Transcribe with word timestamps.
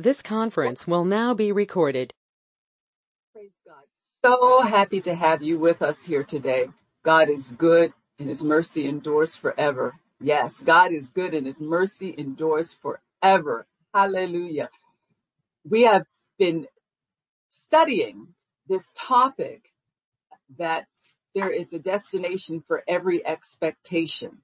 This 0.00 0.22
conference 0.22 0.86
will 0.86 1.04
now 1.04 1.34
be 1.34 1.52
recorded. 1.52 2.14
Praise 3.34 3.50
God. 3.66 3.84
So 4.24 4.62
happy 4.62 5.02
to 5.02 5.14
have 5.14 5.42
you 5.42 5.58
with 5.58 5.82
us 5.82 6.02
here 6.02 6.24
today. 6.24 6.68
God 7.04 7.28
is 7.28 7.50
good 7.50 7.92
and 8.18 8.26
his 8.26 8.42
mercy 8.42 8.88
endures 8.88 9.36
forever. 9.36 9.94
Yes, 10.18 10.58
God 10.62 10.92
is 10.92 11.10
good 11.10 11.34
and 11.34 11.46
his 11.46 11.60
mercy 11.60 12.14
endures 12.16 12.72
forever. 12.72 13.66
Hallelujah. 13.92 14.70
We 15.68 15.82
have 15.82 16.06
been 16.38 16.66
studying 17.50 18.28
this 18.70 18.90
topic 18.96 19.70
that 20.56 20.86
there 21.34 21.50
is 21.50 21.74
a 21.74 21.78
destination 21.78 22.64
for 22.66 22.82
every 22.88 23.26
expectation. 23.26 24.38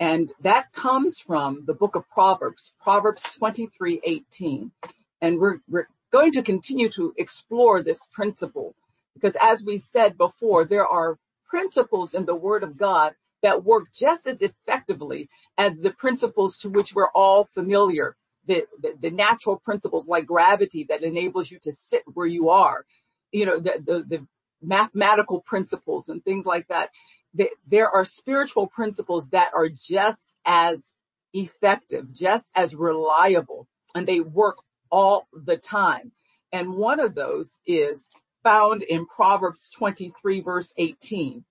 And 0.00 0.32
that 0.40 0.72
comes 0.72 1.20
from 1.20 1.64
the 1.66 1.74
book 1.74 1.94
of 1.94 2.08
Proverbs, 2.08 2.72
Proverbs 2.82 3.22
23, 3.38 4.00
18. 4.02 4.72
And 5.20 5.38
we're, 5.38 5.58
we're 5.68 5.88
going 6.10 6.32
to 6.32 6.42
continue 6.42 6.88
to 6.90 7.12
explore 7.18 7.82
this 7.82 8.08
principle 8.12 8.74
because 9.14 9.36
as 9.40 9.62
we 9.62 9.78
said 9.78 10.16
before, 10.16 10.64
there 10.64 10.86
are 10.86 11.18
principles 11.48 12.14
in 12.14 12.24
the 12.24 12.34
word 12.34 12.62
of 12.62 12.78
God 12.78 13.14
that 13.42 13.64
work 13.64 13.88
just 13.92 14.26
as 14.26 14.38
effectively 14.40 15.28
as 15.58 15.80
the 15.80 15.90
principles 15.90 16.58
to 16.58 16.70
which 16.70 16.94
we're 16.94 17.10
all 17.10 17.44
familiar. 17.44 18.16
The, 18.46 18.64
the, 18.80 18.94
the 19.00 19.10
natural 19.10 19.56
principles 19.56 20.08
like 20.08 20.26
gravity 20.26 20.86
that 20.88 21.02
enables 21.02 21.50
you 21.50 21.58
to 21.62 21.72
sit 21.72 22.02
where 22.14 22.26
you 22.26 22.48
are, 22.48 22.86
you 23.32 23.44
know, 23.44 23.60
the, 23.60 23.82
the, 23.84 24.04
the 24.08 24.26
mathematical 24.62 25.40
principles 25.40 26.08
and 26.08 26.24
things 26.24 26.46
like 26.46 26.66
that. 26.68 26.90
There 27.34 27.90
are 27.90 28.04
spiritual 28.04 28.66
principles 28.66 29.28
that 29.30 29.52
are 29.54 29.68
just 29.68 30.34
as 30.44 30.92
effective, 31.32 32.12
just 32.12 32.50
as 32.54 32.74
reliable, 32.74 33.68
and 33.94 34.06
they 34.06 34.20
work 34.20 34.56
all 34.90 35.28
the 35.32 35.56
time. 35.56 36.12
And 36.52 36.74
one 36.74 37.00
of 37.00 37.14
those 37.14 37.56
is 37.66 38.08
found 38.42 38.82
in 38.82 39.06
Proverbs 39.06 39.70
23 39.76 40.40
verse 40.40 40.72
18. 40.76 41.44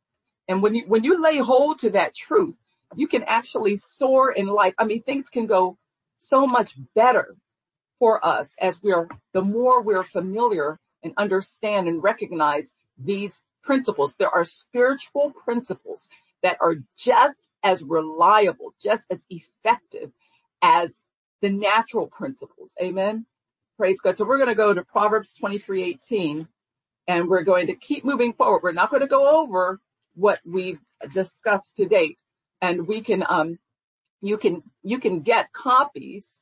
And 0.48 0.62
when 0.62 0.76
you, 0.76 0.84
when 0.88 1.04
you 1.04 1.22
lay 1.22 1.38
hold 1.38 1.80
to 1.80 1.92
that 1.92 2.16
truth, 2.16 2.56
you 2.96 3.08
can 3.08 3.24
actually 3.24 3.78
soar 3.78 4.32
in 4.32 4.48
life. 4.48 4.74
I 4.78 4.86
mean, 4.86 5.04
things 5.04 5.30
can 5.30 5.46
go 5.46 5.78
so 6.18 6.48
much 6.48 6.76
better 6.96 7.36
for 8.00 8.26
us 8.26 8.56
as 8.60 8.82
we're, 8.82 9.08
the 9.34 9.42
more 9.42 9.82
we're 9.82 10.04
familiar 10.04 10.80
and 11.04 11.14
understand 11.18 11.88
and 11.88 12.04
recognize 12.04 12.76
these 12.98 13.42
principles. 13.64 14.16
There 14.16 14.30
are 14.30 14.44
spiritual 14.44 15.32
principles 15.32 16.08
that 16.44 16.58
are 16.62 16.76
just 16.98 17.42
as 17.64 17.84
reliable, 17.84 18.74
just 18.82 19.04
as 19.10 19.20
effective 19.30 20.12
as 20.62 21.00
the 21.42 21.50
natural 21.50 22.08
principles. 22.08 22.74
Amen. 22.82 23.26
Praise 23.78 24.00
God. 24.02 24.18
So 24.18 24.26
we're 24.26 24.38
going 24.38 24.50
to 24.50 24.56
go 24.56 24.74
to 24.74 24.84
Proverbs 24.84 25.34
23, 25.36 25.84
18 25.84 26.48
and 27.08 27.28
we're 27.28 27.44
going 27.44 27.68
to 27.68 27.76
keep 27.76 28.04
moving 28.04 28.34
forward. 28.34 28.62
We're 28.64 28.72
not 28.74 28.90
going 28.90 29.02
to 29.02 29.08
go 29.08 29.42
over 29.42 29.80
what 30.16 30.40
we've 30.46 30.80
discussed 31.14 31.78
to 31.78 31.86
date 31.86 32.20
and 32.62 32.88
we 32.88 33.02
can, 33.02 33.24
um, 33.28 33.58
you 34.22 34.38
can, 34.38 34.64
you 34.84 35.00
can 35.00 35.22
get 35.22 35.52
copies 35.54 36.34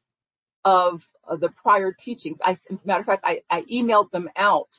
of, 0.65 1.07
the 1.39 1.49
prior 1.49 1.91
teachings. 1.91 2.39
I, 2.43 2.51
as 2.51 2.65
a 2.71 2.79
matter 2.85 3.01
of 3.01 3.05
fact, 3.05 3.23
I, 3.25 3.41
I 3.49 3.63
emailed 3.63 4.11
them 4.11 4.29
out, 4.37 4.69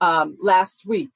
um, 0.00 0.36
last 0.42 0.82
week. 0.84 1.08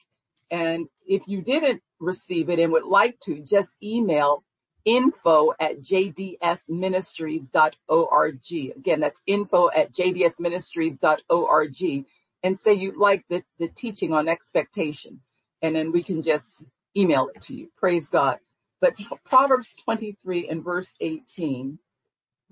And 0.51 0.89
if 1.07 1.29
you 1.29 1.43
didn't 1.43 1.83
receive 1.99 2.49
it 2.51 2.59
and 2.59 2.73
would 2.73 2.85
like 2.85 3.19
to, 3.21 3.41
just 3.41 3.75
email 3.83 4.45
info 4.85 5.53
at 5.61 5.81
jdsministries.org. 5.83 8.77
Again, 8.77 9.01
that's 9.01 9.23
info 9.27 9.71
at 9.71 9.93
jdsministries.org 9.93 12.07
and 12.43 12.59
say 12.59 12.73
you'd 12.73 12.97
like 12.97 13.23
the, 13.29 13.45
the 13.59 13.69
teaching 13.69 14.15
on 14.15 14.27
expectation. 14.29 15.21
And 15.63 15.77
then 15.77 15.93
we 15.93 16.03
can 16.03 16.23
just 16.23 16.65
email 16.97 17.29
it 17.35 17.43
to 17.43 17.53
you. 17.55 17.71
Praise 17.77 18.09
God. 18.09 18.39
But 18.81 18.95
Proverbs 19.25 19.75
23 19.85 20.49
and 20.49 20.65
verse 20.65 20.91
18, 21.01 21.79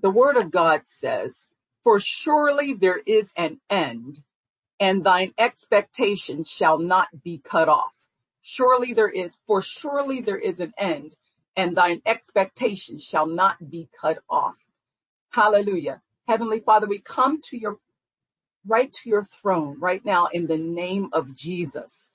the 0.01 0.11
word 0.11 0.37
of 0.37 0.51
God 0.51 0.85
says, 0.85 1.49
for 1.83 1.99
surely 1.99 2.73
there 2.73 3.01
is 3.03 3.31
an 3.35 3.59
end 3.69 4.19
and 4.79 5.03
thine 5.03 5.33
expectation 5.37 6.43
shall 6.43 6.79
not 6.79 7.07
be 7.23 7.39
cut 7.43 7.69
off. 7.69 7.93
Surely 8.41 8.93
there 8.93 9.09
is, 9.09 9.37
for 9.47 9.61
surely 9.61 10.21
there 10.21 10.37
is 10.37 10.59
an 10.59 10.73
end 10.77 11.15
and 11.55 11.75
thine 11.75 12.01
expectation 12.05 12.99
shall 12.99 13.27
not 13.27 13.57
be 13.69 13.89
cut 13.99 14.19
off. 14.29 14.55
Hallelujah. 15.31 16.01
Heavenly 16.27 16.61
Father, 16.61 16.87
we 16.87 16.99
come 16.99 17.41
to 17.49 17.57
your, 17.57 17.77
right 18.67 18.91
to 18.93 19.09
your 19.09 19.23
throne 19.23 19.77
right 19.79 20.03
now 20.05 20.27
in 20.27 20.47
the 20.47 20.57
name 20.57 21.09
of 21.13 21.35
Jesus. 21.35 22.11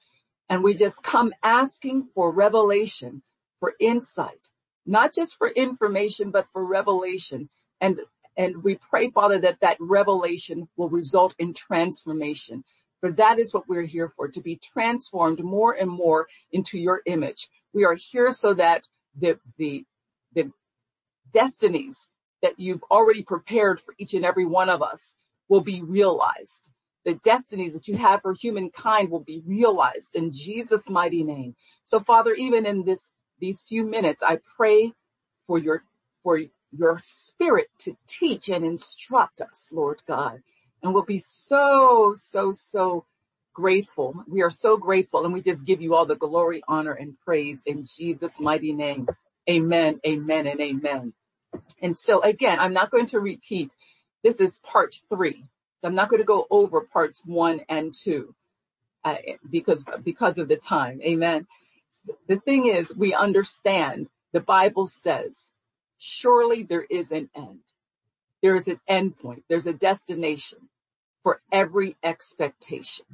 And 0.49 0.63
we 0.63 0.75
just 0.75 1.03
come 1.03 1.33
asking 1.43 2.09
for 2.15 2.31
revelation, 2.31 3.23
for 3.61 3.75
insight, 3.81 4.49
not 4.87 5.15
just 5.15 5.37
for 5.37 5.49
information, 5.49 6.31
but 6.31 6.47
for 6.53 6.65
revelation. 6.65 7.49
And, 7.81 8.01
and 8.37 8.63
we 8.63 8.77
pray, 8.77 9.11
Father, 9.11 9.39
that 9.41 9.61
that 9.61 9.77
revelation 9.81 10.69
will 10.77 10.89
result 10.89 11.35
in 11.39 11.55
transformation. 11.55 12.65
For 13.01 13.13
that 13.13 13.39
is 13.39 13.53
what 13.53 13.69
we're 13.69 13.87
here 13.87 14.13
for, 14.17 14.29
to 14.29 14.41
be 14.41 14.57
transformed 14.57 15.45
more 15.45 15.73
and 15.75 15.91
more 15.91 16.27
into 16.53 16.79
your 16.79 17.03
image. 17.07 17.49
We 17.73 17.85
are 17.85 17.95
here 17.95 18.33
so 18.33 18.55
that 18.55 18.87
the, 19.19 19.39
the, 19.59 19.85
the 20.35 20.51
destinies 21.33 22.09
that 22.43 22.59
you've 22.59 22.83
already 22.91 23.23
prepared 23.23 23.81
for 23.81 23.95
each 23.99 24.15
and 24.15 24.25
every 24.25 24.47
one 24.47 24.69
of 24.69 24.83
us 24.83 25.15
will 25.49 25.63
be 25.63 25.83
realized. 25.83 26.71
The 27.05 27.15
destinies 27.25 27.75
that 27.75 27.89
you 27.89 27.97
have 27.97 28.23
for 28.23 28.35
humankind 28.35 29.11
will 29.11 29.21
be 29.21 29.43
realized 29.47 30.11
in 30.15 30.33
Jesus' 30.33 30.89
mighty 30.89 31.23
name. 31.25 31.55
So 31.85 32.01
Father, 32.01 32.35
even 32.35 32.67
in 32.67 32.85
this, 32.85 33.09
these 33.41 33.63
few 33.69 33.85
minutes, 33.85 34.23
I 34.23 34.39
pray 34.57 34.93
for 35.47 35.59
your, 35.59 35.85
for 36.23 36.41
your 36.79 36.99
spirit 37.01 37.69
to 37.81 37.97
teach 38.09 38.49
and 38.51 38.65
instruct 38.65 39.43
us, 39.43 39.71
Lord 39.73 40.01
God. 40.09 40.43
And 40.83 40.95
we'll 40.95 41.05
be 41.05 41.21
so, 41.21 42.15
so, 42.17 42.53
so 42.53 43.07
grateful. 43.55 44.25
We 44.29 44.43
are 44.43 44.51
so 44.51 44.77
grateful 44.79 45.25
and 45.25 45.35
we 45.35 45.43
just 45.43 45.65
give 45.65 45.83
you 45.83 45.95
all 45.95 46.07
the 46.07 46.17
glory, 46.17 46.63
honor, 46.69 46.93
and 46.93 47.21
praise 47.25 47.63
in 47.67 47.87
Jesus' 47.87 48.41
mighty 48.41 48.73
name. 48.73 49.09
Amen, 49.51 50.01
amen, 50.07 50.47
and 50.49 50.61
amen. 50.61 51.15
And 51.83 51.99
so 51.99 52.23
again, 52.23 52.61
I'm 52.61 52.75
not 52.75 52.91
going 52.91 53.07
to 53.09 53.21
repeat. 53.21 53.75
This 54.25 54.37
is 54.37 54.59
part 54.65 54.97
three. 55.11 55.45
I'm 55.85 55.95
not 55.97 56.11
going 56.11 56.21
to 56.23 56.27
go 56.27 56.47
over 56.51 56.83
parts 56.83 57.23
one 57.27 57.61
and 57.69 57.95
two 57.95 58.35
uh, 59.05 59.17
because, 59.51 59.85
because 60.05 60.39
of 60.39 60.49
the 60.49 60.57
time. 60.57 61.01
Amen. 61.03 61.47
The 62.29 62.37
thing 62.39 62.67
is, 62.67 62.97
we 62.97 63.15
understand 63.15 64.09
the 64.33 64.41
Bible 64.41 64.87
says, 64.87 65.51
surely 66.05 66.65
there 66.65 66.85
is 66.89 67.13
an 67.13 67.31
end. 67.35 67.61
There 68.43 68.57
is 68.57 68.69
an 68.69 68.79
end 68.87 69.19
point. 69.19 69.43
There's 69.49 69.67
a 69.67 69.73
destination 69.73 70.59
for 71.23 71.41
every 71.51 71.97
expectation. 72.03 73.07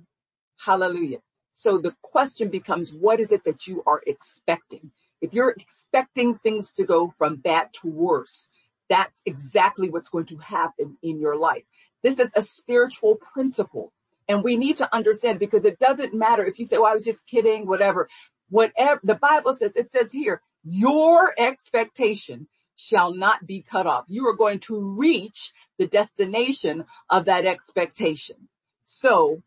Hallelujah. 0.58 1.18
So 1.52 1.78
the 1.78 1.94
question 2.02 2.48
becomes, 2.48 2.92
what 2.92 3.20
is 3.20 3.30
it 3.30 3.44
that 3.44 3.66
you 3.68 3.84
are 3.86 4.02
expecting? 4.06 4.90
If 5.20 5.34
you're 5.34 5.54
expecting 5.56 6.38
things 6.38 6.72
to 6.72 6.84
go 6.84 7.14
from 7.16 7.36
bad 7.36 7.72
to 7.74 7.86
worse, 7.88 8.48
that's 8.88 9.20
exactly 9.24 9.88
what's 9.88 10.08
going 10.08 10.26
to 10.26 10.38
happen 10.38 10.96
in 11.02 11.20
your 11.20 11.36
life. 11.36 11.62
This 12.02 12.18
is 12.18 12.30
a 12.34 12.42
spiritual 12.42 13.20
principle. 13.32 13.92
And 14.28 14.42
we 14.42 14.56
need 14.56 14.78
to 14.78 14.92
understand 14.92 15.38
because 15.38 15.64
it 15.64 15.78
doesn't 15.78 16.14
matter 16.14 16.44
if 16.44 16.58
you 16.58 16.64
say, 16.64 16.78
well, 16.78 16.90
I 16.90 16.94
was 16.94 17.04
just 17.04 17.26
kidding, 17.26 17.66
whatever. 17.66 18.08
Whatever 18.48 19.00
the 19.04 19.14
Bible 19.14 19.52
says, 19.52 19.72
it 19.76 19.92
says 19.92 20.10
here, 20.10 20.42
your 20.64 21.32
expectation 21.38 22.48
shall 22.80 23.14
not 23.14 23.46
be 23.46 23.62
cut 23.62 23.86
off. 23.86 24.04
You 24.08 24.26
are 24.28 24.36
going 24.36 24.60
to 24.60 24.80
reach 24.80 25.52
the 25.78 25.86
destination 25.86 26.84
of 27.08 27.26
that 27.26 27.46
expectation. 27.46 28.48
So 28.82 29.42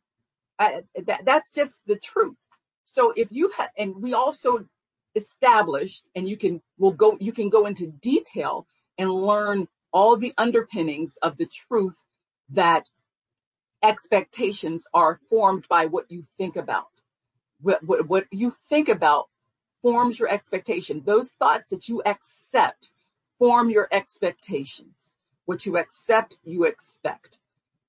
that, 0.60 0.86
that's 1.26 1.52
just 1.52 1.74
the 1.88 1.96
truth. 1.96 2.38
So 2.84 3.14
if 3.16 3.30
you 3.32 3.50
have, 3.58 3.70
and 3.78 3.96
we 4.02 4.14
also 4.14 4.66
established, 5.16 6.04
and 6.16 6.28
you 6.28 6.38
can, 6.38 6.62
will 6.78 6.92
go, 6.92 7.18
you 7.20 7.34
can 7.34 7.50
go 7.50 7.66
into 7.66 7.88
detail 7.88 8.68
and 8.98 9.12
learn 9.12 9.68
all 9.92 10.18
the 10.18 10.34
underpinnings 10.38 11.18
of 11.22 11.38
the 11.38 11.48
truth 11.68 11.98
that 12.50 12.88
expectations 13.82 14.88
are 14.94 15.20
formed 15.30 15.66
by 15.70 15.88
what 15.88 16.06
you 16.10 16.26
think 16.38 16.56
about. 16.56 16.88
What, 17.62 17.84
what, 17.84 18.08
what 18.08 18.26
you 18.32 18.56
think 18.70 18.90
about 18.90 19.28
forms 19.82 20.20
your 20.20 20.30
expectation. 20.30 21.04
Those 21.06 21.32
thoughts 21.32 21.70
that 21.70 21.88
you 21.90 22.02
accept 22.06 22.92
form 23.44 23.70
your 23.70 23.90
expectations. 23.92 25.12
What 25.44 25.66
you 25.66 25.78
accept, 25.78 26.38
you 26.46 26.64
expect. 26.64 27.40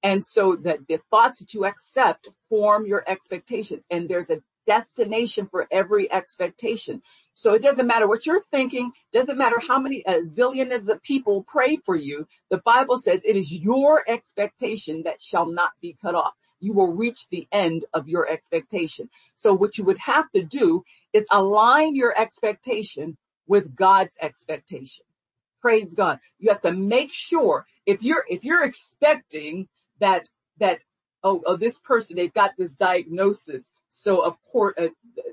And 0.02 0.26
so 0.26 0.56
that 0.64 0.80
the 0.88 0.98
thoughts 1.10 1.38
that 1.38 1.54
you 1.54 1.64
accept 1.64 2.28
form 2.48 2.86
your 2.86 3.08
expectations. 3.08 3.84
And 3.88 4.08
there's 4.08 4.30
a 4.30 4.42
destination 4.66 5.46
for 5.46 5.68
every 5.70 6.10
expectation. 6.10 7.02
So 7.34 7.54
it 7.54 7.62
doesn't 7.62 7.86
matter 7.86 8.08
what 8.08 8.26
you're 8.26 8.42
thinking, 8.50 8.90
doesn't 9.12 9.38
matter 9.38 9.60
how 9.60 9.78
many 9.78 10.02
zillions 10.08 10.88
of 10.88 11.00
people 11.04 11.44
pray 11.46 11.76
for 11.76 11.94
you. 11.94 12.26
The 12.50 12.58
Bible 12.58 12.96
says 12.96 13.20
it 13.24 13.36
is 13.36 13.52
your 13.52 14.02
expectation 14.10 15.04
that 15.04 15.22
shall 15.22 15.46
not 15.46 15.70
be 15.80 15.96
cut 16.02 16.16
off. 16.16 16.34
You 16.58 16.72
will 16.72 16.92
reach 16.92 17.28
the 17.28 17.46
end 17.52 17.84
of 17.94 18.08
your 18.08 18.28
expectation. 18.28 19.08
So 19.36 19.54
what 19.54 19.78
you 19.78 19.84
would 19.84 19.98
have 19.98 20.28
to 20.32 20.42
do 20.42 20.82
is 21.12 21.24
align 21.30 21.94
your 21.94 22.12
expectation 22.18 23.16
with 23.46 23.76
God's 23.76 24.16
expectation. 24.20 25.04
Praise 25.64 25.94
God. 25.94 26.20
You 26.40 26.50
have 26.50 26.62
to 26.62 26.72
make 26.72 27.12
sure 27.12 27.66
if 27.86 28.04
you're, 28.04 28.24
if 28.28 28.44
you're 28.44 28.64
expecting 28.64 29.68
that, 30.00 30.28
that, 30.60 30.80
oh, 31.24 31.42
oh 31.46 31.56
this 31.56 31.78
person, 31.80 32.16
they've 32.16 32.34
got 32.34 32.52
this 32.58 32.74
diagnosis. 32.74 33.72
So 33.90 34.20
of 34.20 34.36
course, 34.52 34.76
uh, 34.78 34.88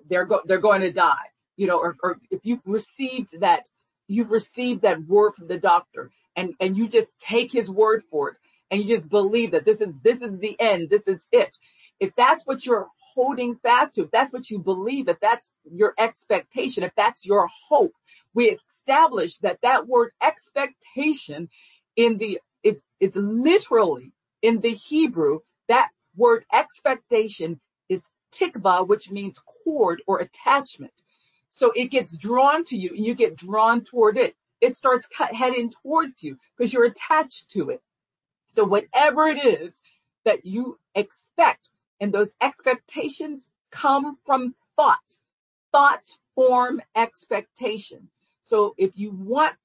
they're, 0.10 0.26
go, 0.26 0.42
they're 0.46 0.60
going 0.60 0.82
to 0.84 0.94
die 0.94 1.28
you 1.58 1.68
know, 1.68 1.80
or, 1.80 1.98
or 2.04 2.20
if 2.32 2.42
you've 2.44 2.62
received 2.66 3.42
that, 3.42 3.68
you've 4.08 4.32
received 4.32 4.84
that 4.84 5.04
word 5.06 5.36
from 5.36 5.50
the 5.50 5.60
doctor 5.60 6.12
and, 6.38 6.56
and 6.62 6.78
you 6.78 6.90
just 6.90 7.10
take 7.20 7.52
his 7.54 7.70
word 7.70 8.04
for 8.12 8.32
it 8.32 8.38
and 8.72 8.84
you 8.84 8.96
just 8.96 9.10
believe 9.10 9.52
that 9.52 9.66
this 9.66 9.82
is, 9.82 9.90
this 10.04 10.22
is 10.22 10.40
the 10.40 10.58
end. 10.60 10.90
This 10.90 11.08
is 11.08 11.28
it. 11.32 11.58
If 12.02 12.16
that's 12.18 12.46
what 12.48 12.66
you're 12.66 12.90
holding 13.16 13.58
fast 13.58 13.96
to, 13.96 14.04
if 14.04 14.12
that's 14.12 14.34
what 14.34 14.50
you 14.52 14.60
believe, 14.60 15.10
if 15.10 15.20
that's 15.22 15.52
your 15.72 15.96
expectation, 16.00 16.84
if 16.84 16.94
that's 16.98 17.26
your 17.26 17.48
hope, 17.70 17.94
we 18.36 18.58
establish 18.82 19.38
that 19.40 19.60
that 19.62 19.88
word 19.88 20.12
expectation 20.22 21.50
in 21.96 22.18
the, 22.18 22.40
is, 22.64 22.82
is 23.00 23.16
literally 23.16 24.12
in 24.42 24.60
the 24.62 24.74
Hebrew, 24.74 25.40
that 25.68 25.90
word 26.16 26.46
expectation 26.52 27.60
is 27.90 28.04
tikva, 28.34 28.88
which 28.88 29.12
means 29.12 29.40
cord 29.64 30.02
or 30.08 30.20
attachment. 30.20 30.94
So 31.50 31.72
it 31.76 31.92
gets 31.92 32.18
drawn 32.18 32.64
to 32.66 32.78
you 32.78 32.90
and 32.90 33.06
you 33.06 33.14
get 33.14 33.36
drawn 33.36 33.84
toward 33.84 34.18
it. 34.18 34.36
It 34.62 34.76
starts 34.76 35.08
heading 35.18 35.72
towards 35.84 36.24
you 36.24 36.38
because 36.58 36.72
you're 36.72 36.86
attached 36.86 37.50
to 37.52 37.72
it. 37.72 37.82
So 38.56 38.64
whatever 38.64 39.28
it 39.28 39.44
is 39.44 39.82
that 40.24 40.46
you 40.46 40.78
expect 40.96 41.70
and 42.00 42.14
those 42.14 42.34
expectations 42.42 43.50
come 43.72 44.18
from 44.26 44.56
thoughts. 44.76 45.22
Thoughts 45.72 46.18
form 46.36 46.82
expectation. 46.96 48.10
So 48.42 48.74
if 48.78 48.92
you 48.96 49.12
want 49.12 49.56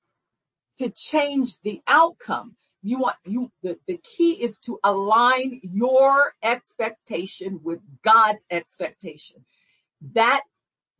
to 0.79 0.91
change 0.91 1.59
the 1.63 1.81
outcome, 1.87 2.57
you 2.83 2.99
want 2.99 3.17
you 3.25 3.51
the, 3.63 3.79
the 3.87 3.99
key 3.99 4.33
is 4.33 4.59
to 4.59 4.79
align 4.85 5.61
your 5.63 6.35
expectation 6.43 7.61
with 7.63 7.81
God's 8.05 8.45
expectation. 8.51 9.45
That 10.15 10.43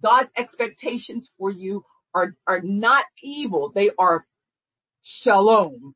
God's 0.03 0.33
expectations 0.37 1.31
for 1.39 1.51
you 1.51 1.85
are, 2.15 2.35
are 2.47 2.61
not 2.61 3.05
evil. 3.23 3.71
They 3.75 3.91
are 3.99 4.27
shalom, 5.03 5.95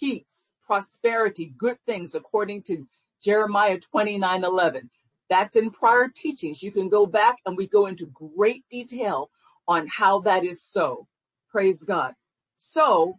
peace, 0.00 0.50
prosperity, 0.64 1.52
good 1.56 1.78
things 1.86 2.14
according 2.14 2.62
to 2.64 2.86
Jeremiah 3.22 3.78
29, 3.78 4.44
11. 4.44 4.90
That's 5.28 5.56
in 5.56 5.70
prior 5.70 6.08
teachings. 6.08 6.62
You 6.62 6.72
can 6.72 6.88
go 6.88 7.04
back 7.04 7.36
and 7.44 7.56
we 7.56 7.66
go 7.66 7.86
into 7.86 8.06
great 8.06 8.64
detail 8.70 9.30
on 9.68 9.86
how 9.86 10.20
that 10.20 10.44
is 10.44 10.62
so. 10.62 11.06
Praise 11.50 11.84
God. 11.84 12.14
So 12.56 13.18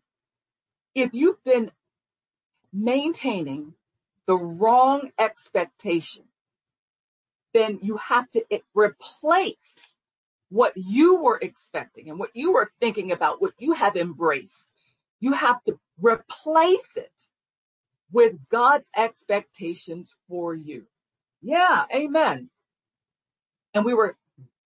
if 0.96 1.12
you've 1.14 1.44
been 1.46 1.72
maintaining 2.74 3.74
the 4.28 4.36
wrong 4.36 5.12
expectation, 5.20 6.24
then 7.54 7.80
you 7.82 7.98
have 7.98 8.30
to 8.32 8.46
replace 8.76 9.96
what 10.50 10.74
you 10.76 11.18
were 11.22 11.40
expecting 11.42 12.10
and 12.10 12.20
what 12.20 12.32
you 12.34 12.54
were 12.54 12.72
thinking 12.80 13.12
about, 13.12 13.42
what 13.42 13.54
you 13.60 13.74
have 13.74 13.96
embraced. 13.96 14.72
You 15.20 15.34
have 15.34 15.64
to 15.66 15.80
replace 16.02 16.98
it 16.98 17.12
with 18.12 18.36
God's 18.50 18.90
expectations 18.96 20.14
for 20.28 20.56
you. 20.56 20.86
Yeah, 21.42 21.86
amen. 21.94 22.50
And 23.74 23.86
we 23.86 23.94
were 23.94 24.18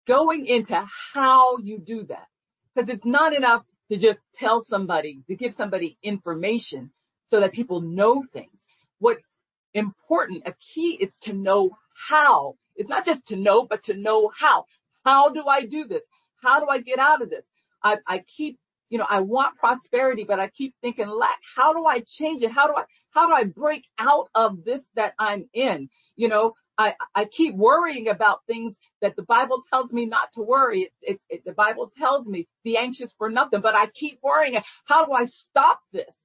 going 0.08 0.46
into 0.46 0.84
how 1.14 1.58
you 1.58 1.80
do 1.80 2.04
that 2.06 2.28
because 2.74 2.90
it's 2.90 3.06
not 3.06 3.34
enough 3.34 3.64
to 3.92 3.98
just 3.98 4.20
tell 4.36 4.62
somebody, 4.62 5.22
to 5.28 5.36
give 5.36 5.54
somebody 5.54 5.98
information 6.04 6.92
so 7.30 7.40
that 7.40 7.54
people 7.54 7.82
know 7.82 8.24
things. 8.34 8.66
What's 9.00 9.28
important, 9.74 10.44
a 10.46 10.54
key 10.54 10.98
is 11.00 11.16
to 11.22 11.34
know 11.34 11.72
how. 12.08 12.56
It's 12.76 12.90
not 12.90 13.06
just 13.06 13.26
to 13.28 13.36
know, 13.36 13.66
but 13.66 13.84
to 13.84 13.94
know 13.94 14.32
how. 14.36 14.66
How 15.06 15.30
do 15.30 15.46
I 15.48 15.66
do 15.66 15.86
this? 15.86 16.04
How 16.42 16.60
do 16.60 16.68
I 16.70 16.80
get 16.80 17.00
out 17.00 17.22
of 17.22 17.30
this? 17.30 17.46
I, 17.84 17.98
I 18.08 18.20
keep, 18.20 18.58
you 18.90 18.98
know, 18.98 19.08
I 19.10 19.22
want 19.22 19.58
prosperity, 19.58 20.24
but 20.24 20.40
I 20.40 20.48
keep 20.50 20.74
thinking 20.82 21.08
lack. 21.08 21.38
How 21.56 21.74
do 21.74 21.86
I 21.86 22.00
change 22.02 22.44
it? 22.44 22.52
How 22.52 22.68
do 22.68 22.74
I, 22.76 22.84
how 23.12 23.28
do 23.28 23.34
I 23.34 23.44
break 23.44 23.86
out 24.00 24.30
of 24.34 24.64
this 24.64 24.88
that 24.96 25.14
I'm 25.20 25.50
in? 25.54 25.90
You 26.16 26.30
know, 26.30 26.54
I, 26.78 26.96
I 27.14 27.26
keep 27.26 27.56
worrying 27.56 28.08
about 28.08 28.46
things 28.48 28.78
that 29.02 29.16
the 29.16 29.24
Bible 29.24 29.64
tells 29.70 29.94
me 29.94 30.06
not 30.06 30.32
to 30.34 30.42
worry. 30.42 30.82
It's, 30.84 30.96
it's, 31.02 31.26
it, 31.30 31.46
the 31.46 31.54
Bible 31.54 31.92
tells 31.98 32.28
me 32.28 32.48
be 32.64 32.78
anxious 32.78 33.14
for 33.14 33.30
nothing, 33.30 33.62
but 33.62 33.76
I 33.76 33.88
keep 33.88 34.20
worrying. 34.24 34.60
How 34.86 35.06
do 35.06 35.14
I 35.14 35.26
stop 35.26 35.80
this? 35.92 36.16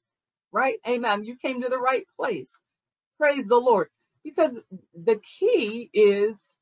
Right? 0.51 0.79
Amen. 0.89 1.25
You 1.25 1.37
came 1.37 1.63
to 1.63 1.69
the 1.69 1.79
right 1.79 2.07
place. 2.17 2.51
Praise 3.19 3.49
the 3.49 3.57
Lord. 3.57 3.89
Because 4.25 4.55
the 4.95 5.21
key 5.39 5.91
is, 5.93 6.55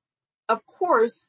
of 0.48 0.64
course, 0.66 1.28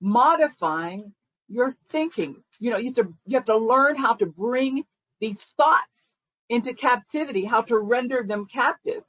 modifying 0.00 1.12
your 1.48 1.74
thinking. 1.90 2.42
You 2.58 2.70
know, 2.70 2.76
you 2.76 2.86
have 2.86 2.94
to, 2.96 3.14
you 3.26 3.36
have 3.36 3.46
to 3.46 3.56
learn 3.56 3.96
how 3.96 4.14
to 4.14 4.26
bring 4.26 4.84
these 5.20 5.42
thoughts 5.56 6.14
into 6.48 6.74
captivity, 6.74 7.44
how 7.44 7.62
to 7.62 7.78
render 7.78 8.22
them 8.22 8.46
captive. 8.46 9.02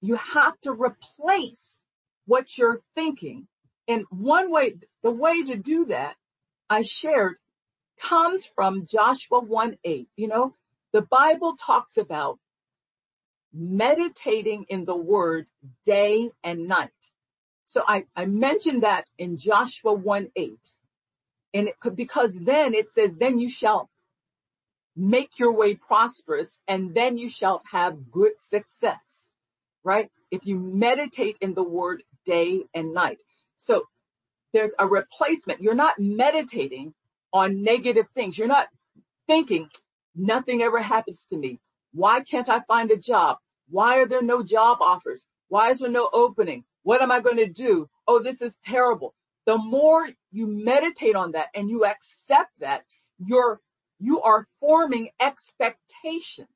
You 0.00 0.16
have 0.16 0.58
to 0.62 0.72
replace 0.72 1.81
what 2.26 2.56
you're 2.56 2.80
thinking. 2.94 3.46
And 3.88 4.04
one 4.10 4.50
way, 4.50 4.76
the 5.02 5.10
way 5.10 5.42
to 5.42 5.56
do 5.56 5.86
that, 5.86 6.16
I 6.70 6.82
shared, 6.82 7.38
comes 8.00 8.46
from 8.46 8.86
Joshua 8.86 9.40
1 9.40 9.78
8. 9.84 10.08
You 10.16 10.28
know, 10.28 10.54
the 10.92 11.02
Bible 11.02 11.56
talks 11.56 11.96
about 11.96 12.38
meditating 13.52 14.66
in 14.68 14.84
the 14.84 14.96
word 14.96 15.46
day 15.84 16.30
and 16.42 16.68
night. 16.68 16.90
So 17.66 17.82
I, 17.86 18.04
I 18.16 18.26
mentioned 18.26 18.82
that 18.82 19.08
in 19.18 19.36
Joshua 19.36 19.92
1 19.92 20.30
8. 20.36 20.58
And 21.54 21.68
it, 21.68 21.74
because 21.94 22.38
then 22.38 22.74
it 22.74 22.90
says, 22.92 23.12
then 23.18 23.38
you 23.38 23.48
shall 23.48 23.90
make 24.96 25.38
your 25.38 25.52
way 25.52 25.74
prosperous 25.74 26.58
and 26.68 26.94
then 26.94 27.16
you 27.16 27.28
shall 27.28 27.62
have 27.70 28.10
good 28.10 28.32
success, 28.38 29.26
right? 29.84 30.10
If 30.32 30.46
you 30.46 30.58
meditate 30.58 31.38
in 31.40 31.54
the 31.54 31.62
word 31.62 32.02
day 32.26 32.62
and 32.74 32.94
night. 32.94 33.18
So 33.56 33.84
there's 34.52 34.74
a 34.78 34.86
replacement. 34.88 35.62
You're 35.62 35.74
not 35.74 35.98
meditating 35.98 36.94
on 37.32 37.62
negative 37.62 38.06
things. 38.14 38.36
You're 38.38 38.48
not 38.48 38.68
thinking 39.28 39.68
nothing 40.16 40.62
ever 40.62 40.80
happens 40.80 41.26
to 41.30 41.36
me. 41.36 41.60
Why 41.92 42.20
can't 42.22 42.48
I 42.48 42.60
find 42.60 42.90
a 42.90 42.98
job? 42.98 43.38
Why 43.70 43.98
are 44.00 44.08
there 44.08 44.22
no 44.22 44.42
job 44.42 44.78
offers? 44.80 45.24
Why 45.48 45.70
is 45.70 45.80
there 45.80 45.90
no 45.90 46.08
opening? 46.12 46.64
What 46.82 47.02
am 47.02 47.12
I 47.12 47.20
going 47.20 47.38
to 47.38 47.48
do? 47.48 47.88
Oh, 48.08 48.22
this 48.22 48.42
is 48.42 48.56
terrible. 48.64 49.14
The 49.46 49.58
more 49.58 50.08
you 50.30 50.46
meditate 50.46 51.16
on 51.16 51.32
that 51.32 51.48
and 51.54 51.68
you 51.70 51.84
accept 51.84 52.50
that, 52.60 52.84
you're, 53.18 53.60
you 54.00 54.22
are 54.22 54.46
forming 54.60 55.10
expectations. 55.20 56.48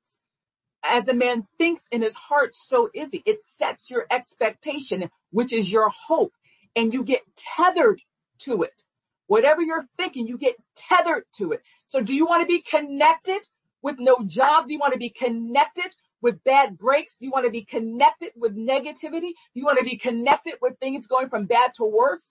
As 0.88 1.08
a 1.08 1.14
man 1.14 1.46
thinks 1.58 1.84
in 1.90 2.02
his 2.02 2.14
heart, 2.14 2.54
so 2.54 2.88
is 2.94 3.08
he. 3.10 3.22
It 3.26 3.40
sets 3.58 3.90
your 3.90 4.06
expectation, 4.10 5.10
which 5.30 5.52
is 5.52 5.70
your 5.70 5.88
hope, 5.90 6.32
and 6.74 6.92
you 6.92 7.04
get 7.04 7.22
tethered 7.36 8.00
to 8.40 8.62
it. 8.62 8.84
Whatever 9.26 9.62
you're 9.62 9.86
thinking, 9.98 10.26
you 10.26 10.38
get 10.38 10.56
tethered 10.76 11.24
to 11.36 11.52
it. 11.52 11.62
So 11.86 12.00
do 12.00 12.14
you 12.14 12.26
want 12.26 12.42
to 12.42 12.46
be 12.46 12.62
connected 12.62 13.40
with 13.82 13.96
no 13.98 14.18
job? 14.26 14.66
Do 14.66 14.72
you 14.72 14.78
want 14.78 14.92
to 14.92 14.98
be 14.98 15.10
connected 15.10 15.92
with 16.22 16.42
bad 16.44 16.78
breaks? 16.78 17.16
Do 17.18 17.24
you 17.24 17.32
want 17.32 17.46
to 17.46 17.50
be 17.50 17.64
connected 17.64 18.32
with 18.36 18.56
negativity? 18.56 19.32
Do 19.32 19.54
you 19.54 19.64
want 19.64 19.78
to 19.78 19.84
be 19.84 19.96
connected 19.96 20.54
with 20.60 20.78
things 20.78 21.06
going 21.06 21.28
from 21.28 21.46
bad 21.46 21.72
to 21.74 21.84
worse? 21.84 22.30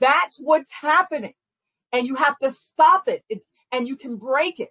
That's 0.00 0.38
what's 0.38 0.70
happening. 0.72 1.34
And 1.92 2.06
you 2.06 2.14
have 2.16 2.38
to 2.38 2.50
stop 2.50 3.08
it, 3.08 3.24
it 3.28 3.42
and 3.72 3.88
you 3.88 3.96
can 3.96 4.16
break 4.16 4.60
it. 4.60 4.70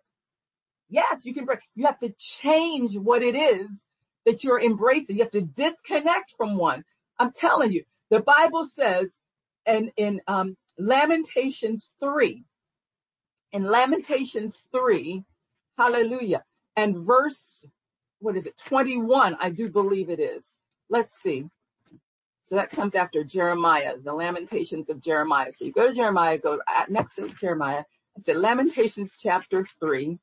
Yes, 0.89 1.21
you 1.23 1.33
can 1.33 1.45
break. 1.45 1.59
You 1.75 1.85
have 1.87 1.99
to 1.99 2.13
change 2.17 2.97
what 2.97 3.23
it 3.23 3.35
is 3.35 3.85
that 4.25 4.43
you're 4.43 4.61
embracing. 4.61 5.17
You 5.17 5.23
have 5.23 5.31
to 5.31 5.41
disconnect 5.41 6.33
from 6.37 6.57
one. 6.57 6.83
I'm 7.19 7.31
telling 7.31 7.71
you, 7.71 7.83
the 8.11 8.19
Bible 8.21 8.65
says 8.65 9.19
in, 9.65 9.91
in, 9.97 10.21
um, 10.27 10.57
Lamentations 10.77 11.91
3, 12.01 12.43
in 13.53 13.63
Lamentations 13.63 14.61
3, 14.73 15.23
hallelujah, 15.77 16.43
and 16.75 17.05
verse 17.05 17.65
what 18.19 18.37
is 18.37 18.45
it, 18.47 18.57
21, 18.67 19.37
I 19.39 19.49
do 19.51 19.69
believe 19.69 20.09
it 20.09 20.19
is. 20.19 20.55
Let's 20.89 21.21
see. 21.21 21.45
So 22.43 22.55
that 22.55 22.71
comes 22.71 22.95
after 22.95 23.23
Jeremiah, 23.23 23.95
the 24.03 24.13
Lamentations 24.13 24.89
of 24.89 25.01
Jeremiah. 25.01 25.51
So 25.51 25.65
you 25.65 25.71
go 25.71 25.87
to 25.87 25.93
Jeremiah, 25.93 26.37
go 26.37 26.59
next 26.89 27.15
to 27.15 27.29
Jeremiah. 27.29 27.83
I 28.17 28.21
said 28.21 28.37
Lamentations 28.37 29.15
chapter 29.19 29.65
three. 29.79 30.19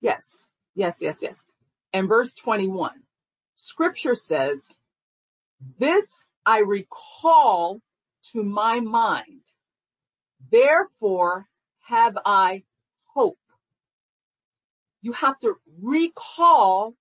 Yes, 0.00 0.48
yes, 0.74 0.98
yes, 1.00 1.18
yes. 1.20 1.44
And 1.92 2.08
verse 2.08 2.32
21. 2.34 2.92
Scripture 3.56 4.14
says, 4.14 4.72
this 5.78 6.06
I 6.46 6.58
recall 6.58 7.80
to 8.32 8.42
my 8.42 8.80
mind. 8.80 9.42
Therefore 10.50 11.46
have 11.86 12.16
I 12.24 12.64
hope. 13.04 13.38
You 15.02 15.12
have 15.12 15.38
to 15.40 15.56
recall 15.82 16.94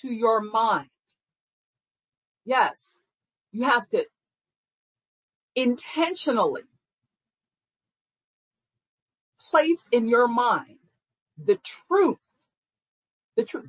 to 0.00 0.08
your 0.08 0.40
mind. 0.40 0.88
Yes, 2.44 2.96
you 3.52 3.64
have 3.64 3.88
to 3.90 4.04
intentionally 5.54 6.62
place 9.50 9.86
in 9.90 10.08
your 10.08 10.28
mind 10.28 10.78
the 11.44 11.58
truth, 11.88 12.18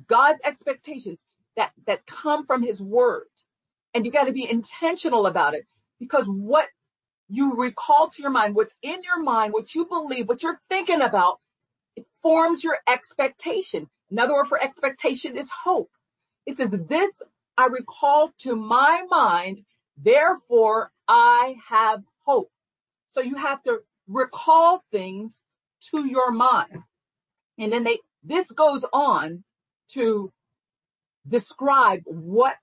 God's 0.08 0.40
expectations 0.44 1.18
that, 1.56 1.72
that 1.86 2.06
come 2.06 2.46
from 2.46 2.62
his 2.62 2.80
word. 2.80 3.26
And 3.94 4.06
you 4.06 4.12
got 4.12 4.24
to 4.24 4.32
be 4.32 4.48
intentional 4.48 5.26
about 5.26 5.54
it 5.54 5.66
because 5.98 6.26
what 6.26 6.68
you 7.28 7.54
recall 7.54 8.08
to 8.10 8.22
your 8.22 8.30
mind, 8.30 8.54
what's 8.54 8.74
in 8.82 9.02
your 9.02 9.22
mind, 9.22 9.52
what 9.52 9.74
you 9.74 9.86
believe, 9.86 10.28
what 10.28 10.42
you're 10.42 10.60
thinking 10.68 11.00
about, 11.00 11.38
it 11.96 12.06
forms 12.22 12.62
your 12.64 12.78
expectation. 12.88 13.88
Another 14.10 14.34
word 14.34 14.48
for 14.48 14.62
expectation 14.62 15.36
is 15.36 15.50
hope. 15.50 15.90
It 16.46 16.56
says, 16.56 16.70
this 16.88 17.10
I 17.56 17.66
recall 17.66 18.32
to 18.38 18.56
my 18.56 19.02
mind, 19.08 19.62
therefore 19.96 20.90
I 21.08 21.56
have 21.68 22.02
hope. 22.24 22.50
So 23.10 23.20
you 23.20 23.36
have 23.36 23.62
to 23.64 23.78
recall 24.08 24.82
things 24.90 25.42
to 25.90 26.06
your 26.06 26.30
mind. 26.30 26.82
And 27.58 27.72
then 27.72 27.84
they, 27.84 27.98
this 28.24 28.50
goes 28.50 28.84
on 28.92 29.44
to 29.94 30.32
describe 31.28 32.02
what 32.06 32.56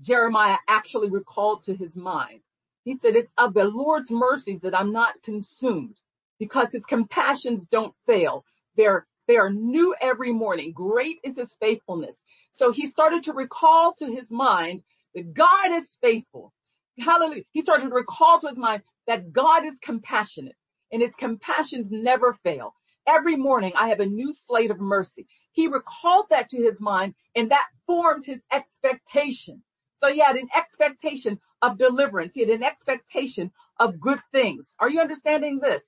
Jeremiah 0.00 0.58
actually 0.68 1.10
recalled 1.10 1.64
to 1.64 1.74
his 1.74 1.96
mind. 1.96 2.40
He 2.84 2.96
said, 2.96 3.16
it's 3.16 3.30
of 3.36 3.54
the 3.54 3.64
Lord's 3.64 4.10
mercies 4.10 4.60
that 4.62 4.78
I'm 4.78 4.92
not 4.92 5.22
consumed 5.22 6.00
because 6.38 6.72
his 6.72 6.84
compassions 6.84 7.66
don't 7.66 7.94
fail. 8.06 8.44
They're, 8.76 9.06
they 9.28 9.36
are 9.36 9.50
new 9.50 9.94
every 10.00 10.32
morning. 10.32 10.72
Great 10.72 11.18
is 11.22 11.36
his 11.36 11.54
faithfulness. 11.60 12.16
So 12.50 12.72
he 12.72 12.86
started 12.86 13.24
to 13.24 13.34
recall 13.34 13.94
to 13.98 14.06
his 14.06 14.32
mind 14.32 14.82
that 15.14 15.34
God 15.34 15.72
is 15.72 15.98
faithful. 16.00 16.52
Hallelujah. 16.98 17.42
He 17.52 17.62
started 17.62 17.88
to 17.88 17.94
recall 17.94 18.40
to 18.40 18.48
his 18.48 18.56
mind 18.56 18.82
that 19.06 19.32
God 19.32 19.64
is 19.64 19.78
compassionate 19.82 20.56
and 20.90 21.02
his 21.02 21.12
compassions 21.18 21.90
never 21.90 22.34
fail. 22.42 22.74
Every 23.06 23.36
morning 23.36 23.72
I 23.78 23.88
have 23.88 24.00
a 24.00 24.06
new 24.06 24.32
slate 24.32 24.70
of 24.70 24.80
mercy. 24.80 25.26
He 25.52 25.66
recalled 25.66 26.26
that 26.30 26.48
to 26.50 26.56
his 26.56 26.80
mind 26.80 27.14
and 27.34 27.50
that 27.50 27.68
formed 27.86 28.24
his 28.26 28.40
expectation. 28.52 29.62
So 29.94 30.12
he 30.12 30.20
had 30.20 30.36
an 30.36 30.48
expectation 30.56 31.40
of 31.62 31.78
deliverance. 31.78 32.34
He 32.34 32.40
had 32.40 32.50
an 32.50 32.62
expectation 32.62 33.50
of 33.78 34.00
good 34.00 34.20
things. 34.32 34.74
Are 34.78 34.88
you 34.88 35.00
understanding 35.00 35.58
this? 35.58 35.84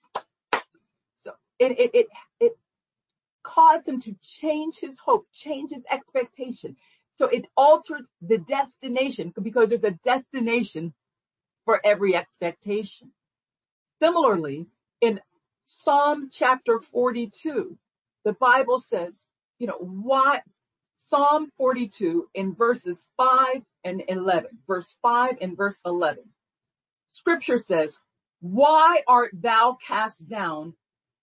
So 1.16 1.32
it, 1.58 1.78
it, 1.78 1.90
it, 1.94 2.06
it 2.40 2.58
caused 3.42 3.88
him 3.88 4.00
to 4.00 4.14
change 4.22 4.78
his 4.78 4.98
hope, 4.98 5.26
change 5.32 5.70
his 5.70 5.84
expectation. 5.90 6.76
So 7.16 7.26
it 7.26 7.46
altered 7.56 8.06
the 8.20 8.38
destination 8.38 9.32
because 9.40 9.68
there's 9.68 9.84
a 9.84 9.98
destination 10.04 10.92
for 11.64 11.80
every 11.84 12.16
expectation. 12.16 13.12
Similarly, 14.00 14.66
in 15.00 15.20
Psalm 15.64 16.28
chapter 16.30 16.80
42, 16.80 17.78
the 18.24 18.32
Bible 18.34 18.78
says, 18.78 19.26
you 19.62 19.68
know, 19.68 19.78
why 19.78 20.40
Psalm 21.08 21.48
42 21.56 22.26
in 22.34 22.52
verses 22.52 23.08
5 23.16 23.62
and 23.84 24.02
11, 24.08 24.50
verse 24.66 24.96
5 25.02 25.36
and 25.40 25.56
verse 25.56 25.80
11. 25.86 26.24
Scripture 27.12 27.58
says, 27.58 27.96
why 28.40 29.04
art 29.06 29.30
thou 29.32 29.78
cast 29.86 30.28
down, 30.28 30.74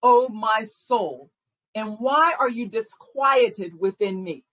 O 0.01 0.29
my 0.29 0.63
soul? 0.63 1.29
And 1.75 1.98
why 2.00 2.34
are 2.39 2.48
you 2.48 2.69
disquieted 2.69 3.74
within 3.77 4.24
me? 4.24 4.46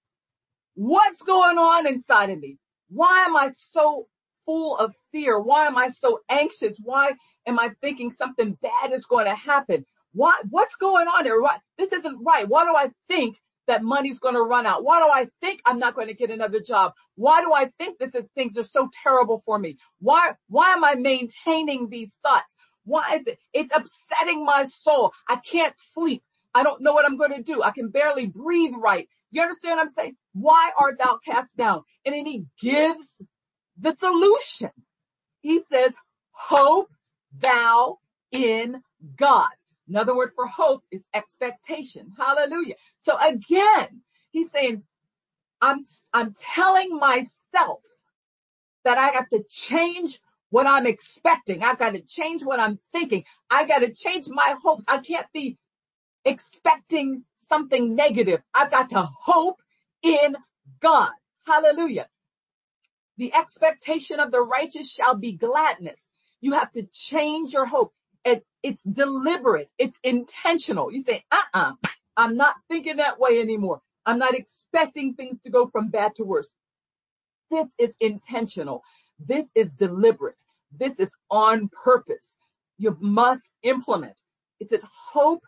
What's 0.75 1.23
going 1.23 1.57
on 1.57 1.87
inside 1.87 2.31
of 2.31 2.41
me? 2.41 2.59
Why 2.89 3.25
am 3.25 3.37
I 3.37 3.51
so 3.51 4.09
full 4.47 4.77
of 4.79 4.97
fear? 5.13 5.39
Why 5.39 5.67
am 5.67 5.79
I 5.79 5.91
so 5.91 6.23
anxious? 6.29 6.77
Why 6.83 7.13
am 7.47 7.61
I 7.61 7.71
thinking 7.81 8.11
something 8.13 8.59
bad 8.61 8.93
is 8.93 9.07
going 9.07 9.27
to 9.27 9.37
happen? 9.37 9.87
What, 10.13 10.41
what's 10.51 10.75
going 10.75 11.07
on 11.07 11.25
here? 11.25 11.41
What, 11.41 11.61
this 11.79 11.93
isn't 11.93 12.25
right. 12.25 12.49
Why 12.49 12.65
do 12.65 12.75
I 12.75 12.91
think 13.07 13.37
that 13.67 13.83
money's 13.83 14.19
going 14.19 14.35
to 14.35 14.43
run 14.43 14.67
out? 14.67 14.85
Why 14.85 15.01
do 15.01 15.09
I 15.11 15.29
think 15.41 15.61
I'm 15.67 15.79
not 15.79 15.95
going 15.95 16.09
to 16.09 16.15
get 16.15 16.31
another 16.31 16.61
job? 16.61 16.93
Why 17.17 17.41
do 17.41 17.53
I 17.53 17.71
think 17.79 17.99
this 17.99 18.15
is, 18.15 18.25
things 18.35 18.57
are 18.59 18.63
so 18.63 18.89
terrible 19.03 19.43
for 19.45 19.59
me? 19.59 19.79
Why, 20.01 20.33
why 20.49 20.73
am 20.73 20.85
I 20.85 20.95
maintaining 20.95 21.89
these 21.89 22.17
thoughts? 22.23 22.55
Why 22.85 23.17
is 23.17 23.27
it? 23.27 23.39
It's 23.53 23.73
upsetting 23.75 24.45
my 24.45 24.65
soul. 24.65 25.13
I 25.29 25.37
can't 25.37 25.75
sleep. 25.77 26.23
I 26.55 26.63
don't 26.63 26.81
know 26.81 26.93
what 26.93 27.05
I'm 27.05 27.17
going 27.17 27.35
to 27.35 27.43
do. 27.43 27.63
I 27.63 27.71
can 27.73 27.89
barely 27.89 28.27
breathe 28.27 28.75
right. 28.79 29.09
You 29.31 29.43
understand 29.43 29.77
what 29.77 29.83
I'm 29.83 29.91
saying? 29.91 30.17
Why 30.33 30.71
art 30.79 30.99
thou 30.99 31.19
cast 31.25 31.57
down? 31.57 31.83
And 32.05 32.15
then 32.15 32.25
he 32.25 32.47
gives 32.61 33.21
the 33.79 33.95
solution. 33.99 34.71
He 35.41 35.63
says, 35.65 35.95
hope 36.31 36.91
thou 37.39 37.99
in 38.33 38.81
God. 39.17 39.51
Another 39.89 40.17
word 40.17 40.33
for 40.35 40.47
hope 40.47 40.85
is 40.91 41.05
expectation. 41.15 42.13
Hallelujah. 42.19 42.75
So 42.99 43.17
again, 43.19 44.03
he's 44.31 44.51
saying, 44.51 44.83
I'm, 45.61 45.85
I'm 46.13 46.35
telling 46.55 46.97
myself 46.99 47.81
that 48.85 48.99
I 48.99 49.09
have 49.11 49.29
to 49.31 49.45
change 49.51 50.21
what 50.51 50.67
I'm 50.67 50.87
expecting. 50.87 51.63
I've 51.65 51.79
got 51.79 51.93
to 51.95 52.01
change 52.01 52.43
what 52.43 52.61
I'm 52.61 52.79
thinking. 52.93 53.25
I 53.51 53.67
got 53.67 53.81
to 53.81 53.93
change 53.93 54.29
my 54.29 54.57
hopes. 54.63 54.85
I 54.89 54.99
can't 54.99 55.27
be 55.33 55.59
expecting 56.25 57.25
something 57.49 57.95
negative. 57.97 58.41
I've 58.55 58.71
got 58.71 58.91
to 58.91 59.09
hope 59.23 59.61
in 60.03 60.37
God. 60.81 61.11
Hallelujah. 61.47 62.09
The 63.19 63.35
expectation 63.35 64.21
of 64.21 64.33
the 64.33 64.43
righteous 64.43 64.91
shall 64.91 65.17
be 65.17 65.33
gladness. 65.33 66.09
You 66.41 66.53
have 66.55 66.73
to 66.73 66.85
change 66.93 67.55
your 67.55 67.67
hope. 67.67 67.95
It, 68.27 68.45
it's 68.63 68.83
deliberate. 68.83 69.71
It's 69.79 69.99
intentional. 70.03 70.93
You 70.93 71.03
say, 71.05 71.25
uh-uh, 71.31 71.73
I'm 72.17 72.37
not 72.37 72.57
thinking 72.69 72.97
that 72.97 73.21
way 73.21 73.41
anymore. 73.41 73.81
I'm 74.05 74.19
not 74.19 74.35
expecting 74.35 75.15
things 75.15 75.39
to 75.45 75.51
go 75.51 75.69
from 75.69 75.91
bad 75.91 76.17
to 76.17 76.25
worse. 76.25 76.53
This 77.51 77.73
is 77.79 77.95
intentional. 78.01 78.83
This 79.19 79.47
is 79.55 79.71
deliberate. 79.79 80.37
This 80.77 80.99
is 80.99 81.11
on 81.31 81.71
purpose. 81.85 82.37
You 82.79 82.97
must 83.01 83.49
implement. 83.63 84.17
It 84.61 84.71
says, 84.71 84.83
hope 85.13 85.45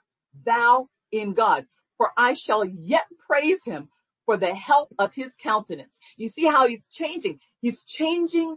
thou 0.47 0.88
in 1.11 1.35
God, 1.35 1.66
for 1.97 2.12
I 2.16 2.35
shall 2.35 2.64
yet 2.64 3.06
praise 3.26 3.64
him 3.64 3.88
for 4.26 4.37
the 4.37 4.54
help 4.54 4.94
of 5.00 5.12
his 5.14 5.35
countenance. 5.42 5.99
You 6.16 6.28
see 6.28 6.47
how 6.47 6.68
he's 6.68 6.87
changing. 6.92 7.40
He's 7.61 7.82
changing 7.82 8.56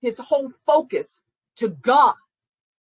his 0.00 0.18
whole 0.18 0.50
focus 0.66 1.20
to 1.56 1.68
God, 1.68 2.14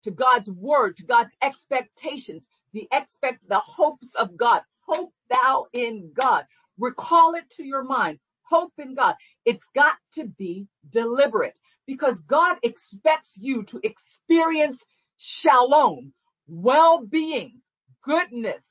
to 0.05 0.11
God's 0.11 0.51
word, 0.51 0.97
to 0.97 1.05
God's 1.05 1.35
expectations, 1.43 2.47
the 2.73 2.89
expect, 2.93 3.49
the 3.49 3.59
hopes 3.59 4.15
of 4.15 4.37
God. 4.37 4.63
Hope 4.87 5.13
thou 5.29 5.67
in 5.73 6.13
God. 6.15 6.45
Recall 6.79 7.35
it 7.35 7.49
to 7.57 7.65
your 7.65 7.85
mind. 7.85 8.19
Hope 8.43 8.73
in 8.79 8.95
God. 8.95 9.15
It's 9.45 9.67
got 9.75 9.97
to 10.15 10.25
be 10.25 10.67
deliberate 10.91 11.59
because 11.87 12.21
God 12.21 12.57
expects 12.63 13.37
you 13.37 13.63
to 13.65 13.81
experience 13.85 14.83
shalom, 15.17 16.13
well-being, 16.49 17.61
goodness, 18.05 18.69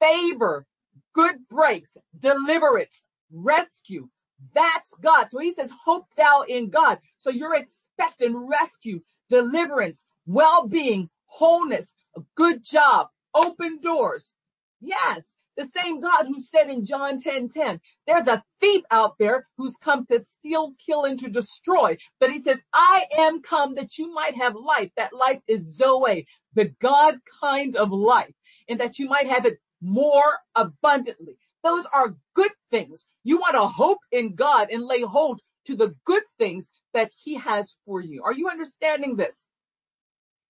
favor, 0.00 0.66
good 1.14 1.36
breaks, 1.48 1.96
deliverance, 2.18 3.02
rescue. 3.32 4.08
That's 4.54 4.92
God. 5.02 5.30
So 5.30 5.38
he 5.38 5.54
says, 5.54 5.70
hope 5.84 6.06
thou 6.16 6.42
in 6.42 6.68
God. 6.70 6.98
So 7.18 7.30
you're 7.30 7.54
expecting 7.54 8.36
rescue, 8.36 9.00
deliverance, 9.30 10.04
well-being, 10.26 11.08
wholeness, 11.26 11.92
a 12.16 12.20
good 12.36 12.64
job, 12.64 13.08
open 13.34 13.80
doors. 13.80 14.32
Yes, 14.80 15.32
the 15.56 15.68
same 15.76 16.00
God 16.00 16.26
who 16.26 16.40
said 16.40 16.68
in 16.68 16.84
John 16.84 17.18
10, 17.20 17.48
10, 17.50 17.80
there's 18.06 18.26
a 18.26 18.42
thief 18.60 18.82
out 18.90 19.16
there 19.18 19.46
who's 19.56 19.76
come 19.76 20.06
to 20.06 20.20
steal, 20.20 20.74
kill, 20.84 21.04
and 21.04 21.18
to 21.20 21.28
destroy. 21.28 21.96
But 22.20 22.30
he 22.30 22.42
says, 22.42 22.60
I 22.72 23.06
am 23.18 23.42
come 23.42 23.76
that 23.76 23.98
you 23.98 24.12
might 24.12 24.36
have 24.36 24.54
life. 24.56 24.90
That 24.96 25.12
life 25.12 25.40
is 25.46 25.76
Zoe, 25.76 26.26
the 26.54 26.72
God 26.80 27.16
kind 27.40 27.76
of 27.76 27.92
life 27.92 28.34
and 28.68 28.80
that 28.80 28.98
you 28.98 29.08
might 29.08 29.28
have 29.28 29.46
it 29.46 29.58
more 29.80 30.38
abundantly. 30.54 31.36
Those 31.62 31.86
are 31.92 32.16
good 32.34 32.52
things. 32.70 33.06
You 33.22 33.38
want 33.38 33.54
to 33.54 33.66
hope 33.66 33.98
in 34.12 34.34
God 34.34 34.68
and 34.70 34.84
lay 34.84 35.02
hold 35.02 35.40
to 35.66 35.76
the 35.76 35.94
good 36.04 36.22
things 36.38 36.68
that 36.92 37.10
he 37.16 37.36
has 37.36 37.74
for 37.86 38.00
you. 38.00 38.22
Are 38.24 38.32
you 38.32 38.48
understanding 38.48 39.16
this? 39.16 39.40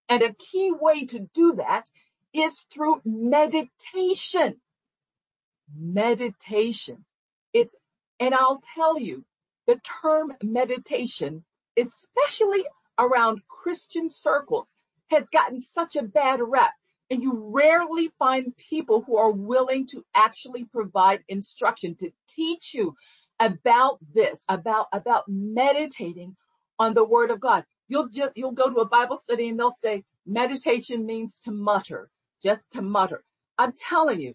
And 0.09 0.23
a 0.23 0.35
key 0.35 0.73
way 0.73 1.07
to 1.07 1.21
do 1.35 1.55
that 1.55 1.91
is 2.33 2.55
through 2.73 3.01
meditation. 3.05 4.61
Meditation. 5.77 7.05
It's, 7.53 7.75
and 8.21 8.35
I'll 8.35 8.63
tell 8.75 8.99
you, 8.99 9.25
the 9.67 9.81
term 10.03 10.35
meditation, 10.43 11.45
especially 11.79 12.65
around 12.99 13.41
Christian 13.49 14.11
circles, 14.11 14.73
has 15.11 15.29
gotten 15.31 15.61
such 15.61 15.97
a 15.97 16.03
bad 16.03 16.41
rep. 16.43 16.73
And 17.11 17.23
you 17.23 17.51
rarely 17.55 18.11
find 18.19 18.57
people 18.57 19.03
who 19.03 19.17
are 19.17 19.31
willing 19.31 19.87
to 19.89 20.05
actually 20.15 20.65
provide 20.65 21.23
instruction 21.29 21.97
to 21.97 22.11
teach 22.29 22.75
you 22.75 22.95
about 23.39 23.99
this, 24.15 24.45
about, 24.49 24.87
about 24.93 25.25
meditating 25.29 26.37
on 26.79 26.95
the 26.95 27.05
word 27.05 27.31
of 27.31 27.41
God. 27.41 27.65
You'll 27.89 28.09
just, 28.09 28.33
you'll 28.37 28.53
go 28.53 28.71
to 28.71 28.81
a 28.81 28.87
Bible 28.89 29.17
study 29.17 29.49
and 29.49 29.59
they'll 29.59 29.71
say 29.71 30.05
meditation 30.27 31.05
means 31.05 31.37
to 31.43 31.51
mutter, 31.51 32.09
just 32.43 32.71
to 32.73 32.83
mutter. 32.83 33.23
I'm 33.59 33.73
telling 33.73 34.21
you, 34.21 34.35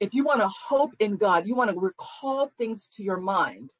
if 0.00 0.12
you 0.12 0.24
want 0.24 0.40
to 0.40 0.48
hope 0.48 0.92
in 0.98 1.16
God, 1.16 1.46
you 1.46 1.54
want 1.54 1.70
to 1.70 1.78
recall 1.78 2.50
things 2.58 2.88
to 2.96 3.02
your 3.02 3.16
mind. 3.18 3.72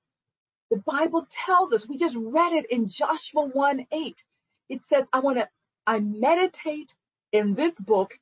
The 0.71 0.79
Bible 0.79 1.26
tells 1.31 1.73
us, 1.73 1.88
we 1.88 1.99
just 1.99 2.17
read 2.17 2.53
it 2.53 2.67
in 2.71 2.88
Joshua 2.88 3.47
1 3.47 3.87
8. 3.93 4.25
It 4.69 4.85
says, 4.85 5.07
I 5.12 5.21
want 5.21 5.38
to, 5.38 5.49
I 5.87 6.00
meditate 6.00 6.95
in 7.33 7.55
this 7.55 7.79
book 7.79 8.19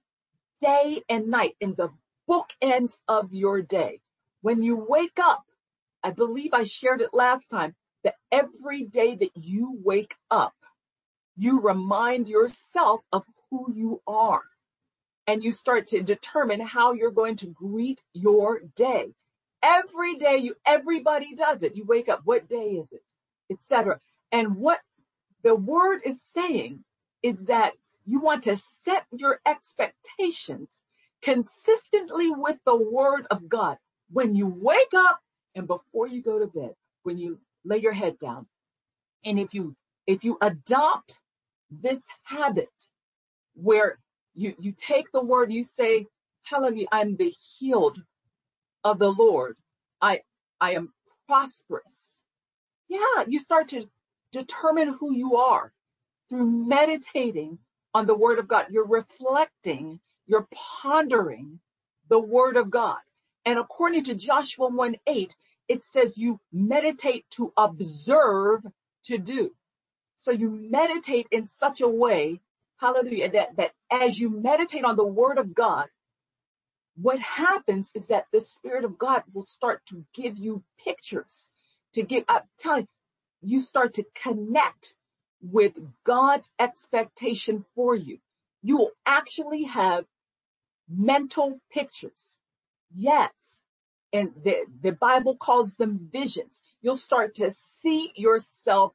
day 0.60 1.02
and 1.08 1.28
night 1.28 1.56
in 1.60 1.74
the 1.74 1.90
bookends 2.28 2.96
of 3.08 3.32
your 3.32 3.62
day. 3.62 4.00
When 4.42 4.62
you 4.62 4.76
wake 4.76 5.18
up, 5.18 5.44
I 6.02 6.10
believe 6.10 6.52
I 6.52 6.64
shared 6.64 7.00
it 7.00 7.14
last 7.14 7.48
time 7.48 7.74
that 8.04 8.16
every 8.32 8.84
day 8.84 9.16
that 9.16 9.32
you 9.36 9.78
wake 9.84 10.14
up, 10.30 10.54
you 11.36 11.60
remind 11.60 12.28
yourself 12.28 13.00
of 13.12 13.24
who 13.50 13.72
you 13.74 14.02
are 14.06 14.42
and 15.28 15.44
you 15.44 15.52
start 15.52 15.88
to 15.88 16.02
determine 16.02 16.60
how 16.60 16.94
you're 16.94 17.12
going 17.12 17.36
to 17.38 17.48
greet 17.48 18.02
your 18.14 18.60
day. 18.76 19.14
Every 19.62 20.16
day 20.16 20.38
you, 20.38 20.56
everybody 20.66 21.36
does 21.36 21.64
it. 21.64 21.76
You 21.76 21.86
wake 21.86 22.10
up, 22.10 22.22
what 22.24 22.48
day 22.50 22.82
is 22.82 22.88
it? 22.92 23.02
Etc. 23.52 24.00
And 24.32 24.56
what 24.58 24.80
the 25.42 25.54
word 25.54 26.02
is 26.04 26.20
saying 26.36 26.84
is 27.22 27.46
that 27.46 27.72
you 28.06 28.20
want 28.20 28.44
to 28.44 28.56
set 28.56 29.04
your 29.12 29.40
expectations 29.46 30.68
consistently 31.22 32.30
with 32.30 32.56
the 32.66 32.76
word 32.76 33.26
of 33.30 33.48
God. 33.48 33.78
When 34.12 34.34
you 34.34 34.46
wake 34.48 34.94
up 34.96 35.20
and 35.54 35.66
before 35.66 36.08
you 36.08 36.22
go 36.22 36.38
to 36.38 36.46
bed, 36.46 36.74
when 37.04 37.18
you 37.18 37.38
lay 37.64 37.78
your 37.78 37.92
head 37.94 38.18
down, 38.18 38.46
and 39.24 39.38
if 39.40 39.54
you, 39.54 39.76
if 40.06 40.24
you 40.24 40.38
adopt 40.40 41.18
this 41.70 42.02
habit 42.24 42.70
where 43.54 43.98
you, 44.34 44.54
you 44.60 44.72
take 44.76 45.10
the 45.12 45.22
word, 45.22 45.52
you 45.52 45.64
say, 45.64 46.06
hallelujah, 46.44 46.86
I'm 46.92 47.16
the 47.16 47.34
healed 47.58 48.02
of 48.84 48.98
the 48.98 49.10
Lord. 49.12 49.56
I, 50.00 50.20
I 50.60 50.74
am 50.74 50.92
prosperous. 51.28 52.22
Yeah, 52.88 53.24
you 53.28 53.38
start 53.38 53.68
to 53.68 53.86
determine 54.32 54.90
who 54.94 55.14
you 55.14 55.36
are 55.36 55.72
through 56.28 56.50
meditating 56.68 57.58
on 57.94 58.06
the 58.06 58.14
word 58.14 58.38
of 58.38 58.48
God. 58.48 58.66
You're 58.70 58.86
reflecting, 58.86 60.00
you're 60.26 60.48
pondering 60.82 61.60
the 62.08 62.18
word 62.20 62.56
of 62.56 62.70
God. 62.70 62.98
And 63.46 63.58
according 63.58 64.04
to 64.04 64.14
Joshua 64.14 64.68
1 64.68 64.96
8, 65.06 65.36
it 65.68 65.82
says 65.82 66.18
you 66.18 66.40
meditate 66.52 67.24
to 67.30 67.52
observe 67.56 68.62
to 69.04 69.18
do. 69.18 69.52
So 70.16 70.30
you 70.30 70.50
meditate 70.50 71.28
in 71.30 71.46
such 71.46 71.80
a 71.80 71.88
way, 71.88 72.40
hallelujah, 72.78 73.30
that, 73.32 73.56
that 73.56 73.72
as 73.90 74.18
you 74.18 74.30
meditate 74.30 74.84
on 74.84 74.96
the 74.96 75.04
word 75.04 75.38
of 75.38 75.54
God, 75.54 75.86
what 76.96 77.18
happens 77.18 77.90
is 77.94 78.06
that 78.08 78.26
the 78.32 78.40
spirit 78.40 78.84
of 78.84 78.98
God 78.98 79.22
will 79.32 79.44
start 79.44 79.82
to 79.86 80.04
give 80.14 80.38
you 80.38 80.62
pictures 80.84 81.48
to 81.94 82.02
give, 82.02 82.24
I'm 82.28 82.42
telling 82.58 82.82
you, 83.42 83.56
you 83.56 83.60
start 83.60 83.94
to 83.94 84.04
connect 84.14 84.94
with 85.42 85.74
God's 86.04 86.48
expectation 86.58 87.64
for 87.74 87.94
you. 87.94 88.18
You 88.62 88.78
will 88.78 88.90
actually 89.04 89.64
have 89.64 90.04
mental 90.88 91.60
pictures. 91.70 92.36
Yes. 92.94 93.53
And 94.14 94.30
the, 94.44 94.64
the 94.80 94.92
Bible 94.92 95.36
calls 95.36 95.74
them 95.74 96.08
visions. 96.12 96.60
You'll 96.82 96.96
start 96.96 97.34
to 97.36 97.50
see 97.50 98.12
yourself 98.14 98.94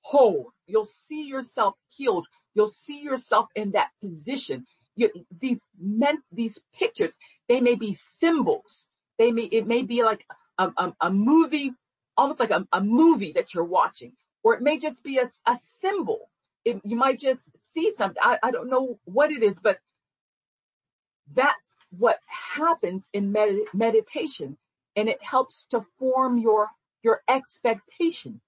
whole. 0.00 0.50
You'll 0.66 0.86
see 0.86 1.24
yourself 1.26 1.74
healed. 1.90 2.26
You'll 2.54 2.68
see 2.68 3.02
yourself 3.02 3.48
in 3.54 3.72
that 3.72 3.90
position. 4.02 4.66
You, 4.96 5.10
these 5.42 5.60
meant 5.78 6.20
these 6.32 6.58
pictures, 6.74 7.14
they 7.48 7.60
may 7.60 7.74
be 7.74 7.98
symbols. 8.00 8.88
They 9.18 9.30
may, 9.30 9.42
it 9.42 9.66
may 9.66 9.82
be 9.82 10.02
like 10.02 10.24
a, 10.58 10.72
a, 10.78 10.94
a 11.02 11.10
movie, 11.10 11.72
almost 12.16 12.40
like 12.40 12.50
a, 12.50 12.66
a, 12.72 12.80
movie 12.80 13.32
that 13.32 13.52
you're 13.52 13.64
watching, 13.64 14.12
or 14.42 14.54
it 14.54 14.62
may 14.62 14.78
just 14.78 15.04
be 15.04 15.18
a, 15.18 15.28
a 15.46 15.58
symbol. 15.60 16.30
It, 16.64 16.80
you 16.82 16.96
might 16.96 17.18
just 17.18 17.42
see 17.74 17.92
something. 17.94 18.22
I, 18.22 18.38
I 18.42 18.50
don't 18.52 18.70
know 18.70 18.98
what 19.04 19.30
it 19.30 19.42
is, 19.42 19.58
but 19.58 19.78
that's 21.34 21.65
what 21.90 22.20
happens 22.26 23.08
in 23.12 23.32
med- 23.32 23.66
meditation 23.74 24.56
and 24.96 25.08
it 25.08 25.22
helps 25.22 25.66
to 25.70 25.84
form 25.98 26.38
your, 26.38 26.68
your 27.02 27.22
expectation 27.28 28.40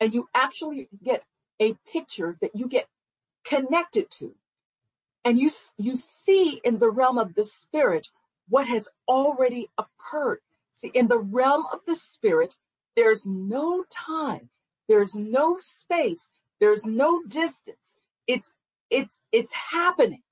and 0.00 0.14
you 0.14 0.28
actually 0.34 0.88
get 1.02 1.24
a 1.60 1.74
picture 1.92 2.36
that 2.40 2.54
you 2.54 2.68
get 2.68 2.86
connected 3.44 4.10
to. 4.10 4.34
And 5.24 5.38
you, 5.38 5.50
you 5.78 5.96
see 5.96 6.60
in 6.64 6.78
the 6.78 6.90
realm 6.90 7.18
of 7.18 7.34
the 7.34 7.44
spirit 7.44 8.08
what 8.48 8.66
has 8.68 8.88
already 9.08 9.70
occurred. 9.78 10.40
See, 10.72 10.90
in 10.94 11.08
the 11.08 11.18
realm 11.18 11.66
of 11.72 11.80
the 11.86 11.96
spirit, 11.96 12.54
there's 12.96 13.26
no 13.26 13.84
time, 13.90 14.48
there's 14.88 15.14
no 15.14 15.58
space, 15.60 16.30
there's 16.60 16.86
no 16.86 17.22
distance. 17.24 17.94
It's, 18.26 18.50
it's, 18.90 19.14
it's 19.32 19.52
happening. 19.52 20.22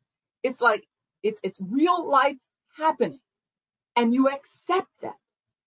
It's 0.43 0.61
like, 0.61 0.87
it's, 1.29 1.41
it's 1.45 1.59
real 1.61 2.09
life 2.09 2.39
happening. 2.79 3.21
And 3.97 4.15
you 4.15 4.29
accept 4.29 4.89
that 5.03 5.17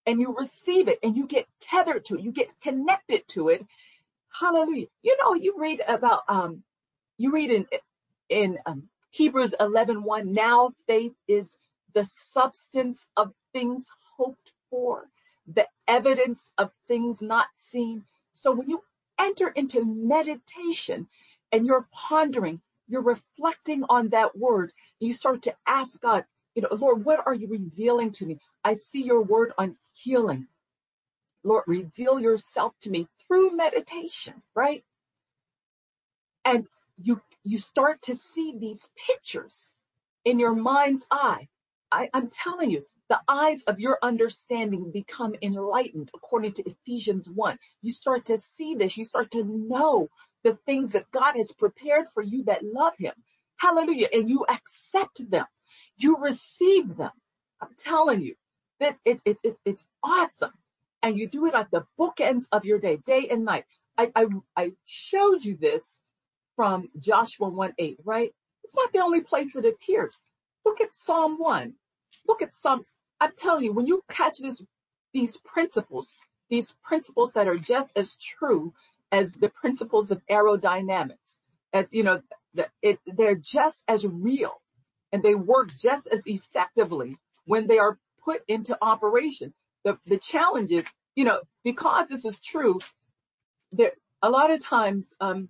and 0.08 0.20
you 0.20 0.36
receive 0.38 0.88
it 0.90 1.00
and 1.04 1.18
you 1.18 1.28
get 1.28 1.48
tethered 1.62 2.06
to 2.06 2.16
it. 2.16 2.22
You 2.22 2.32
get 2.34 2.54
connected 2.62 3.28
to 3.30 3.50
it 3.50 3.62
Hallelujah. 4.34 4.88
You 5.04 5.18
know, 5.22 5.36
you 5.36 5.56
read 5.58 5.82
about, 5.88 6.24
um, 6.30 6.64
you 7.18 7.32
read 7.32 7.52
in, 7.52 7.68
in 8.30 8.60
um, 8.66 8.90
Hebrews 9.12 9.56
11, 9.60 10.04
1, 10.04 10.34
now 10.34 10.72
faith 10.88 11.14
is 11.28 11.56
the 11.96 12.06
substance 12.06 13.06
of 13.18 13.34
things 13.54 13.88
hoped 14.18 14.52
for, 14.70 15.08
the 15.48 15.68
evidence 15.88 16.50
of 16.58 16.72
things 16.88 17.22
not 17.22 17.48
seen. 17.56 18.04
So 18.34 18.52
when 18.54 18.70
you 18.70 18.84
enter 19.20 19.50
into 19.50 19.86
meditation 19.86 21.08
and 21.52 21.66
you're 21.66 21.88
pondering, 21.92 22.62
you're 22.90 23.04
reflecting 23.04 23.86
on 23.90 24.10
that 24.10 24.38
word, 24.38 24.74
you 25.00 25.14
start 25.14 25.44
to 25.44 25.56
ask 25.68 26.00
God, 26.02 26.26
you 26.56 26.64
know, 26.64 26.70
Lord, 26.72 27.06
what 27.06 27.26
are 27.28 27.34
you 27.34 27.48
revealing 27.48 28.12
to 28.14 28.26
me? 28.26 28.40
I 28.64 28.76
see 28.76 29.04
your 29.04 29.22
word 29.24 29.54
on 29.58 29.78
healing. 29.94 30.48
Lord, 31.44 31.66
reveal 31.68 32.20
yourself 32.20 32.74
to 32.82 32.90
me 32.92 33.08
through 33.28 33.56
meditation, 33.56 34.36
right? 34.56 34.84
And 36.46 36.68
you, 37.02 37.22
you 37.44 37.58
start 37.58 38.02
to 38.04 38.16
see 38.16 38.56
these 38.60 38.90
pictures 39.08 39.74
in 40.26 40.40
your 40.40 40.54
mind's 40.56 41.06
eye. 41.12 41.48
I, 41.92 42.10
I'm 42.14 42.30
telling 42.30 42.70
you, 42.70 42.86
the 43.10 43.20
eyes 43.28 43.64
of 43.64 43.80
your 43.80 44.00
understanding 44.02 44.92
become 44.92 45.36
enlightened 45.42 46.10
according 46.16 46.54
to 46.54 46.64
Ephesians 46.70 47.30
1. 47.30 47.58
You 47.82 47.92
start 47.92 48.26
to 48.28 48.38
see 48.38 48.76
this. 48.76 48.98
You 48.98 49.06
start 49.06 49.32
to 49.32 49.44
know 49.44 50.10
the 50.44 50.58
things 50.66 50.94
that 50.94 51.12
God 51.12 51.36
has 51.36 51.52
prepared 51.52 52.08
for 52.14 52.24
you 52.24 52.44
that 52.46 52.64
love 52.64 52.94
him. 52.98 53.14
Hallelujah. 53.60 54.08
And 54.14 54.30
you 54.30 54.46
accept 54.50 55.30
them. 55.30 55.46
You 55.98 56.18
receive 56.18 56.96
them. 56.98 57.12
I'm 57.62 57.76
telling 57.78 58.22
you 58.22 58.36
that 58.80 58.98
it, 59.06 59.22
it, 59.26 59.38
it, 59.44 59.58
it's 59.66 59.84
awesome 60.04 60.54
and 61.04 61.18
you 61.18 61.28
do 61.28 61.46
it 61.46 61.56
at 61.56 61.72
the 61.72 61.86
bookends 62.00 62.46
of 62.52 62.66
your 62.66 62.80
day, 62.80 62.98
day 62.98 63.28
and 63.30 63.46
night. 63.46 63.66
I, 63.98 64.12
I, 64.16 64.26
I 64.56 64.72
showed 64.86 65.44
you 65.44 65.58
this 65.58 66.00
from 66.56 66.90
Joshua 67.00 67.50
1 67.50 67.74
8, 67.78 68.00
right? 68.06 68.34
It's 68.64 68.76
not 68.76 68.94
the 68.94 69.00
only 69.00 69.22
place 69.22 69.56
it 69.56 69.66
appears. 69.66 70.20
Look 70.66 70.82
at 70.82 70.94
Psalm 70.94 71.38
1. 71.38 71.74
Look 72.28 72.42
at 72.42 72.56
Psalms. 72.56 72.94
I'm 73.20 73.32
telling 73.38 73.66
you, 73.66 73.74
when 73.74 73.88
you 73.88 74.04
catch 74.10 74.40
this, 74.40 74.62
these 75.14 75.38
principles, 75.38 76.16
these 76.50 76.76
principles 76.84 77.34
that 77.34 77.48
are 77.48 77.58
just 77.58 77.98
as 77.98 78.16
true 78.18 78.74
as 79.12 79.34
the 79.34 79.50
principles 79.50 80.12
of 80.12 80.22
aerodynamics, 80.30 81.38
as 81.74 81.92
you 81.92 82.04
know, 82.04 82.22
they're 82.54 83.36
just 83.36 83.84
as 83.88 84.06
real 84.06 84.54
and 85.12 85.24
they 85.24 85.36
work 85.36 85.70
just 85.78 86.08
as 86.08 86.22
effectively 86.26 87.18
when 87.46 87.68
they 87.68 87.78
are 87.78 87.98
put 88.24 88.42
into 88.48 88.78
operation. 88.82 89.54
The, 89.84 89.98
the 90.06 90.18
challenge 90.18 90.72
is, 90.72 90.86
you 91.16 91.26
know, 91.26 91.42
because 91.64 92.10
this 92.10 92.26
is 92.26 92.40
true, 92.40 92.80
there, 93.72 93.94
a 94.22 94.30
lot 94.30 94.52
of 94.52 94.60
times, 94.60 95.14
um, 95.20 95.50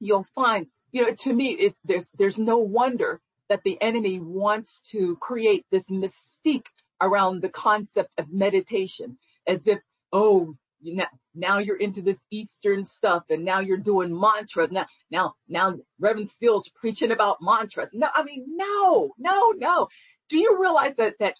you'll 0.00 0.26
find, 0.34 0.66
you 0.92 1.02
know, 1.02 1.14
to 1.14 1.32
me, 1.32 1.52
it's, 1.52 1.80
there's, 1.84 2.10
there's 2.18 2.38
no 2.38 2.58
wonder 2.58 3.20
that 3.48 3.62
the 3.64 3.80
enemy 3.80 4.20
wants 4.20 4.80
to 4.90 5.16
create 5.16 5.64
this 5.70 5.88
mystique 5.90 6.66
around 7.00 7.40
the 7.40 7.48
concept 7.48 8.12
of 8.18 8.32
meditation 8.32 9.18
as 9.46 9.66
if, 9.66 9.78
oh, 10.12 10.54
you 10.80 10.96
know, 10.96 11.06
now 11.34 11.58
you're 11.58 11.76
into 11.76 12.02
this 12.02 12.18
Eastern 12.30 12.86
stuff 12.86 13.24
and 13.30 13.44
now 13.44 13.60
you're 13.60 13.76
doing 13.76 14.18
mantras. 14.18 14.70
Now, 14.70 14.86
now, 15.10 15.34
now 15.48 15.76
Reverend 15.98 16.30
Steele's 16.30 16.68
preaching 16.68 17.10
about 17.10 17.38
mantras. 17.40 17.90
No, 17.94 18.08
I 18.14 18.22
mean, 18.22 18.44
no, 18.48 19.12
no, 19.18 19.52
no. 19.56 19.88
Do 20.28 20.38
you 20.38 20.60
realize 20.60 20.96
that, 20.96 21.14
that 21.20 21.36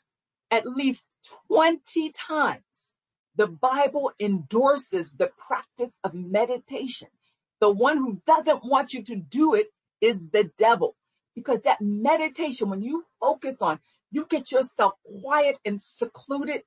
at 0.50 0.66
least 0.66 1.08
20 1.48 2.12
times 2.12 2.92
the 3.36 3.46
Bible 3.46 4.12
endorses 4.18 5.12
the 5.12 5.30
practice 5.38 5.96
of 6.02 6.14
meditation? 6.14 7.08
The 7.60 7.70
one 7.70 7.98
who 7.98 8.20
doesn't 8.26 8.64
want 8.64 8.92
you 8.92 9.02
to 9.04 9.16
do 9.16 9.54
it 9.54 9.66
is 10.00 10.16
the 10.30 10.50
devil 10.58 10.96
because 11.34 11.62
that 11.62 11.80
meditation, 11.80 12.70
when 12.70 12.82
you 12.82 13.04
focus 13.20 13.62
on, 13.62 13.78
you 14.10 14.26
get 14.28 14.50
yourself 14.50 14.94
quiet 15.22 15.58
and 15.64 15.80
secluded 15.80 16.62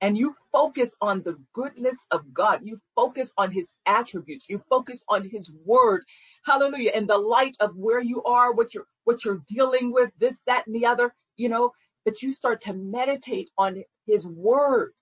and 0.00 0.16
you 0.16 0.36
focus 0.52 0.94
on 1.00 1.22
the 1.22 1.38
goodness 1.52 1.98
of 2.10 2.32
God. 2.32 2.60
You 2.62 2.80
focus 2.94 3.32
on 3.36 3.50
his 3.50 3.74
attributes. 3.86 4.48
You 4.48 4.62
focus 4.70 5.04
on 5.08 5.28
his 5.28 5.50
word. 5.64 6.04
Hallelujah. 6.44 6.92
In 6.94 7.06
the 7.06 7.18
light 7.18 7.56
of 7.60 7.76
where 7.76 8.00
you 8.00 8.22
are, 8.24 8.52
what 8.52 8.74
you're, 8.74 8.86
what 9.04 9.24
you're 9.24 9.42
dealing 9.48 9.92
with, 9.92 10.10
this, 10.18 10.40
that, 10.46 10.66
and 10.66 10.74
the 10.74 10.86
other, 10.86 11.14
you 11.36 11.48
know, 11.48 11.72
that 12.04 12.22
you 12.22 12.32
start 12.32 12.62
to 12.62 12.72
meditate 12.72 13.50
on 13.58 13.82
his 14.06 14.26
word. 14.26 14.92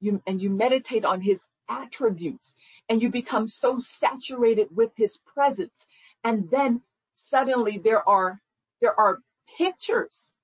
You, 0.00 0.22
and 0.26 0.40
you 0.40 0.50
meditate 0.50 1.04
on 1.04 1.20
his 1.20 1.46
attributes 1.68 2.54
and 2.88 3.02
you 3.02 3.10
become 3.10 3.48
so 3.48 3.78
saturated 3.78 4.68
with 4.74 4.90
his 4.96 5.18
presence. 5.34 5.86
And 6.24 6.50
then 6.50 6.82
suddenly 7.14 7.78
there 7.78 8.06
are, 8.06 8.40
there 8.80 8.98
are 8.98 9.20
pictures 9.58 10.34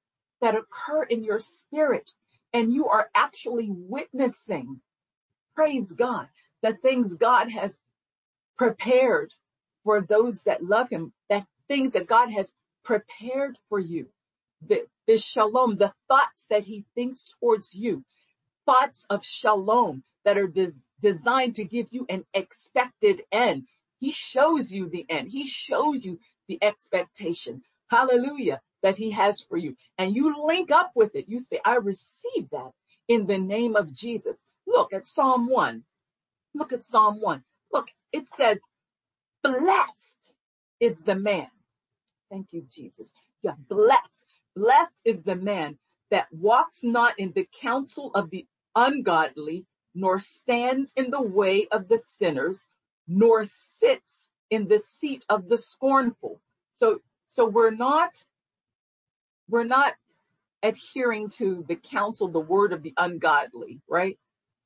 that 0.40 0.54
occur 0.54 1.02
in 1.04 1.22
your 1.24 1.40
spirit 1.40 2.10
and 2.52 2.72
you 2.72 2.88
are 2.88 3.10
actually 3.14 3.68
witnessing, 3.70 4.80
praise 5.56 5.86
God, 5.92 6.28
the 6.62 6.74
things 6.74 7.14
God 7.14 7.50
has 7.50 7.78
prepared 8.58 9.34
for 9.84 10.00
those 10.02 10.42
that 10.44 10.64
love 10.64 10.90
him, 10.90 11.12
that 11.30 11.46
things 11.68 11.94
that 11.94 12.08
God 12.08 12.30
has 12.30 12.52
prepared 12.84 13.58
for 13.68 13.78
you. 13.78 14.08
The, 14.68 14.86
the 15.06 15.18
shalom, 15.18 15.76
the 15.76 15.92
thoughts 16.08 16.46
that 16.50 16.64
he 16.64 16.84
thinks 16.94 17.24
towards 17.40 17.74
you, 17.74 18.04
thoughts 18.66 19.04
of 19.10 19.24
shalom 19.24 20.04
that 20.24 20.38
are 20.38 20.48
des- 20.48 20.72
designed 21.00 21.56
to 21.56 21.64
give 21.64 21.88
you 21.92 22.06
an 22.08 22.24
expected 22.34 23.22
end. 23.32 23.64
He 24.00 24.12
shows 24.12 24.72
you 24.72 24.88
the 24.90 25.06
end. 25.10 25.30
He 25.30 25.46
shows 25.46 26.04
you 26.04 26.20
the 26.48 26.58
expectation. 26.62 27.62
Hallelujah 27.90 28.60
that 28.82 28.96
he 28.96 29.10
has 29.10 29.40
for 29.40 29.56
you. 29.56 29.76
And 29.98 30.14
you 30.14 30.46
link 30.46 30.70
up 30.70 30.92
with 30.94 31.14
it. 31.14 31.28
You 31.28 31.40
say, 31.40 31.60
I 31.64 31.76
receive 31.76 32.50
that 32.52 32.72
in 33.08 33.26
the 33.26 33.38
name 33.38 33.76
of 33.76 33.92
Jesus. 33.92 34.38
Look 34.66 34.92
at 34.92 35.06
Psalm 35.06 35.48
1. 35.48 35.82
Look 36.54 36.72
at 36.72 36.84
Psalm 36.84 37.20
1. 37.20 37.42
Look, 37.72 37.88
it 38.12 38.28
says, 38.36 38.60
blessed 39.42 40.32
is 40.80 40.96
the 41.04 41.14
man. 41.14 41.48
Thank 42.30 42.52
you, 42.52 42.66
Jesus. 42.70 43.12
You're 43.42 43.56
blessed. 43.68 44.18
Blessed 44.56 44.92
is 45.04 45.22
the 45.24 45.36
man 45.36 45.78
that 46.10 46.26
walks 46.32 46.82
not 46.82 47.18
in 47.18 47.32
the 47.34 47.48
counsel 47.60 48.10
of 48.14 48.30
the 48.30 48.46
ungodly, 48.74 49.66
nor 49.94 50.18
stands 50.18 50.92
in 50.96 51.10
the 51.10 51.22
way 51.22 51.68
of 51.70 51.88
the 51.88 51.98
sinners, 51.98 52.66
nor 53.06 53.44
sits 53.44 54.28
in 54.50 54.68
the 54.68 54.78
seat 54.78 55.24
of 55.28 55.48
the 55.48 55.58
scornful. 55.58 56.40
So, 56.74 57.00
so 57.26 57.46
we're 57.46 57.70
not 57.70 58.24
we're 59.50 59.64
not 59.64 59.94
adhering 60.62 61.28
to 61.30 61.64
the 61.68 61.76
counsel, 61.76 62.28
the 62.28 62.40
word 62.40 62.72
of 62.72 62.82
the 62.82 62.94
ungodly, 62.96 63.80
right? 63.88 64.18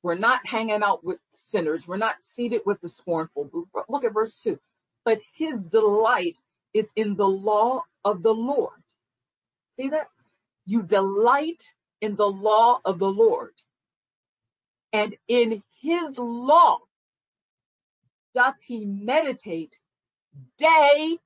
We're 0.03 0.15
not 0.15 0.45
hanging 0.45 0.83
out 0.83 1.03
with 1.03 1.19
sinners. 1.35 1.87
We're 1.87 1.97
not 1.97 2.21
seated 2.21 2.61
with 2.65 2.79
the 2.81 2.89
scornful. 2.89 3.49
Look 3.89 4.03
at 4.03 4.13
verse 4.13 4.39
two. 4.41 4.59
But 5.03 5.19
his 5.33 5.59
delight 5.61 6.39
is 6.73 6.91
in 6.95 7.15
the 7.15 7.27
law 7.27 7.83
of 8.03 8.23
the 8.23 8.33
Lord. 8.33 8.81
See 9.79 9.89
that? 9.89 10.07
You 10.65 10.83
delight 10.83 11.63
in 12.01 12.15
the 12.15 12.27
law 12.27 12.81
of 12.85 12.99
the 12.99 13.09
Lord. 13.09 13.53
And 14.93 15.15
in 15.27 15.63
his 15.81 16.17
law 16.17 16.79
doth 18.33 18.55
he 18.65 18.85
meditate 18.85 19.77
day 20.57 21.17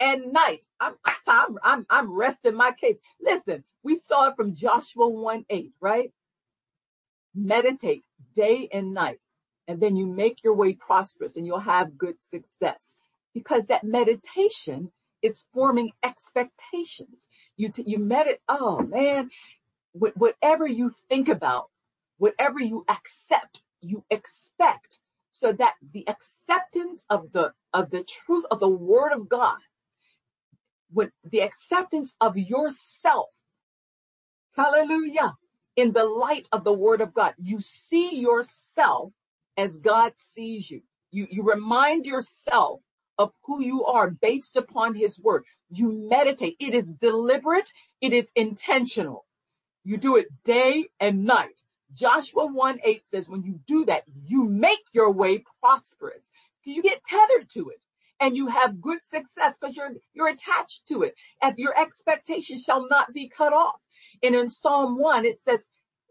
and 0.00 0.32
night. 0.32 0.62
I'm, 0.80 0.94
I'm, 1.28 1.58
I'm, 1.62 1.86
I'm 1.90 2.12
resting 2.12 2.54
my 2.54 2.72
case. 2.72 2.98
Listen, 3.20 3.64
we 3.82 3.96
saw 3.96 4.28
it 4.28 4.36
from 4.36 4.54
Joshua 4.56 5.08
1 5.08 5.46
8, 5.50 5.72
right? 5.80 6.12
Meditate 7.34 8.04
day 8.34 8.68
and 8.72 8.94
night, 8.94 9.20
and 9.68 9.80
then 9.80 9.96
you 9.96 10.06
make 10.06 10.44
your 10.44 10.54
way 10.54 10.74
prosperous 10.74 11.36
and 11.36 11.46
you'll 11.46 11.60
have 11.60 11.98
good 11.98 12.16
success 12.22 12.94
because 13.34 13.68
that 13.68 13.84
meditation 13.84 14.90
is 15.22 15.44
forming 15.54 15.92
expectations. 16.04 17.28
You, 17.56 17.70
t- 17.70 17.84
you 17.86 17.98
meditate, 17.98 18.40
oh 18.48 18.80
man, 18.80 19.30
wh- 19.94 20.16
whatever 20.16 20.66
you 20.66 20.92
think 21.08 21.28
about, 21.28 21.70
whatever 22.18 22.60
you 22.60 22.84
accept, 22.88 23.62
you 23.82 24.04
expect 24.10 24.98
so 25.32 25.52
that 25.54 25.74
the 25.94 26.08
acceptance 26.08 27.06
of 27.10 27.32
the, 27.32 27.52
of 27.74 27.90
the 27.90 28.04
truth 28.04 28.44
of 28.50 28.60
the 28.60 28.68
word 28.68 29.12
of 29.12 29.28
God 29.28 29.58
with 30.92 31.10
the 31.30 31.42
acceptance 31.42 32.14
of 32.20 32.36
yourself. 32.38 33.28
Hallelujah. 34.56 35.34
In 35.76 35.92
the 35.92 36.04
light 36.04 36.48
of 36.52 36.64
the 36.64 36.72
word 36.72 37.00
of 37.00 37.14
God, 37.14 37.34
you 37.38 37.60
see 37.60 38.16
yourself 38.16 39.12
as 39.56 39.78
God 39.78 40.12
sees 40.16 40.70
you. 40.70 40.82
You, 41.12 41.28
you 41.30 41.42
remind 41.44 42.06
yourself 42.06 42.80
of 43.18 43.32
who 43.44 43.62
you 43.62 43.84
are 43.86 44.10
based 44.10 44.56
upon 44.56 44.94
his 44.94 45.18
word. 45.20 45.44
You 45.70 46.08
meditate. 46.10 46.56
It 46.60 46.74
is 46.74 46.92
deliberate. 46.92 47.72
It 48.00 48.12
is 48.12 48.28
intentional. 48.36 49.26
You 49.84 49.96
do 49.98 50.16
it 50.16 50.28
day 50.44 50.86
and 51.00 51.24
night. 51.24 51.60
Joshua 51.94 52.46
1 52.46 52.80
8 52.84 53.02
says, 53.08 53.28
when 53.28 53.42
you 53.42 53.60
do 53.66 53.86
that, 53.86 54.04
you 54.24 54.44
make 54.44 54.80
your 54.92 55.12
way 55.12 55.44
prosperous. 55.60 56.22
You 56.64 56.82
get 56.82 57.02
tethered 57.08 57.50
to 57.54 57.70
it 57.70 57.80
and 58.20 58.36
you 58.36 58.48
have 58.48 58.80
good 58.80 58.98
success 59.12 59.56
because 59.60 59.76
you're, 59.76 59.92
you're 60.14 60.28
attached 60.28 60.86
to 60.88 61.02
it. 61.02 61.14
If 61.42 61.58
your 61.58 61.78
expectation 61.78 62.58
shall 62.58 62.88
not 62.88 63.12
be 63.14 63.28
cut 63.28 63.52
off. 63.52 63.80
And 64.22 64.34
in 64.34 64.50
Psalm 64.50 64.98
1, 64.98 65.24
it 65.26 65.40
says 65.40 65.66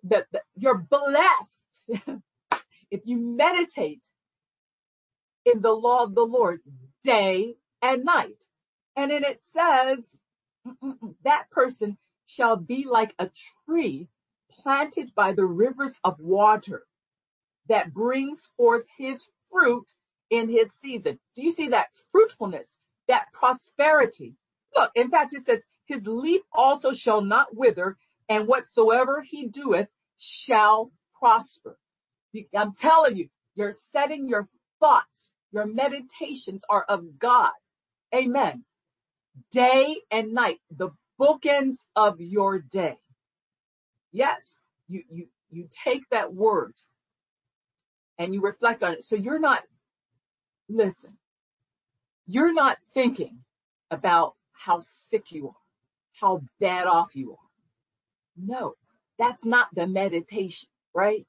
that, 0.06 0.28
that 0.32 0.44
you're 0.56 0.78
blessed 0.90 2.22
if 2.92 3.02
you 3.06 3.18
meditate 3.18 4.04
in 5.46 5.62
the 5.62 5.72
law 5.72 6.04
of 6.04 6.16
the 6.16 6.24
Lord 6.26 6.62
day 7.04 7.56
and 7.82 8.06
night. 8.06 8.44
And 8.96 9.12
then 9.12 9.24
it 9.24 9.42
says 9.44 10.06
that 11.24 11.50
person 11.52 11.98
shall 12.26 12.58
be 12.58 12.86
like 12.90 13.14
a 13.20 13.30
tree 13.66 14.08
planted 14.52 15.14
by 15.16 15.34
the 15.34 15.46
rivers 15.46 16.00
of 16.04 16.20
water 16.20 16.84
that 17.70 17.94
brings 17.94 18.48
forth 18.58 18.86
his 18.98 19.28
fruit 19.52 19.92
in 20.30 20.50
his 20.50 20.74
season. 20.74 21.20
Do 21.36 21.44
you 21.44 21.52
see 21.52 21.70
that 21.70 21.88
fruitfulness, 22.12 22.76
that 23.08 23.26
prosperity? 23.34 24.36
Look, 24.76 24.92
in 24.96 25.10
fact, 25.10 25.34
it 25.34 25.46
says, 25.46 25.64
his 25.86 26.08
leaf 26.08 26.42
also 26.54 26.94
shall 26.94 27.22
not 27.22 27.56
wither, 27.56 27.98
and 28.30 28.48
whatsoever 28.48 29.22
he 29.22 29.48
doeth 29.48 29.88
shall 30.18 30.92
prosper. 31.20 31.78
I'm 32.56 32.76
telling 32.76 33.16
you, 33.18 33.30
you're 33.56 33.74
setting 33.92 34.28
your 34.28 34.48
thoughts, 34.80 35.32
your 35.52 35.66
meditations 35.66 36.64
are 36.70 36.86
of 36.88 37.18
God. 37.18 37.52
Amen. 38.14 38.64
Day 39.52 39.98
and 40.12 40.34
night, 40.34 40.60
the 40.70 40.90
bookends 41.20 41.78
of 41.96 42.22
your 42.22 42.60
day. 42.60 42.98
Yes, 44.12 44.56
you, 44.88 45.04
you, 45.10 45.28
you 45.50 45.68
take 45.86 46.04
that 46.12 46.34
word 46.34 46.74
and 48.18 48.34
you 48.34 48.42
reflect 48.42 48.84
on 48.84 48.94
it. 48.94 49.04
So 49.04 49.16
you're 49.16 49.40
not 49.40 49.64
listen, 50.70 51.18
you're 52.28 52.54
not 52.54 52.78
thinking 52.94 53.40
about 53.92 54.36
how 54.54 54.82
sick 54.84 55.32
you 55.32 55.50
are, 55.50 55.56
how 56.22 56.42
bad 56.60 56.88
off 56.88 57.16
you 57.16 57.34
are. 57.34 57.38
No, 58.38 58.76
that's 59.20 59.46
not 59.46 59.70
the 59.76 59.88
meditation, 59.88 60.70
right? 60.94 61.26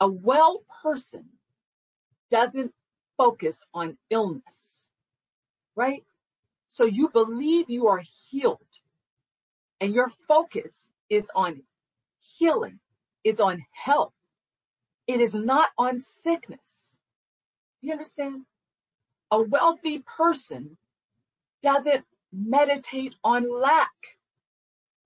A 0.00 0.08
well 0.08 0.62
person 0.82 1.24
doesn't 2.30 2.72
focus 3.18 3.62
on 3.74 3.98
illness, 4.10 4.82
right? 5.76 6.04
So 6.68 6.84
you 6.84 7.08
believe 7.10 7.70
you 7.70 7.88
are 7.88 8.02
healed 8.30 8.58
and 9.80 9.94
your 9.94 10.10
focus 10.28 10.88
is 11.10 11.28
on 11.34 11.62
healing, 12.38 12.80
is 13.24 13.40
on 13.40 13.64
health. 13.72 14.14
It 15.06 15.20
is 15.20 15.34
not 15.34 15.70
on 15.78 16.00
sickness. 16.00 16.60
Do 17.82 17.88
you 17.88 17.94
understand? 17.94 18.44
A 19.32 19.42
wealthy 19.42 19.98
person 20.00 20.76
doesn't 21.62 22.04
meditate 22.32 23.16
on 23.24 23.50
lack. 23.50 23.90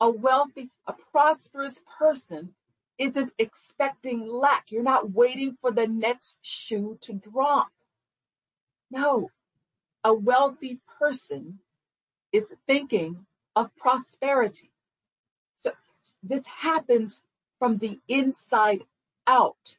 A 0.01 0.11
wealthy, 0.11 0.71
a 0.87 0.93
prosperous 1.11 1.81
person 1.99 2.55
isn't 2.99 3.33
expecting 3.39 4.27
lack. 4.27 4.71
You're 4.71 4.83
not 4.83 5.11
waiting 5.11 5.57
for 5.61 5.73
the 5.73 5.87
next 5.87 6.37
shoe 6.43 6.99
to 7.03 7.15
drop. 7.15 7.69
No, 8.91 9.31
a 10.05 10.13
wealthy 10.13 10.79
person 10.99 11.59
is 12.33 12.53
thinking 12.67 13.25
of 13.55 13.75
prosperity. 13.77 14.71
So 15.57 15.73
this 16.23 16.43
happens 16.47 17.23
from 17.59 17.79
the 17.79 17.99
inside 18.07 18.83
out. 19.27 19.77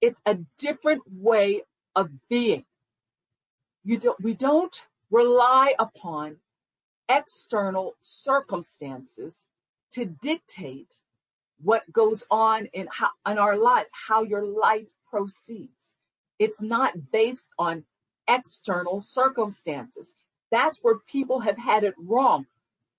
It's 0.00 0.20
a 0.26 0.38
different 0.58 1.02
way 1.10 1.62
of 1.96 2.10
being. 2.28 2.64
You 3.84 3.98
don't, 3.98 4.20
we 4.22 4.34
don't 4.34 4.82
rely 5.10 5.74
upon 5.78 6.36
external 7.08 7.94
circumstances 8.02 9.46
to 9.92 10.04
dictate 10.04 11.00
what 11.62 11.90
goes 11.92 12.24
on 12.30 12.66
in, 12.66 12.88
how, 12.90 13.10
in 13.30 13.38
our 13.38 13.56
lives, 13.56 13.90
how 14.08 14.22
your 14.22 14.44
life 14.44 14.86
proceeds. 15.10 15.92
It's 16.38 16.62
not 16.62 16.94
based 17.12 17.48
on 17.58 17.84
external 18.28 19.00
circumstances. 19.00 20.12
That's 20.50 20.78
where 20.82 20.98
people 21.10 21.40
have 21.40 21.58
had 21.58 21.84
it 21.84 21.94
wrong. 21.98 22.46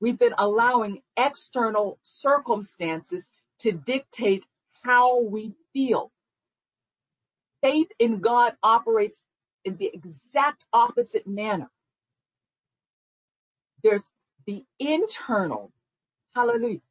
We've 0.01 0.19
been 0.19 0.35
allowing 0.37 1.01
external 1.17 1.99
circumstances 2.03 3.29
to 3.59 3.71
dictate 3.71 4.45
how 4.83 5.21
we 5.21 5.53
feel. 5.73 6.11
Faith 7.61 7.89
in 7.99 8.19
God 8.19 8.53
operates 8.63 9.21
in 9.65 9.77
the 9.77 9.91
exact 9.93 10.63
opposite 10.73 11.27
manner. 11.27 11.69
There's 13.83 14.07
the 14.45 14.63
internal, 14.79 15.71
hallelujah. 16.35 16.81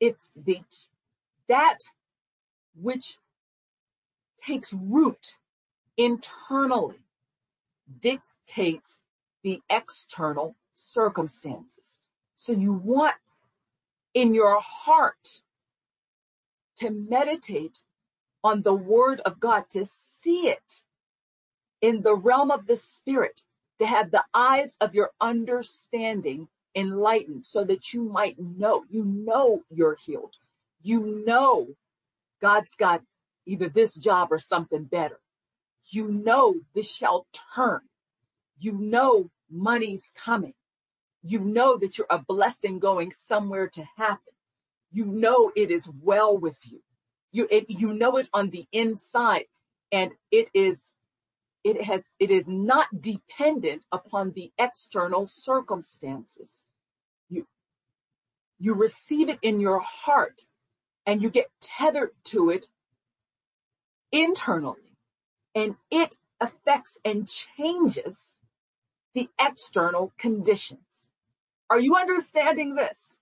It's 0.00 0.30
the, 0.36 0.60
that 1.48 1.78
which 2.80 3.16
takes 4.46 4.72
root 4.72 5.36
internally 5.96 7.00
dictates 8.00 8.96
the 9.42 9.60
external 9.70 10.56
circumstances. 10.74 11.96
So 12.34 12.52
you 12.52 12.72
want 12.72 13.14
in 14.14 14.34
your 14.34 14.60
heart 14.60 15.40
to 16.78 16.90
meditate 16.90 17.78
on 18.44 18.62
the 18.62 18.74
word 18.74 19.20
of 19.20 19.40
God, 19.40 19.64
to 19.70 19.86
see 19.86 20.48
it 20.48 20.82
in 21.80 22.02
the 22.02 22.14
realm 22.14 22.50
of 22.50 22.66
the 22.66 22.76
spirit, 22.76 23.42
to 23.78 23.86
have 23.86 24.10
the 24.10 24.24
eyes 24.34 24.76
of 24.80 24.94
your 24.94 25.10
understanding 25.20 26.48
enlightened 26.74 27.44
so 27.44 27.64
that 27.64 27.92
you 27.92 28.02
might 28.02 28.38
know, 28.38 28.84
you 28.88 29.04
know 29.04 29.62
you're 29.70 29.96
healed. 30.04 30.34
You 30.82 31.22
know 31.26 31.68
God's 32.40 32.74
got 32.78 33.02
either 33.46 33.68
this 33.68 33.94
job 33.94 34.28
or 34.32 34.38
something 34.38 34.84
better. 34.84 35.20
You 35.90 36.08
know 36.08 36.54
this 36.74 36.90
shall 36.90 37.26
turn. 37.54 37.80
You 38.58 38.72
know 38.72 39.30
money's 39.50 40.10
coming. 40.16 40.54
You 41.22 41.40
know 41.40 41.76
that 41.78 41.98
you're 41.98 42.06
a 42.10 42.18
blessing 42.18 42.78
going 42.78 43.12
somewhere 43.16 43.68
to 43.68 43.84
happen. 43.96 44.32
You 44.92 45.04
know 45.04 45.52
it 45.54 45.70
is 45.70 45.88
well 46.02 46.36
with 46.36 46.56
you. 46.64 46.80
You, 47.32 47.48
it, 47.50 47.66
you 47.68 47.94
know 47.94 48.16
it 48.18 48.28
on 48.32 48.50
the 48.50 48.66
inside 48.72 49.46
and 49.90 50.12
it 50.30 50.48
is, 50.54 50.90
it 51.64 51.82
has, 51.82 52.08
it 52.18 52.30
is 52.30 52.46
not 52.46 52.88
dependent 53.00 53.84
upon 53.92 54.32
the 54.32 54.52
external 54.58 55.26
circumstances. 55.26 56.64
You, 57.30 57.46
you 58.58 58.74
receive 58.74 59.28
it 59.28 59.38
in 59.42 59.60
your 59.60 59.80
heart 59.80 60.42
and 61.06 61.22
you 61.22 61.30
get 61.30 61.50
tethered 61.60 62.10
to 62.24 62.50
it 62.50 62.66
internally 64.12 64.80
and 65.54 65.74
it 65.90 66.16
affects 66.40 66.98
and 67.04 67.28
changes 67.28 68.36
the 69.14 69.28
external 69.38 70.12
conditions. 70.18 71.08
Are 71.70 71.80
you 71.80 71.96
understanding 71.96 72.74
this? 72.74 73.14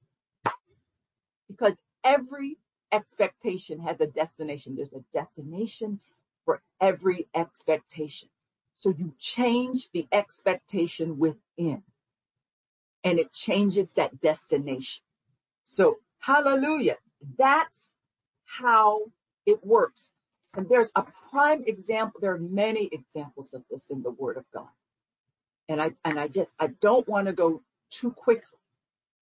Because 1.49 1.77
every 2.05 2.57
expectation 2.92 3.81
has 3.81 4.00
a 4.00 4.07
destination. 4.07 4.76
There's 4.76 4.92
a 4.92 5.05
destination 5.12 6.00
for 6.44 6.62
every 6.81 7.29
expectation. 7.35 8.29
So 8.79 8.94
you 8.96 9.12
change 9.18 9.88
the 9.92 10.07
expectation 10.12 11.18
within 11.18 11.83
and 13.05 13.18
it 13.18 13.33
changes 13.33 13.92
that 13.94 14.20
destination. 14.20 15.03
So 15.64 15.98
hallelujah. 16.18 16.96
That's 17.38 17.88
how 18.44 19.03
it 19.46 19.64
works. 19.64 20.09
And 20.57 20.68
there's 20.68 20.90
a 20.96 21.05
prime 21.31 21.64
example. 21.66 22.20
There 22.20 22.35
are 22.35 22.38
many 22.38 22.88
examples 22.90 23.55
of 23.55 23.62
this 23.70 23.90
in 23.90 24.03
the 24.03 24.11
word 24.11 24.37
of 24.37 24.44
God. 24.53 24.68
And 25.68 25.81
I, 25.81 25.92
and 26.05 26.18
I 26.18 26.29
just, 26.29 26.50
I 26.59 26.68
don't 26.68 27.07
want 27.09 27.26
to 27.26 27.33
go 27.33 27.62
too 27.90 28.11
quickly. 28.11 28.59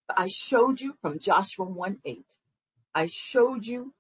But 0.06 0.20
I 0.20 0.28
showed 0.28 0.80
you 0.80 0.94
from 1.02 1.18
Joshua 1.18 1.66
1 1.66 1.98
8. 2.04 2.24
I 2.94 3.06
showed 3.06 3.64
you 3.66 3.92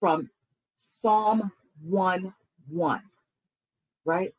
from 0.00 0.30
Psalm 0.76 1.52
1 1.82 2.34
1. 2.70 3.02
Right? 4.04 4.34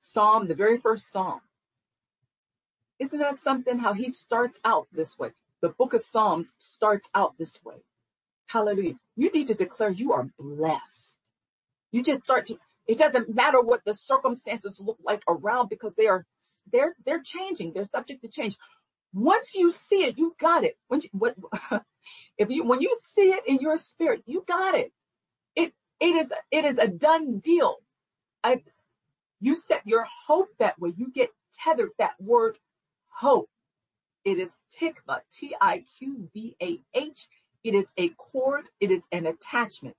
Psalm, 0.00 0.48
the 0.48 0.54
very 0.54 0.78
first 0.78 1.10
Psalm. 1.10 1.40
Isn't 2.98 3.18
that 3.18 3.38
something 3.38 3.78
how 3.78 3.92
he 3.92 4.12
starts 4.12 4.58
out 4.64 4.86
this 4.92 5.18
way? 5.18 5.30
The 5.60 5.70
book 5.70 5.94
of 5.94 6.02
Psalms 6.02 6.52
starts 6.58 7.08
out 7.14 7.34
this 7.38 7.58
way. 7.64 7.76
Hallelujah. 8.46 8.94
You 9.16 9.30
need 9.32 9.48
to 9.48 9.54
declare 9.54 9.90
you 9.90 10.12
are 10.12 10.28
blessed. 10.38 11.16
You 11.90 12.02
just 12.02 12.22
start 12.24 12.46
to, 12.46 12.58
it 12.86 12.98
doesn't 12.98 13.34
matter 13.34 13.60
what 13.60 13.80
the 13.84 13.94
circumstances 13.94 14.80
look 14.80 14.98
like 15.04 15.22
around 15.28 15.68
because 15.68 15.94
they 15.94 16.06
are 16.06 16.24
they're 16.72 16.94
they're 17.04 17.22
changing. 17.24 17.72
They're 17.72 17.88
subject 17.90 18.22
to 18.22 18.28
change. 18.28 18.56
Once 19.14 19.54
you 19.54 19.70
see 19.70 20.04
it, 20.04 20.18
you 20.18 20.34
got 20.40 20.64
it. 20.64 20.76
When 20.88 21.00
you, 21.00 21.08
what, 21.12 21.36
if 22.38 22.50
you 22.50 22.64
when 22.64 22.80
you 22.80 22.94
see 23.00 23.30
it 23.32 23.44
in 23.46 23.58
your 23.60 23.76
spirit, 23.76 24.22
you 24.26 24.44
got 24.46 24.74
it. 24.74 24.92
It 25.54 25.72
it 26.00 26.16
is 26.16 26.32
it 26.50 26.64
is 26.64 26.78
a 26.78 26.88
done 26.88 27.38
deal. 27.38 27.76
I 28.42 28.62
you 29.40 29.54
set 29.54 29.86
your 29.86 30.06
hope 30.26 30.48
that 30.58 30.78
way. 30.78 30.92
You 30.96 31.10
get 31.12 31.30
tethered. 31.54 31.90
That 31.98 32.14
word 32.20 32.58
hope. 33.08 33.48
It 34.24 34.38
is 34.38 34.50
tikva, 34.78 35.20
T-I-Q-V-A-H. 35.38 37.28
It 37.62 37.74
is 37.74 37.86
a 37.98 38.08
cord. 38.10 38.68
It 38.80 38.90
is 38.90 39.04
an 39.12 39.26
attachment. 39.26 39.96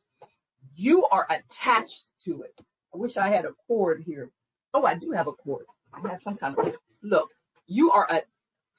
You 0.75 1.05
are 1.05 1.27
attached 1.29 2.05
to 2.25 2.41
it. 2.41 2.53
I 2.93 2.97
wish 2.97 3.17
I 3.17 3.29
had 3.29 3.45
a 3.45 3.53
cord 3.67 4.03
here. 4.05 4.31
Oh, 4.73 4.83
I 4.83 4.95
do 4.95 5.11
have 5.11 5.27
a 5.27 5.31
cord. 5.31 5.65
I 5.93 6.09
have 6.09 6.21
some 6.21 6.37
kind 6.37 6.57
of, 6.57 6.73
look, 7.03 7.29
you 7.67 7.91
are 7.91 8.07
a, 8.09 8.23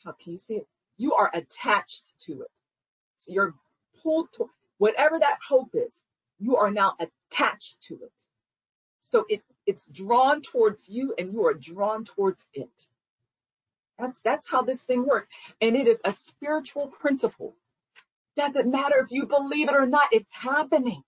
how 0.06 0.12
can 0.12 0.32
you 0.32 0.38
see 0.38 0.54
it? 0.54 0.66
You 0.96 1.14
are 1.14 1.30
attached 1.34 2.14
to 2.26 2.42
it. 2.42 2.50
So 3.18 3.32
you're 3.32 3.54
pulled 4.02 4.32
to, 4.34 4.48
whatever 4.78 5.18
that 5.18 5.38
hope 5.46 5.70
is, 5.74 6.00
you 6.38 6.56
are 6.56 6.70
now 6.70 6.94
attached 6.98 7.80
to 7.88 7.94
it. 7.94 8.12
So 9.00 9.26
it, 9.28 9.42
it's 9.66 9.84
drawn 9.86 10.42
towards 10.42 10.88
you 10.88 11.14
and 11.18 11.32
you 11.32 11.46
are 11.46 11.54
drawn 11.54 12.04
towards 12.04 12.46
it. 12.54 12.70
That's, 13.98 14.20
that's 14.20 14.48
how 14.48 14.62
this 14.62 14.82
thing 14.82 15.06
works. 15.06 15.28
And 15.60 15.76
it 15.76 15.88
is 15.88 16.00
a 16.04 16.14
spiritual 16.14 16.88
principle. 16.88 17.54
Doesn't 18.36 18.70
matter 18.70 18.98
if 18.98 19.10
you 19.10 19.26
believe 19.26 19.68
it 19.68 19.74
or 19.74 19.86
not, 19.86 20.08
it's 20.12 20.32
happening. 20.32 21.02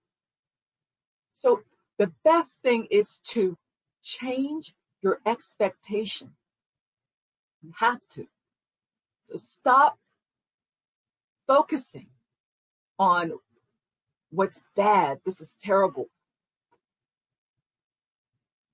So 1.34 1.60
the 1.98 2.10
best 2.24 2.56
thing 2.62 2.88
is 2.90 3.18
to 3.28 3.56
change 4.02 4.74
your 5.02 5.20
expectation. 5.26 6.32
You 7.62 7.72
have 7.78 8.00
to. 8.14 8.26
So 9.30 9.38
stop 9.38 9.98
focusing 11.46 12.08
on 12.98 13.32
what's 14.30 14.58
bad. 14.76 15.20
This 15.24 15.40
is 15.40 15.54
terrible. 15.60 16.08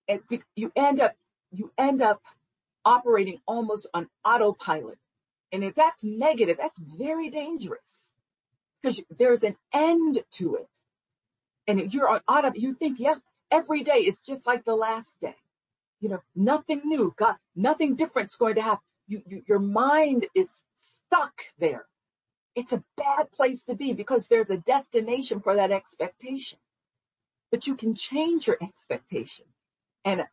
And 0.09 0.21
you 0.55 0.71
end 0.77 1.01
up, 1.01 1.15
you 1.53 1.73
end 1.79 2.03
up 2.03 2.23
operating 2.85 3.41
almost 3.47 3.87
on 3.95 4.09
autopilot. 4.25 4.99
And 5.53 5.65
if 5.65 5.75
that's 5.75 6.03
negative, 6.03 6.59
that's 6.61 6.79
very 6.79 7.31
dangerous 7.31 8.11
because 8.83 9.01
there's 9.19 9.45
an 9.45 9.57
end 9.73 10.19
to 10.33 10.57
it 10.57 10.69
and 11.67 11.93
you're 11.93 12.09
on 12.09 12.21
auto, 12.29 12.53
you 12.55 12.75
think, 12.75 12.99
yes, 13.01 13.21
every 13.51 13.83
day 13.83 13.99
is 13.99 14.21
just 14.21 14.47
like 14.47 14.65
the 14.65 14.75
last 14.75 15.19
day. 15.21 15.37
You 16.01 16.11
know, 16.11 16.23
nothing 16.35 16.83
new, 16.85 17.15
God, 17.17 17.37
nothing 17.57 17.95
different's 17.97 18.37
going 18.37 18.57
to 18.57 18.63
happen. 18.63 18.85
You, 19.07 19.23
you, 19.27 19.43
your 19.49 19.59
mind 19.61 20.27
is 20.35 20.51
stuck 20.77 21.35
there. 21.59 21.87
It's 22.55 22.73
a 22.73 22.85
bad 22.97 23.33
place 23.33 23.63
to 23.65 23.75
be 23.75 23.93
because 23.95 24.27
there's 24.29 24.51
a 24.51 24.59
destination 24.59 25.41
for 25.41 25.57
that 25.57 25.73
expectation. 25.73 26.59
But 27.51 27.67
you 27.67 27.77
can 27.77 27.95
change 27.95 28.47
your 28.47 28.59
expectation. 28.63 29.47
And 30.05 30.25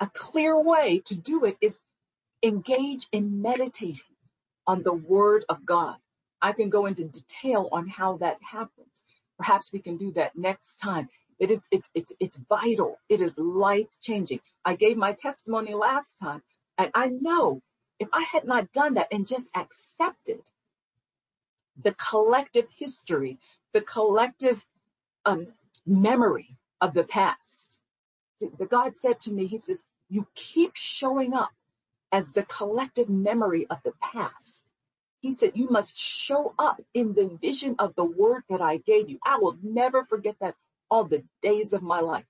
a 0.00 0.08
clear 0.14 0.60
way 0.60 1.02
to 1.06 1.16
do 1.16 1.44
it 1.46 1.56
is 1.60 1.78
engage 2.42 3.08
in 3.12 3.42
meditating 3.42 4.02
on 4.66 4.82
the 4.82 4.92
word 4.94 5.44
of 5.48 5.64
God. 5.66 5.96
I 6.42 6.52
can 6.52 6.70
go 6.70 6.86
into 6.86 7.04
detail 7.04 7.68
on 7.72 7.88
how 7.88 8.18
that 8.18 8.38
happens. 8.42 9.04
Perhaps 9.38 9.72
we 9.72 9.80
can 9.80 9.96
do 9.96 10.12
that 10.12 10.36
next 10.36 10.76
time. 10.76 11.08
But 11.40 11.50
it's 11.50 11.68
it's 11.72 11.88
it's 11.94 12.12
it's 12.20 12.38
vital. 12.48 12.98
It 13.08 13.20
is 13.22 13.38
life 13.38 13.88
changing. 14.02 14.40
I 14.64 14.76
gave 14.76 14.96
my 14.96 15.12
testimony 15.14 15.74
last 15.74 16.16
time, 16.22 16.42
and 16.78 16.90
I 16.94 17.08
know 17.08 17.62
if 18.00 18.08
I 18.12 18.22
had 18.22 18.44
not 18.44 18.72
done 18.72 18.94
that 18.94 19.08
and 19.12 19.26
just 19.26 19.50
accepted 19.56 20.42
the 21.82 21.94
collective 21.94 22.66
history, 22.70 23.38
the 23.74 23.82
collective 23.82 24.64
um, 25.26 25.48
memory 25.86 26.56
of 26.80 26.94
the 26.94 27.04
past, 27.04 27.78
the 28.40 28.66
God 28.66 28.94
said 29.00 29.20
to 29.22 29.32
me, 29.32 29.46
He 29.46 29.58
says, 29.58 29.82
"You 30.10 30.26
keep 30.34 30.72
showing 30.76 31.34
up 31.34 31.52
as 32.12 32.30
the 32.32 32.44
collective 32.44 33.08
memory 33.10 33.66
of 33.70 33.78
the 33.84 33.92
past." 34.00 34.62
He 35.20 35.34
said, 35.34 35.52
You 35.56 35.68
must 35.70 35.96
show 35.98 36.54
up 36.58 36.80
in 36.94 37.14
the 37.14 37.28
vision 37.42 37.76
of 37.78 37.94
the 37.96 38.04
word 38.04 38.44
that 38.50 38.62
I 38.62 38.78
gave 38.78 39.08
you. 39.10 39.18
I 39.24 39.38
will 39.38 39.58
never 39.62 40.04
forget 40.06 40.36
that 40.40 40.56
all 40.90 41.04
the 41.04 41.24
days 41.42 41.74
of 41.74 41.82
my 41.82 42.00
life. 42.00 42.26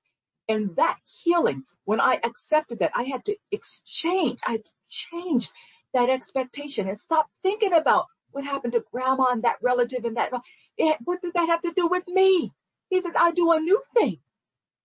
And 0.48 0.76
that 0.76 0.98
healing, 1.04 1.64
when 1.84 2.00
I 2.00 2.20
accepted 2.22 2.80
that, 2.80 2.92
I 2.94 3.04
had 3.04 3.24
to 3.26 3.36
exchange, 3.50 4.40
I 4.44 4.62
changed 4.88 5.50
that 5.92 6.10
expectation 6.10 6.88
and 6.88 6.98
stop 6.98 7.28
thinking 7.42 7.72
about 7.72 8.06
what 8.30 8.44
happened 8.44 8.74
to 8.74 8.84
grandma 8.92 9.26
and 9.30 9.42
that 9.42 9.56
relative 9.62 10.04
and 10.04 10.16
that. 10.16 10.32
It, 10.76 10.98
what 11.04 11.22
did 11.22 11.34
that 11.34 11.48
have 11.48 11.62
to 11.62 11.72
do 11.72 11.88
with 11.88 12.06
me? 12.06 12.52
He 12.90 13.00
said, 13.00 13.16
I 13.18 13.32
do 13.32 13.50
a 13.52 13.60
new 13.60 13.82
thing. 13.94 14.18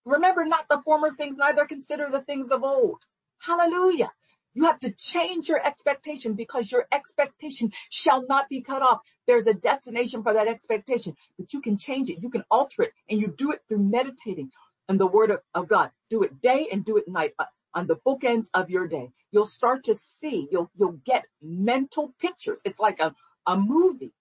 Remember 0.05 0.45
not 0.45 0.67
the 0.69 0.81
former 0.83 1.13
things, 1.13 1.37
neither 1.37 1.65
consider 1.65 2.09
the 2.09 2.21
things 2.21 2.49
of 2.49 2.63
old. 2.63 3.03
Hallelujah. 3.37 4.11
You 4.53 4.65
have 4.65 4.79
to 4.79 4.91
change 4.91 5.47
your 5.47 5.65
expectation 5.65 6.33
because 6.33 6.71
your 6.71 6.85
expectation 6.91 7.71
shall 7.89 8.25
not 8.27 8.49
be 8.49 8.61
cut 8.61 8.81
off. 8.81 9.01
There's 9.27 9.47
a 9.47 9.53
destination 9.53 10.23
for 10.23 10.33
that 10.33 10.47
expectation, 10.47 11.15
but 11.37 11.53
you 11.53 11.61
can 11.61 11.77
change 11.77 12.09
it. 12.09 12.21
You 12.21 12.29
can 12.29 12.43
alter 12.49 12.83
it 12.83 12.93
and 13.09 13.21
you 13.21 13.27
do 13.27 13.51
it 13.51 13.61
through 13.67 13.79
meditating 13.79 14.51
on 14.91 14.97
the 14.97 15.07
word 15.07 15.31
of, 15.31 15.39
of 15.55 15.69
God. 15.69 15.89
Do 16.09 16.23
it 16.23 16.41
day 16.41 16.67
and 16.69 16.83
do 16.83 16.97
it 16.97 17.07
night 17.07 17.33
uh, 17.39 17.45
on 17.73 17.87
the 17.87 17.95
bookends 18.05 18.47
of 18.53 18.69
your 18.69 18.87
day. 18.87 19.09
You'll 19.31 19.45
start 19.45 19.85
to 19.85 19.95
see, 19.95 20.49
you'll, 20.51 20.69
you'll 20.77 20.99
get 21.05 21.25
mental 21.41 22.13
pictures. 22.19 22.59
It's 22.65 22.79
like 22.79 22.99
a, 22.99 23.15
a 23.47 23.55
movie 23.55 24.11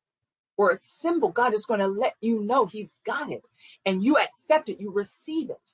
or 0.56 0.70
a 0.70 0.78
symbol. 0.78 1.30
God 1.30 1.54
is 1.54 1.66
going 1.66 1.80
to 1.80 1.88
let 1.88 2.14
you 2.20 2.40
know 2.42 2.66
he's 2.66 2.94
got 3.04 3.32
it 3.32 3.42
and 3.84 4.04
you 4.04 4.16
accept 4.16 4.68
it. 4.68 4.80
You 4.80 4.92
receive 4.92 5.50
it. 5.50 5.72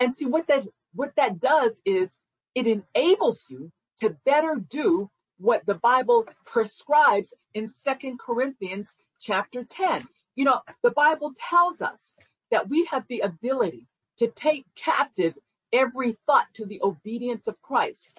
And 0.00 0.14
see 0.14 0.24
what 0.24 0.46
that, 0.46 0.66
what 0.94 1.12
that 1.16 1.38
does 1.38 1.78
is 1.84 2.10
it 2.54 2.66
enables 2.66 3.44
you 3.50 3.70
to 4.00 4.16
better 4.24 4.56
do 4.70 5.10
what 5.36 5.66
the 5.66 5.74
Bible 5.74 6.24
prescribes 6.46 7.34
in 7.52 7.68
Second 7.68 8.18
Corinthians 8.18 8.90
chapter 9.20 9.64
10. 9.64 10.08
You 10.34 10.46
know, 10.46 10.62
the 10.82 10.92
Bible 10.92 11.34
tells 11.50 11.82
us 11.82 12.14
that 12.50 12.70
we 12.70 12.88
have 12.90 13.04
the 13.08 13.20
ability 13.20 13.86
to 14.18 14.28
take 14.28 14.66
captive 14.74 15.34
every 15.72 16.16
thought 16.26 16.46
to 16.54 16.66
the 16.66 16.80
obedience 16.82 17.46
of 17.46 17.60
Christ. 17.62 18.10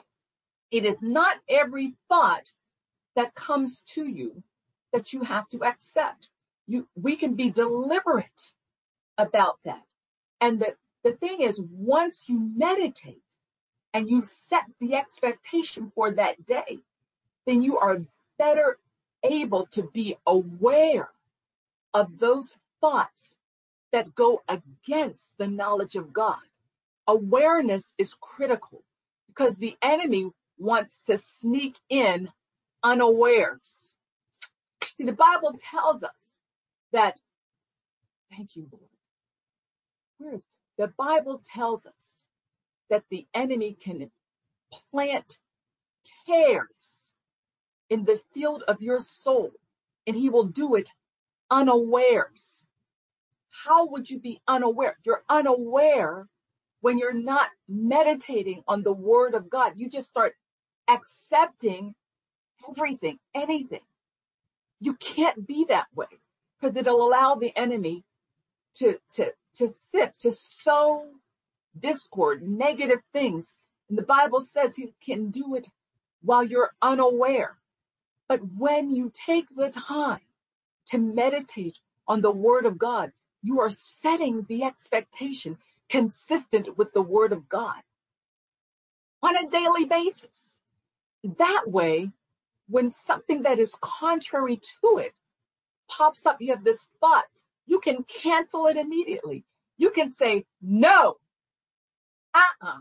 It 0.71 0.85
is 0.85 1.01
not 1.01 1.37
every 1.47 1.93
thought 2.09 2.51
that 3.15 3.35
comes 3.35 3.81
to 3.93 4.05
you 4.05 4.43
that 4.91 5.13
you 5.13 5.21
have 5.21 5.47
to 5.49 5.63
accept. 5.63 6.29
You, 6.67 6.87
we 6.95 7.15
can 7.15 7.35
be 7.35 7.49
deliberate 7.49 8.51
about 9.17 9.59
that. 9.65 9.83
And 10.41 10.59
the, 10.59 10.75
the 11.03 11.13
thing 11.13 11.41
is, 11.41 11.59
once 11.61 12.23
you 12.27 12.39
meditate 12.55 13.21
and 13.93 14.09
you 14.09 14.21
set 14.21 14.63
the 14.81 14.95
expectation 14.95 15.91
for 15.95 16.11
that 16.11 16.45
day, 16.45 16.79
then 17.45 17.61
you 17.61 17.77
are 17.77 18.01
better 18.37 18.77
able 19.23 19.67
to 19.67 19.83
be 19.93 20.17
aware 20.27 21.09
of 21.93 22.19
those 22.19 22.57
thoughts 22.81 23.33
that 23.95 24.13
go 24.13 24.43
against 24.49 25.25
the 25.37 25.47
knowledge 25.47 25.95
of 25.95 26.11
God. 26.11 26.35
Awareness 27.07 27.93
is 27.97 28.13
critical 28.19 28.83
because 29.29 29.57
the 29.57 29.77
enemy 29.81 30.29
wants 30.57 30.99
to 31.05 31.17
sneak 31.17 31.77
in 31.89 32.29
unawares. 32.83 33.95
See, 34.97 35.05
the 35.05 35.13
Bible 35.13 35.57
tells 35.71 36.03
us 36.03 36.33
that, 36.91 37.17
thank 38.35 38.57
you, 38.57 38.67
Lord. 38.69 38.83
Where 40.17 40.33
is 40.35 40.41
the 40.77 40.87
Bible 40.97 41.41
tells 41.53 41.85
us 41.85 42.27
that 42.89 43.03
the 43.09 43.25
enemy 43.33 43.77
can 43.81 44.11
plant 44.91 45.37
tares 46.27 47.13
in 47.89 48.03
the 48.03 48.19
field 48.33 48.61
of 48.67 48.81
your 48.81 48.99
soul 48.99 49.53
and 50.05 50.17
he 50.17 50.29
will 50.29 50.43
do 50.43 50.75
it 50.75 50.89
unawares. 51.49 52.64
How 53.63 53.87
would 53.87 54.09
you 54.09 54.19
be 54.19 54.41
unaware? 54.47 54.97
You're 55.05 55.23
unaware 55.29 56.27
when 56.81 56.97
you're 56.97 57.13
not 57.13 57.49
meditating 57.67 58.63
on 58.67 58.83
the 58.83 58.93
word 58.93 59.33
of 59.33 59.49
God. 59.49 59.73
You 59.75 59.89
just 59.89 60.09
start 60.09 60.33
accepting 60.87 61.95
everything, 62.69 63.19
anything. 63.33 63.81
You 64.79 64.95
can't 64.95 65.47
be 65.47 65.65
that 65.69 65.87
way 65.95 66.07
because 66.59 66.75
it'll 66.75 67.07
allow 67.07 67.35
the 67.35 67.55
enemy 67.55 68.03
to, 68.75 68.97
to, 69.13 69.31
to 69.55 69.73
sift, 69.91 70.21
to 70.21 70.31
sow 70.31 71.05
discord, 71.79 72.43
negative 72.43 72.99
things. 73.13 73.51
And 73.89 73.97
the 73.97 74.03
Bible 74.03 74.41
says 74.41 74.75
he 74.75 74.93
can 75.05 75.31
do 75.31 75.55
it 75.55 75.67
while 76.21 76.43
you're 76.43 76.71
unaware. 76.81 77.57
But 78.27 78.41
when 78.57 78.91
you 78.91 79.11
take 79.27 79.45
the 79.55 79.69
time 79.69 80.21
to 80.87 80.97
meditate 80.97 81.79
on 82.07 82.21
the 82.21 82.31
word 82.31 82.65
of 82.65 82.77
God, 82.77 83.11
you 83.45 83.61
are 83.61 83.69
setting 83.69 84.45
the 84.49 84.63
expectation 84.63 85.57
consistent 85.89 86.77
with 86.77 86.91
the 86.93 87.01
word 87.01 87.31
of 87.31 87.47
God 87.47 87.81
on 89.21 89.37
a 89.37 89.49
daily 89.49 89.85
basis. 89.85 90.49
That 91.37 91.63
way, 91.67 92.11
when 92.69 92.91
something 92.91 93.43
that 93.43 93.59
is 93.59 93.75
contrary 93.81 94.59
to 94.81 94.97
it 94.97 95.13
pops 95.89 96.25
up, 96.25 96.37
you 96.41 96.53
have 96.53 96.63
this 96.63 96.87
thought, 96.99 97.25
you 97.67 97.79
can 97.79 98.03
cancel 98.05 98.67
it 98.67 98.77
immediately. 98.77 99.43
You 99.77 99.91
can 99.91 100.11
say, 100.11 100.45
no, 100.61 101.17
uh-uh, 102.33 102.79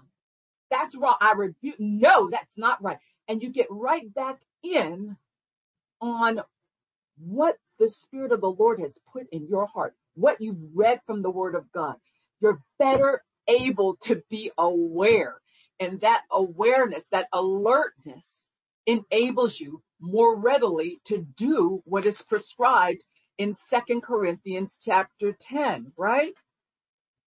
that's 0.70 0.96
wrong. 0.96 1.16
I 1.20 1.32
rebuke, 1.32 1.76
no, 1.78 2.30
that's 2.30 2.56
not 2.56 2.82
right. 2.82 2.98
And 3.28 3.42
you 3.42 3.50
get 3.50 3.66
right 3.70 4.12
back 4.14 4.38
in 4.62 5.16
on 6.00 6.40
what 7.18 7.58
the 7.78 7.88
Spirit 7.88 8.32
of 8.32 8.40
the 8.40 8.50
Lord 8.50 8.80
has 8.80 8.98
put 9.12 9.28
in 9.32 9.46
your 9.48 9.66
heart, 9.66 9.94
what 10.14 10.40
you've 10.40 10.58
read 10.74 11.00
from 11.06 11.22
the 11.22 11.30
Word 11.30 11.54
of 11.54 11.70
God. 11.72 11.96
You're 12.40 12.60
better 12.78 13.22
able 13.48 13.96
to 14.04 14.22
be 14.30 14.52
aware. 14.58 15.40
And 15.80 16.00
that 16.02 16.22
awareness, 16.30 17.06
that 17.12 17.28
alertness 17.32 18.46
enables 18.86 19.58
you 19.60 19.82
more 20.00 20.36
readily 20.36 21.00
to 21.06 21.18
do 21.36 21.82
what 21.86 22.06
is 22.06 22.22
prescribed 22.22 23.04
in 23.38 23.54
Second 23.54 24.02
Corinthians 24.02 24.76
chapter 24.82 25.34
10, 25.40 25.88
right? 25.96 26.34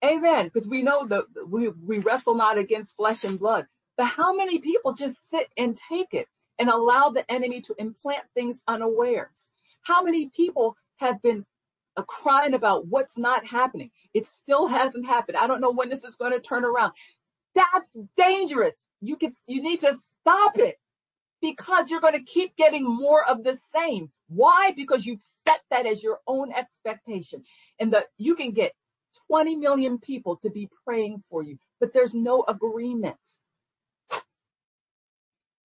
Amen. 0.06 0.46
Because 0.48 0.70
we 0.70 0.84
know 0.84 1.08
that 1.10 1.26
we, 1.48 1.70
we 1.70 2.00
wrestle 2.00 2.36
not 2.36 2.60
against 2.60 2.98
flesh 2.98 3.26
and 3.26 3.40
blood. 3.40 3.68
But 3.98 4.08
how 4.08 4.36
many 4.36 4.60
people 4.60 4.94
just 4.94 5.30
sit 5.30 5.50
and 5.58 5.80
take 5.92 6.14
it 6.14 6.28
and 6.60 6.70
allow 6.70 7.12
the 7.12 7.30
enemy 7.32 7.62
to 7.64 7.76
implant 7.80 8.24
things 8.36 8.64
unawares? 8.70 9.50
How 9.84 10.04
many 10.04 10.32
people 10.36 10.78
have 10.98 11.22
been 11.22 11.46
uh, 11.98 12.04
crying 12.04 12.54
about 12.54 12.88
what's 12.88 13.18
not 13.18 13.46
happening? 13.46 13.92
It 14.14 14.26
still 14.26 14.68
hasn't 14.68 15.06
happened. 15.06 15.38
I 15.38 15.48
don't 15.48 15.62
know 15.62 15.72
when 15.72 15.90
this 15.90 16.04
is 16.04 16.16
going 16.16 16.32
to 16.32 16.40
turn 16.40 16.64
around. 16.64 16.94
That's 17.56 17.90
dangerous. 18.18 18.76
You 19.02 19.16
can, 19.16 19.36
you 19.48 19.62
need 19.62 19.82
to 19.82 19.98
stop 20.22 20.58
it 20.58 20.78
because 21.42 21.90
you're 21.90 22.02
going 22.02 22.14
to 22.14 22.24
keep 22.24 22.56
getting 22.56 22.84
more 22.84 23.28
of 23.28 23.44
the 23.44 23.56
same. 23.56 24.12
Why? 24.30 24.74
Because 24.76 25.06
you've 25.06 25.24
set 25.48 25.62
that 25.72 25.86
as 25.86 26.04
your 26.04 26.20
own 26.28 26.52
expectation 26.52 27.44
and 27.80 27.94
that 27.94 28.06
you 28.18 28.36
can 28.36 28.52
get 28.52 28.74
20 29.28 29.56
million 29.56 29.98
people 29.98 30.38
to 30.38 30.50
be 30.50 30.70
praying 30.86 31.24
for 31.30 31.44
you, 31.44 31.58
but 31.80 31.94
there's 31.94 32.14
no 32.14 32.44
agreement. 32.48 33.18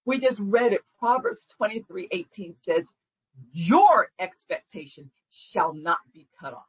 We 0.04 0.18
just 0.18 0.38
read 0.40 0.72
it. 0.72 0.80
Proverbs 0.98 1.46
23, 1.56 2.08
18 2.10 2.54
says, 2.62 2.84
your 3.52 4.08
expectation 4.18 5.10
shall 5.32 5.74
not 5.74 5.98
be 6.12 6.28
cut 6.40 6.54
off. 6.54 6.66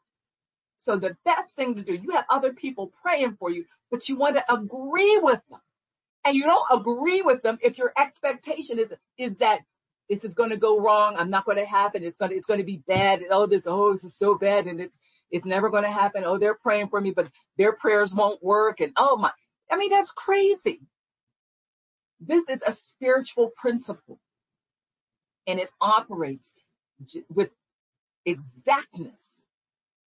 So 0.78 0.98
the 0.98 1.16
best 1.24 1.56
thing 1.56 1.76
to 1.76 1.82
do, 1.82 1.94
you 1.94 2.12
have 2.12 2.26
other 2.30 2.54
people 2.54 2.92
praying 3.02 3.38
for 3.40 3.50
you, 3.52 3.66
but 3.92 4.10
you 4.10 4.16
want 4.16 4.36
to 4.36 4.54
agree 4.54 5.18
with 5.22 5.40
them. 5.50 5.60
And 6.26 6.36
you 6.36 6.44
don't 6.44 6.66
agree 6.72 7.22
with 7.22 7.42
them 7.42 7.58
if 7.62 7.78
your 7.78 7.94
expectation 7.98 8.80
is, 8.80 8.94
is 9.18 9.36
that 9.36 9.60
this 10.10 10.24
is 10.24 10.34
going 10.34 10.50
to 10.50 10.58
go 10.58 10.80
wrong. 10.80 11.16
I'm 11.18 11.30
not 11.30 11.46
going 11.46 11.58
to 11.58 11.66
happen. 11.66 12.04
It's 12.04 12.18
going 12.18 12.32
to, 12.32 12.38
it's 12.38 12.46
going 12.46 12.60
to 12.60 12.66
be 12.66 12.82
bad. 12.88 13.22
Oh, 13.30 13.46
this, 13.46 13.64
oh, 13.68 13.92
this 13.92 14.04
is 14.04 14.18
so 14.18 14.36
bad. 14.36 14.66
And 14.66 14.80
it's, 14.80 14.98
it's 15.32 15.46
never 15.46 15.70
going 15.70 15.84
to 15.84 15.92
happen. 15.92 16.24
Oh, 16.26 16.38
they're 16.38 16.56
praying 16.56 16.90
for 16.90 17.00
me, 17.00 17.12
but 17.12 17.30
their 17.58 17.74
prayers 17.74 18.14
won't 18.14 18.44
work. 18.44 18.80
And 18.80 18.94
oh 18.98 19.18
my, 19.18 19.32
I 19.72 19.78
mean, 19.78 19.90
that's 19.90 20.12
crazy. 20.12 20.82
This 22.20 22.44
is 22.48 22.62
a 22.66 22.72
spiritual 22.72 23.52
principle 23.58 24.20
and 25.48 25.60
it 25.60 25.70
operates 25.82 26.52
with 27.30 27.50
exactness, 28.26 29.42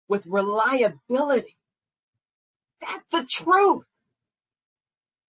with 0.08 0.26
reliability. 0.26 1.56
That's 2.80 3.06
the 3.10 3.24
truth. 3.24 3.84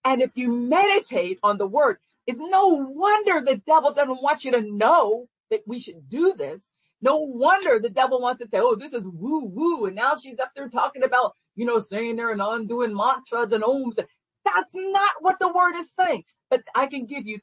And 0.04 0.22
if 0.22 0.32
you 0.36 0.50
meditate 0.52 1.40
on 1.44 1.58
the 1.58 1.68
word, 1.68 1.98
it's 2.28 2.40
no 2.40 2.68
wonder 2.70 3.42
the 3.42 3.58
devil 3.66 3.94
doesn't 3.94 4.22
want 4.22 4.44
you 4.44 4.52
to 4.52 4.62
know 4.62 5.28
that 5.50 5.62
we 5.68 5.80
should 5.80 6.10
do 6.10 6.34
this. 6.38 6.70
No 7.02 7.18
wonder 7.18 7.80
the 7.80 7.90
devil 7.90 8.22
wants 8.22 8.42
to 8.42 8.48
say, 8.48 8.60
oh, 8.60 8.76
this 8.76 8.94
is 8.94 9.04
woo 9.06 9.46
woo. 9.46 9.86
And 9.86 9.96
now 9.96 10.16
she's 10.16 10.40
up 10.40 10.52
there 10.56 10.70
talking 10.70 11.04
about, 11.04 11.34
you 11.56 11.66
know, 11.66 11.80
saying 11.80 12.16
there 12.16 12.32
and 12.32 12.42
undoing 12.42 12.96
mantras 12.96 13.52
and 13.52 13.64
ohms. 13.64 13.96
That's 13.96 14.70
not 14.74 15.12
what 15.22 15.40
the 15.40 15.50
word 15.50 15.76
is 15.78 15.94
saying. 15.94 16.24
But 16.50 16.64
I 16.76 16.88
can 16.88 17.06
give 17.06 17.28
you 17.28 17.40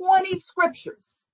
20 0.00 0.40
scriptures 0.40 1.24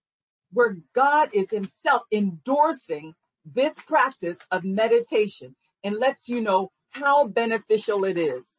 where 0.53 0.77
God 0.95 1.31
is 1.35 1.51
himself 1.51 2.03
endorsing 2.13 3.15
this 3.45 3.77
practice 3.87 4.39
of 4.51 4.65
meditation 4.65 5.55
and 5.85 5.97
lets 5.97 6.29
you 6.29 6.41
know 6.41 6.71
how 6.91 7.27
beneficial 7.27 8.05
it 8.05 8.19
is. 8.19 8.59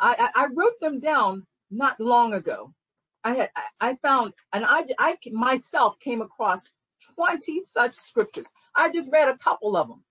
I, 0.00 0.30
I, 0.34 0.44
I 0.44 0.46
wrote 0.54 0.78
them 0.80 1.00
down 1.00 1.46
not 1.70 2.00
long 2.00 2.34
ago. 2.34 2.72
I 3.24 3.34
had, 3.34 3.50
I 3.80 3.96
found, 4.02 4.32
and 4.52 4.64
I, 4.64 4.84
I 4.98 5.16
myself 5.30 5.98
came 6.00 6.22
across 6.22 6.70
20 7.14 7.62
such 7.64 7.96
scriptures. 7.96 8.46
I 8.76 8.90
just 8.92 9.08
read 9.10 9.28
a 9.28 9.38
couple 9.38 9.76
of 9.76 9.88
them. 9.88 10.02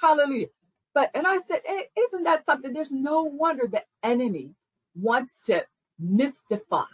Hallelujah. 0.00 0.46
But, 0.94 1.10
and 1.14 1.26
I 1.26 1.40
said, 1.40 1.60
hey, 1.64 1.86
isn't 1.98 2.24
that 2.24 2.44
something? 2.44 2.72
There's 2.72 2.92
no 2.92 3.22
wonder 3.22 3.66
the 3.66 3.82
enemy 4.02 4.54
wants 4.94 5.36
to 5.46 5.64
mystify 5.98 6.84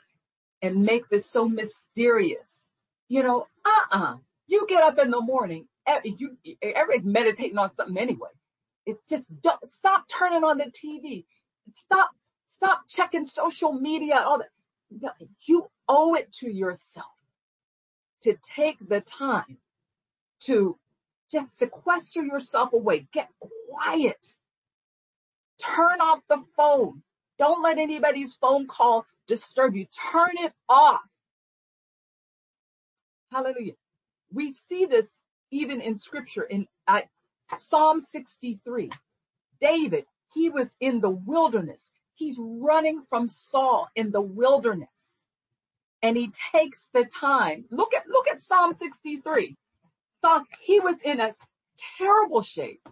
and 0.62 0.82
make 0.82 1.08
this 1.08 1.30
so 1.30 1.48
mysterious. 1.48 2.60
You 3.08 3.22
know, 3.22 3.46
uh-uh. 3.64 4.16
You 4.48 4.66
get 4.68 4.82
up 4.82 4.98
in 4.98 5.10
the 5.10 5.20
morning, 5.20 5.66
you, 6.04 6.36
everybody's 6.62 7.04
meditating 7.04 7.58
on 7.58 7.70
something 7.70 7.98
anyway. 7.98 8.30
It 8.86 8.98
just 9.08 9.24
stop 9.68 10.04
turning 10.08 10.44
on 10.44 10.58
the 10.58 10.66
TV. 10.66 11.24
Stop, 11.84 12.10
stop 12.46 12.82
checking 12.88 13.26
social 13.26 13.72
media, 13.72 14.22
all 14.24 14.38
that. 14.38 15.12
You 15.46 15.68
owe 15.88 16.14
it 16.14 16.32
to 16.34 16.50
yourself 16.50 17.06
to 18.22 18.36
take 18.56 18.76
the 18.86 19.00
time 19.00 19.58
to 20.40 20.78
just 21.30 21.58
sequester 21.58 22.22
yourself 22.22 22.72
away. 22.72 23.08
Get 23.12 23.28
quiet. 23.68 24.34
Turn 25.60 26.00
off 26.00 26.20
the 26.28 26.42
phone. 26.56 27.02
Don't 27.38 27.62
let 27.62 27.78
anybody's 27.78 28.34
phone 28.36 28.66
call 28.66 29.06
disturb 29.26 29.74
you. 29.74 29.86
Turn 30.12 30.30
it 30.34 30.52
off. 30.68 31.00
Hallelujah. 33.32 33.74
We 34.32 34.54
see 34.68 34.86
this 34.86 35.16
even 35.50 35.80
in 35.80 35.96
scripture 35.96 36.42
in 36.42 36.66
at 36.88 37.08
Psalm 37.58 38.00
63. 38.00 38.90
David, 39.60 40.04
he 40.34 40.50
was 40.50 40.74
in 40.80 41.00
the 41.00 41.10
wilderness. 41.10 41.82
He's 42.14 42.38
running 42.40 43.02
from 43.08 43.28
Saul 43.28 43.88
in 43.94 44.10
the 44.10 44.20
wilderness. 44.20 44.88
And 46.02 46.16
he 46.16 46.30
takes 46.52 46.88
the 46.92 47.04
time. 47.04 47.64
Look 47.70 47.94
at 47.94 48.08
look 48.08 48.28
at 48.28 48.42
Psalm 48.42 48.74
63. 48.78 49.56
Psalm, 50.22 50.44
he 50.60 50.80
was 50.80 50.96
in 51.04 51.20
a 51.20 51.32
terrible 51.98 52.42
shape. 52.42 52.86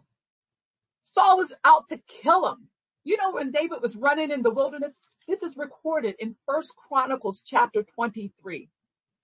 Saul 1.12 1.38
was 1.38 1.52
out 1.64 1.88
to 1.90 1.98
kill 2.09 2.48
him. 2.48 2.68
You 3.05 3.16
know 3.18 3.32
when 3.32 3.52
David 3.52 3.82
was 3.82 3.96
running 3.96 4.30
in 4.30 4.42
the 4.42 4.50
wilderness, 4.50 5.00
this 5.28 5.42
is 5.42 5.57
recorded 5.57 6.16
in 6.18 6.36
First 6.46 6.74
Chronicles 6.76 7.42
chapter 7.46 7.82
23. 7.82 8.68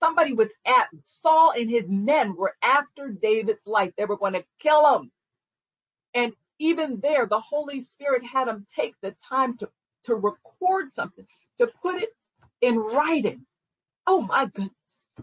Somebody 0.01 0.33
was 0.33 0.51
at 0.65 0.87
Saul 1.03 1.53
and 1.55 1.69
his 1.69 1.87
men 1.87 2.35
were 2.35 2.55
after 2.63 3.09
David's 3.09 3.65
life. 3.67 3.93
They 3.97 4.05
were 4.05 4.17
going 4.17 4.33
to 4.33 4.43
kill 4.59 4.95
him. 4.95 5.11
And 6.13 6.33
even 6.59 6.99
there, 7.01 7.27
the 7.27 7.39
Holy 7.39 7.81
Spirit 7.81 8.23
had 8.23 8.47
him 8.47 8.65
take 8.75 8.95
the 9.01 9.15
time 9.29 9.57
to, 9.59 9.69
to 10.03 10.15
record 10.15 10.91
something, 10.91 11.25
to 11.59 11.67
put 11.81 12.01
it 12.01 12.09
in 12.61 12.77
writing. 12.77 13.45
Oh 14.07 14.21
my 14.21 14.45
goodness. 14.45 14.71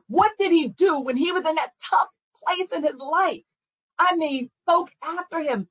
What 0.06 0.32
did 0.38 0.52
he 0.52 0.68
do 0.68 1.00
when 1.00 1.16
he 1.16 1.32
was 1.32 1.44
in 1.44 1.56
that 1.56 1.72
tough 1.90 2.08
place 2.44 2.70
in 2.72 2.84
his 2.84 3.00
life? 3.00 3.42
I 3.98 4.14
mean, 4.14 4.48
folk 4.64 4.90
after 5.02 5.40
him, 5.40 5.68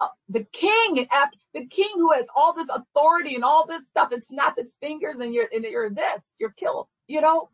uh, 0.00 0.08
the 0.28 0.44
king, 0.52 1.06
after, 1.12 1.38
the 1.54 1.66
king 1.66 1.90
who 1.94 2.12
has 2.12 2.26
all 2.34 2.52
this 2.52 2.68
authority 2.68 3.36
and 3.36 3.44
all 3.44 3.66
this 3.66 3.86
stuff 3.86 4.10
and 4.10 4.24
snap 4.24 4.56
his 4.56 4.74
fingers 4.80 5.16
and 5.20 5.32
you're, 5.32 5.48
and 5.52 5.64
you're 5.64 5.90
this, 5.90 6.20
you're 6.40 6.50
killed, 6.50 6.88
you 7.06 7.20
know? 7.20 7.48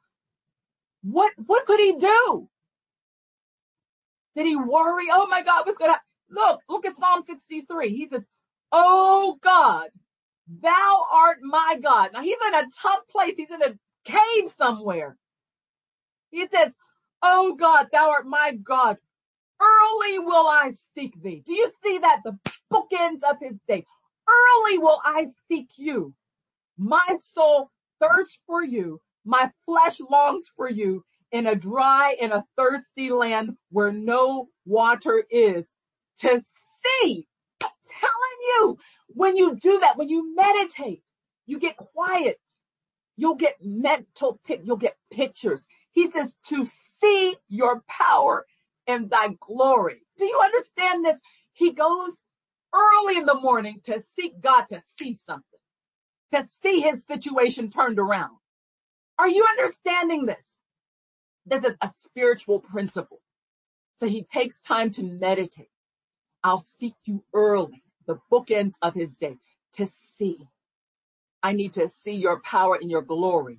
What, 1.10 1.32
what 1.46 1.66
could 1.66 1.80
he 1.80 1.96
do? 1.98 2.48
Did 4.36 4.46
he 4.46 4.56
worry? 4.56 5.06
Oh 5.12 5.28
my 5.28 5.42
God, 5.42 5.66
what's 5.66 5.78
gonna 5.78 6.00
Look, 6.30 6.62
look 6.70 6.86
at 6.86 6.98
Psalm 6.98 7.24
63. 7.26 7.90
He 7.96 8.08
says, 8.08 8.26
Oh 8.72 9.38
God, 9.42 9.88
thou 10.62 11.06
art 11.12 11.38
my 11.42 11.78
God. 11.82 12.10
Now 12.14 12.22
he's 12.22 12.38
in 12.48 12.54
a 12.54 12.64
tough 12.82 13.00
place. 13.10 13.34
He's 13.36 13.50
in 13.50 13.62
a 13.62 13.74
cave 14.06 14.50
somewhere. 14.56 15.16
He 16.30 16.46
says, 16.48 16.72
Oh 17.22 17.56
God, 17.56 17.88
thou 17.92 18.10
art 18.10 18.26
my 18.26 18.52
God. 18.62 18.98
Early 19.60 20.18
will 20.20 20.46
I 20.48 20.72
seek 20.96 21.20
thee. 21.22 21.42
Do 21.46 21.54
you 21.54 21.70
see 21.84 21.98
that? 21.98 22.22
The 22.24 22.38
bookends 22.72 23.22
of 23.28 23.36
his 23.40 23.56
day. 23.68 23.84
Early 24.28 24.78
will 24.78 25.00
I 25.04 25.26
seek 25.50 25.68
you. 25.76 26.14
My 26.78 27.16
soul 27.34 27.70
thirsts 28.02 28.38
for 28.46 28.64
you. 28.64 29.00
My 29.26 29.52
flesh 29.66 30.00
longs 30.00 30.48
for 30.56 30.70
you 30.70 31.04
in 31.32 31.48
a 31.48 31.56
dry 31.56 32.16
and 32.22 32.32
a 32.32 32.44
thirsty 32.56 33.10
land 33.10 33.56
where 33.70 33.92
no 33.92 34.48
water 34.66 35.24
is 35.30 35.66
to 36.20 36.42
see. 37.02 37.28
I'm 37.62 37.70
telling 37.88 38.40
you, 38.48 38.78
when 39.08 39.36
you 39.38 39.56
do 39.56 39.80
that, 39.80 39.98
when 39.98 40.10
you 40.10 40.36
meditate, 40.36 41.02
you 41.46 41.60
get 41.60 41.76
quiet. 41.78 42.40
You'll 43.16 43.36
get 43.36 43.56
mental 43.62 44.40
pic, 44.46 44.62
you'll 44.64 44.76
get 44.76 44.96
pictures. 45.12 45.66
He 45.92 46.10
says 46.10 46.34
to 46.48 46.66
see 46.66 47.36
your 47.48 47.82
power 47.88 48.46
and 48.88 49.10
thy 49.10 49.28
glory. 49.40 50.02
Do 50.18 50.26
you 50.26 50.40
understand 50.42 51.04
this? 51.04 51.20
He 51.54 51.72
goes 51.72 52.20
early 52.74 53.18
in 53.18 53.26
the 53.26 53.34
morning 53.40 53.80
to 53.84 54.00
seek 54.16 54.40
God 54.40 54.64
to 54.70 54.82
see 54.84 55.14
something, 55.16 55.60
to 56.32 56.46
see 56.62 56.80
his 56.80 57.04
situation 57.06 57.70
turned 57.70 57.98
around. 57.98 58.36
Are 59.18 59.28
you 59.28 59.46
understanding 59.58 60.26
this? 60.26 60.52
This 61.46 61.64
is 61.64 61.74
a 61.80 61.90
spiritual 62.00 62.60
principle. 62.60 63.20
So 63.98 64.06
he 64.08 64.24
takes 64.24 64.60
time 64.60 64.90
to 64.92 65.02
meditate. 65.02 65.70
I'll 66.44 66.64
seek 66.78 66.94
you 67.04 67.24
early, 67.32 67.82
the 68.06 68.18
bookends 68.30 68.74
of 68.82 68.94
his 68.94 69.16
day, 69.16 69.36
to 69.74 69.86
see. 69.86 70.38
I 71.42 71.52
need 71.52 71.74
to 71.74 71.88
see 71.88 72.14
your 72.14 72.40
power 72.40 72.78
and 72.80 72.90
your 72.90 73.02
glory. 73.02 73.58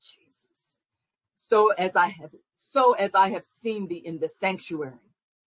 Jesus. 0.00 0.76
So 1.36 1.72
as 1.72 1.96
I 1.96 2.08
have, 2.08 2.30
so 2.56 2.92
as 2.92 3.14
I 3.14 3.30
have 3.30 3.44
seen 3.44 3.88
thee 3.88 4.02
in 4.04 4.18
the 4.18 4.28
sanctuary, 4.28 4.94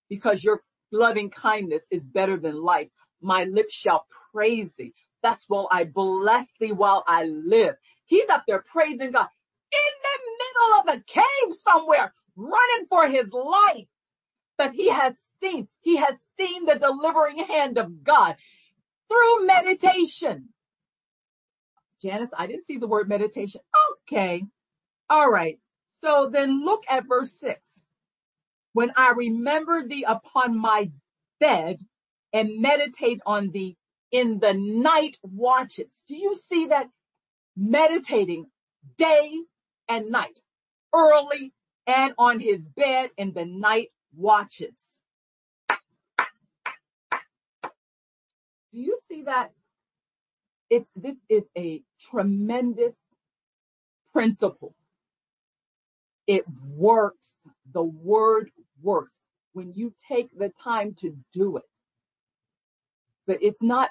because 0.10 0.44
your 0.44 0.62
loving 0.92 1.30
kindness 1.30 1.88
is 1.92 2.08
better 2.08 2.38
than 2.38 2.62
life, 2.62 2.90
my 3.22 3.46
lips 3.46 3.74
shall 3.74 4.06
praise 4.34 4.76
thee. 4.76 4.94
That's 5.24 5.46
why 5.48 5.66
I 5.72 5.86
bless 5.86 6.46
thee 6.60 6.72
while 6.72 7.04
I 7.08 7.26
live. 7.26 7.76
He's 8.12 8.28
up 8.28 8.44
there 8.46 8.62
praising 8.68 9.12
God 9.12 9.28
in 9.72 9.94
the 10.04 10.20
middle 10.44 10.80
of 10.82 11.00
a 11.00 11.04
cave 11.08 11.56
somewhere, 11.64 12.14
running 12.36 12.88
for 12.90 13.08
his 13.08 13.32
life. 13.32 13.88
But 14.58 14.74
he 14.74 14.90
has 14.90 15.16
seen, 15.42 15.70
he 15.80 15.96
has 15.96 16.20
seen 16.38 16.66
the 16.66 16.76
delivering 16.76 17.38
hand 17.38 17.78
of 17.78 18.04
God 18.04 18.36
through 19.08 19.46
meditation. 19.48 20.50
Janice, 22.02 22.28
I 22.38 22.48
didn't 22.48 22.66
see 22.66 22.80
the 22.80 22.88
word 22.88 23.08
meditation. 23.08 23.62
Okay. 24.12 24.44
All 25.10 25.30
right. 25.30 25.58
So 26.04 26.30
then 26.30 26.66
look 26.66 26.84
at 26.90 27.08
verse 27.08 27.32
six. 27.32 27.82
When 28.74 28.92
I 28.98 29.12
remember 29.12 29.88
thee 29.88 30.04
upon 30.06 30.58
my 30.58 30.92
bed 31.40 31.80
and 32.34 32.62
meditate 32.62 33.22
on 33.26 33.52
thee 33.52 33.78
in 34.12 34.40
the 34.40 34.54
night 34.54 35.18
watches. 35.24 36.02
Do 36.10 36.18
you 36.18 36.36
see 36.36 36.68
that? 36.68 36.90
Meditating 37.58 38.46
day 38.98 39.32
and 39.90 40.10
night, 40.10 40.40
early 40.94 41.54
and 41.88 42.14
on 42.18 42.40
his 42.40 42.68
bed 42.68 43.12
in 43.18 43.34
the 43.34 43.46
night 43.46 43.90
watches. 44.16 44.98
Do 48.72 48.80
you 48.80 48.98
see 49.10 49.24
that? 49.24 49.52
It's, 50.70 50.90
this 50.96 51.18
is 51.30 51.44
a 51.58 51.82
tremendous 52.10 52.94
principle. 54.14 54.76
It 56.28 56.46
works. 56.76 57.34
The 57.74 57.84
word 57.84 58.52
works 58.82 59.12
when 59.54 59.74
you 59.74 59.94
take 60.08 60.30
the 60.38 60.50
time 60.64 60.96
to 61.02 61.16
do 61.34 61.58
it. 61.58 61.64
But 63.28 63.40
it's 63.42 63.62
not, 63.62 63.90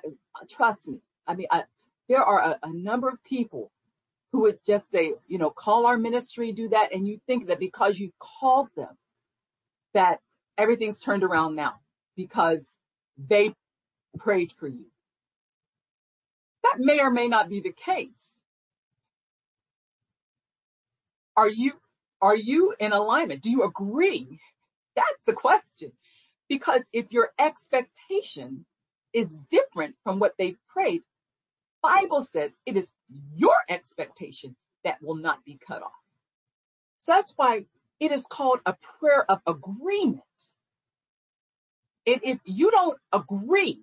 trust 0.48 0.88
me. 0.88 1.00
I 1.26 1.34
mean, 1.34 1.46
I, 1.50 1.64
there 2.10 2.24
are 2.24 2.40
a, 2.42 2.58
a 2.64 2.72
number 2.72 3.08
of 3.08 3.22
people 3.22 3.70
who 4.32 4.40
would 4.40 4.58
just 4.66 4.90
say, 4.90 5.14
you 5.28 5.38
know, 5.38 5.48
call 5.48 5.86
our 5.86 5.96
ministry, 5.96 6.50
do 6.50 6.68
that. 6.68 6.92
And 6.92 7.06
you 7.06 7.20
think 7.28 7.46
that 7.46 7.60
because 7.60 8.00
you 8.00 8.10
called 8.18 8.68
them, 8.76 8.98
that 9.94 10.18
everything's 10.58 10.98
turned 10.98 11.22
around 11.22 11.54
now 11.54 11.74
because 12.16 12.74
they 13.28 13.54
prayed 14.18 14.52
for 14.58 14.66
you. 14.66 14.86
That 16.64 16.80
may 16.80 16.98
or 16.98 17.12
may 17.12 17.28
not 17.28 17.48
be 17.48 17.60
the 17.60 17.72
case. 17.72 18.34
Are 21.36 21.48
you, 21.48 21.74
are 22.20 22.36
you 22.36 22.74
in 22.80 22.92
alignment? 22.92 23.40
Do 23.40 23.50
you 23.50 23.62
agree? 23.62 24.26
That's 24.96 25.22
the 25.26 25.32
question. 25.32 25.92
Because 26.48 26.88
if 26.92 27.12
your 27.12 27.30
expectation 27.38 28.66
is 29.12 29.28
different 29.48 29.94
from 30.02 30.18
what 30.18 30.34
they 30.38 30.56
prayed, 30.68 31.02
Bible 31.82 32.22
says 32.22 32.56
it 32.66 32.76
is 32.76 32.92
your 33.36 33.56
expectation 33.68 34.56
that 34.84 35.02
will 35.02 35.16
not 35.16 35.44
be 35.44 35.58
cut 35.66 35.82
off. 35.82 35.92
So 36.98 37.12
that's 37.12 37.32
why 37.36 37.66
it 38.00 38.12
is 38.12 38.24
called 38.28 38.60
a 38.66 38.74
prayer 38.98 39.30
of 39.30 39.40
agreement. 39.46 40.22
And 42.06 42.20
if 42.22 42.38
you 42.44 42.70
don't 42.70 42.98
agree, 43.12 43.82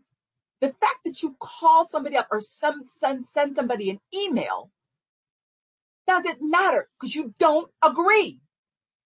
the 0.62 0.70
fact 0.70 1.00
that 1.06 1.22
you 1.22 1.36
call 1.40 1.86
somebody 1.86 2.18
up 2.18 2.28
or 2.32 2.42
some, 2.42 2.84
send, 3.00 3.26
send 3.26 3.56
somebody 3.56 3.92
an 3.92 4.00
email 4.14 4.72
doesn't 6.08 6.42
matter 6.42 6.88
because 7.00 7.16
you 7.16 7.34
don't 7.40 7.70
agree. 7.84 8.40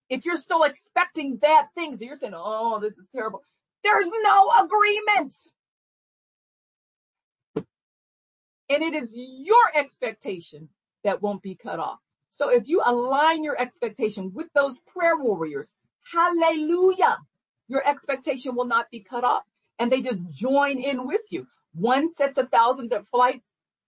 If 0.10 0.26
you're 0.26 0.38
still 0.38 0.64
expecting 0.64 1.38
bad 1.38 1.66
things 1.76 2.02
you're 2.02 2.16
saying, 2.16 2.34
oh, 2.36 2.80
this 2.80 2.98
is 2.98 3.08
terrible, 3.12 3.44
there's 3.84 4.08
no 4.24 4.52
agreement. 4.64 5.34
And 8.72 8.84
it 8.84 8.94
is 8.94 9.12
your 9.14 9.76
expectation 9.76 10.70
that 11.04 11.22
won't 11.22 11.42
be 11.42 11.56
cut 11.56 11.80
off. 11.80 12.00
So 12.30 12.50
if 12.50 12.70
you 12.70 12.82
align 12.86 13.44
your 13.44 13.60
expectation 13.60 14.32
with 14.34 14.48
those 14.54 14.78
prayer 14.80 15.18
warriors, 15.18 15.74
hallelujah, 16.14 17.18
your 17.68 17.86
expectation 17.86 18.56
will 18.56 18.66
not 18.66 18.90
be 18.90 19.02
cut 19.02 19.26
off. 19.26 19.44
And 19.78 19.92
they 19.92 20.02
just 20.02 20.30
join 20.32 20.80
in 20.80 21.06
with 21.06 21.22
you. 21.32 21.48
One 21.74 22.14
sets 22.14 22.38
a 22.38 22.46
thousand 22.46 22.92
to 22.92 23.04
flight, 23.12 23.42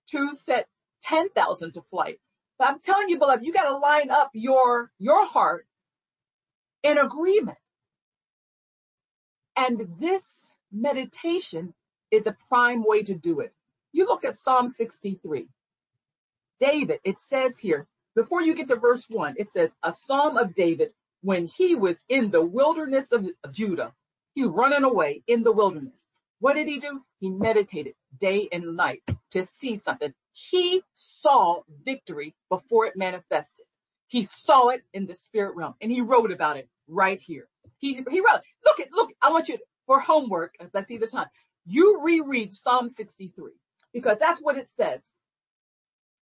two 0.09 0.33
set 0.33 0.67
10,000 1.03 1.73
to 1.73 1.81
flight. 1.83 2.19
But 2.59 2.67
I'm 2.67 2.79
telling 2.79 3.07
you, 3.07 3.17
beloved, 3.17 3.45
you 3.45 3.53
got 3.53 3.69
to 3.69 3.77
line 3.77 4.09
up 4.09 4.31
your, 4.33 4.91
your 4.99 5.25
heart 5.25 5.65
in 6.83 6.97
agreement. 6.97 7.57
And 9.55 9.87
this 9.97 10.23
meditation 10.73 11.73
is 12.11 12.27
a 12.27 12.35
prime 12.49 12.83
way 12.85 13.03
to 13.03 13.13
do 13.13 13.39
it. 13.39 13.53
You 13.93 14.07
look 14.07 14.25
at 14.25 14.37
Psalm 14.37 14.69
63. 14.69 15.47
David, 16.59 16.99
it 17.03 17.19
says 17.19 17.57
here, 17.57 17.87
before 18.15 18.41
you 18.41 18.55
get 18.55 18.67
to 18.69 18.75
verse 18.75 19.05
one, 19.09 19.35
it 19.37 19.51
says, 19.51 19.75
a 19.83 19.93
Psalm 19.93 20.37
of 20.37 20.55
David 20.55 20.91
when 21.21 21.47
he 21.47 21.75
was 21.75 22.03
in 22.09 22.31
the 22.31 22.41
wilderness 22.41 23.11
of, 23.11 23.27
of 23.43 23.53
Judah. 23.53 23.93
He 24.35 24.43
running 24.43 24.83
away 24.83 25.23
in 25.27 25.43
the 25.43 25.51
wilderness. 25.51 25.93
What 26.39 26.55
did 26.55 26.67
he 26.67 26.79
do? 26.79 27.01
He 27.19 27.29
meditated 27.29 27.93
day 28.19 28.49
and 28.51 28.75
night 28.75 29.03
to 29.31 29.45
see 29.47 29.77
something. 29.77 30.13
He 30.33 30.83
saw 30.95 31.61
victory 31.85 32.35
before 32.49 32.87
it 32.87 32.97
manifested. 32.97 33.65
He 34.07 34.25
saw 34.25 34.69
it 34.69 34.83
in 34.93 35.05
the 35.05 35.15
spirit 35.15 35.55
realm 35.55 35.75
and 35.81 35.91
he 35.91 36.01
wrote 36.01 36.31
about 36.31 36.57
it 36.57 36.67
right 36.87 37.19
here. 37.19 37.47
He, 37.77 38.03
he 38.09 38.19
wrote, 38.19 38.41
look 38.65 38.79
at, 38.79 38.91
look, 38.91 39.11
I 39.21 39.31
want 39.31 39.49
you 39.49 39.59
for 39.85 39.99
homework, 39.99 40.55
if 40.59 40.71
that's 40.71 40.87
the 40.89 41.07
time, 41.07 41.27
you 41.65 42.01
reread 42.01 42.51
Psalm 42.51 42.89
63 42.89 43.51
because 43.93 44.17
that's 44.19 44.41
what 44.41 44.57
it 44.57 44.67
says. 44.77 45.01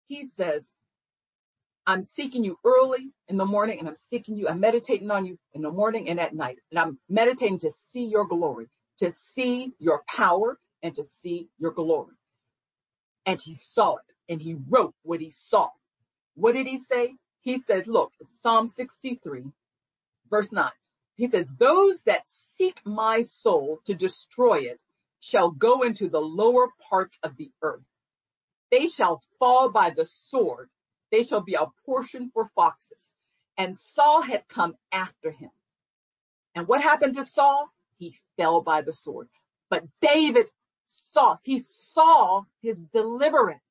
He 0.08 0.28
says, 0.28 0.74
I'm 1.88 2.04
seeking 2.04 2.44
you 2.44 2.58
early 2.66 3.12
in 3.28 3.38
the 3.38 3.46
morning 3.46 3.80
and 3.80 3.88
I'm 3.88 3.98
seeking 4.12 4.36
you, 4.36 4.48
I'm 4.48 4.60
meditating 4.60 5.12
on 5.12 5.26
you 5.26 5.38
in 5.54 5.62
the 5.62 5.72
morning 5.72 6.10
and 6.10 6.20
at 6.20 6.36
night. 6.36 6.58
And 6.72 6.80
I'm 6.80 7.00
meditating 7.10 7.60
to 7.60 7.72
see 7.72 8.06
your 8.06 8.26
glory, 8.28 8.68
to 9.00 9.12
see 9.12 9.74
your 9.80 10.04
power 10.08 10.60
and 10.84 10.94
to 10.96 11.04
see 11.22 11.50
your 11.58 11.72
glory. 11.72 12.16
And 13.26 13.40
he 13.42 13.58
saw 13.62 13.96
it 13.98 14.34
and 14.34 14.42
he 14.42 14.56
wrote 14.70 14.94
what 15.04 15.22
he 15.22 15.32
saw. 15.32 15.70
What 16.36 16.54
did 16.54 16.68
he 16.68 16.80
say? 16.80 17.16
He 17.42 17.60
says, 17.60 17.88
look, 17.88 18.14
Psalm 18.34 18.68
63, 18.68 19.44
verse 20.30 20.52
9. 20.52 20.72
He 21.16 21.30
says, 21.30 21.46
those 21.58 22.04
that 22.04 22.22
seek 22.58 22.80
my 22.86 23.24
soul 23.24 23.80
to 23.86 23.96
destroy 23.96 24.60
it 24.60 24.80
shall 25.22 25.52
go 25.52 25.84
into 25.84 26.10
the 26.10 26.20
lower 26.22 26.70
parts 26.90 27.18
of 27.24 27.38
the 27.38 27.52
earth. 27.64 27.84
They 28.72 28.88
shall 28.88 29.22
fall 29.40 29.70
by 29.70 29.92
the 29.92 30.06
sword. 30.06 30.70
They 31.12 31.24
shall 31.24 31.42
be 31.42 31.54
a 31.56 31.68
portion 31.86 32.32
for 32.34 32.52
foxes. 32.56 33.14
And 33.58 33.78
Saul 33.78 34.22
had 34.22 34.48
come 34.50 34.76
after 34.92 35.32
him. 35.32 35.52
And 36.56 36.68
what 36.68 36.82
happened 36.82 37.16
to 37.16 37.24
Saul? 37.24 37.70
He 37.98 38.18
fell 38.38 38.62
by 38.62 38.82
the 38.82 38.94
sword. 38.94 39.30
But 39.70 39.84
David 40.02 40.50
saw, 40.86 41.38
he 41.44 41.60
saw 41.62 42.44
his 42.62 42.78
deliverance. 42.94 43.62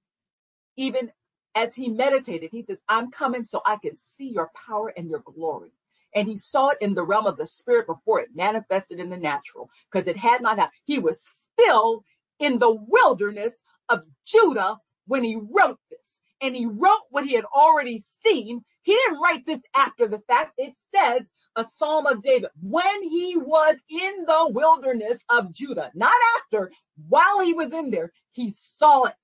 Even 0.76 1.10
as 1.54 1.74
he 1.74 1.88
meditated, 1.88 2.50
he 2.52 2.62
says, 2.62 2.78
I'm 2.88 3.10
coming 3.10 3.44
so 3.44 3.60
I 3.66 3.76
can 3.76 3.96
see 3.96 4.28
your 4.28 4.50
power 4.66 4.92
and 4.96 5.10
your 5.10 5.20
glory. 5.20 5.70
And 6.14 6.28
he 6.28 6.38
saw 6.38 6.70
it 6.70 6.78
in 6.80 6.94
the 6.94 7.04
realm 7.04 7.26
of 7.26 7.36
the 7.36 7.46
spirit 7.46 7.86
before 7.86 8.20
it 8.20 8.30
manifested 8.34 9.00
in 9.00 9.10
the 9.10 9.16
natural 9.16 9.70
because 9.90 10.08
it 10.08 10.16
had 10.16 10.42
not 10.42 10.58
happened. 10.58 10.78
He 10.84 10.98
was 10.98 11.20
still 11.60 12.04
in 12.38 12.58
the 12.58 12.70
wilderness 12.70 13.52
of 13.88 14.04
Judah 14.26 14.76
when 15.06 15.24
he 15.24 15.36
wrote 15.36 15.78
this. 15.90 15.98
And 16.42 16.56
he 16.56 16.66
wrote 16.66 17.02
what 17.10 17.26
he 17.26 17.34
had 17.34 17.44
already 17.44 18.02
seen. 18.24 18.64
He 18.82 18.94
didn't 18.94 19.20
write 19.20 19.44
this 19.46 19.60
after 19.74 20.08
the 20.08 20.20
fact. 20.20 20.54
It 20.56 20.74
says 20.94 21.22
a 21.56 21.66
Psalm 21.78 22.06
of 22.06 22.22
David 22.22 22.50
when 22.62 23.02
he 23.02 23.36
was 23.36 23.76
in 23.90 24.24
the 24.26 24.48
wilderness 24.50 25.22
of 25.28 25.52
Judah, 25.52 25.90
not 25.94 26.12
after, 26.38 26.70
while 27.08 27.40
he 27.40 27.52
was 27.52 27.72
in 27.72 27.90
there, 27.90 28.12
he 28.32 28.54
saw 28.78 29.04
it. 29.04 29.14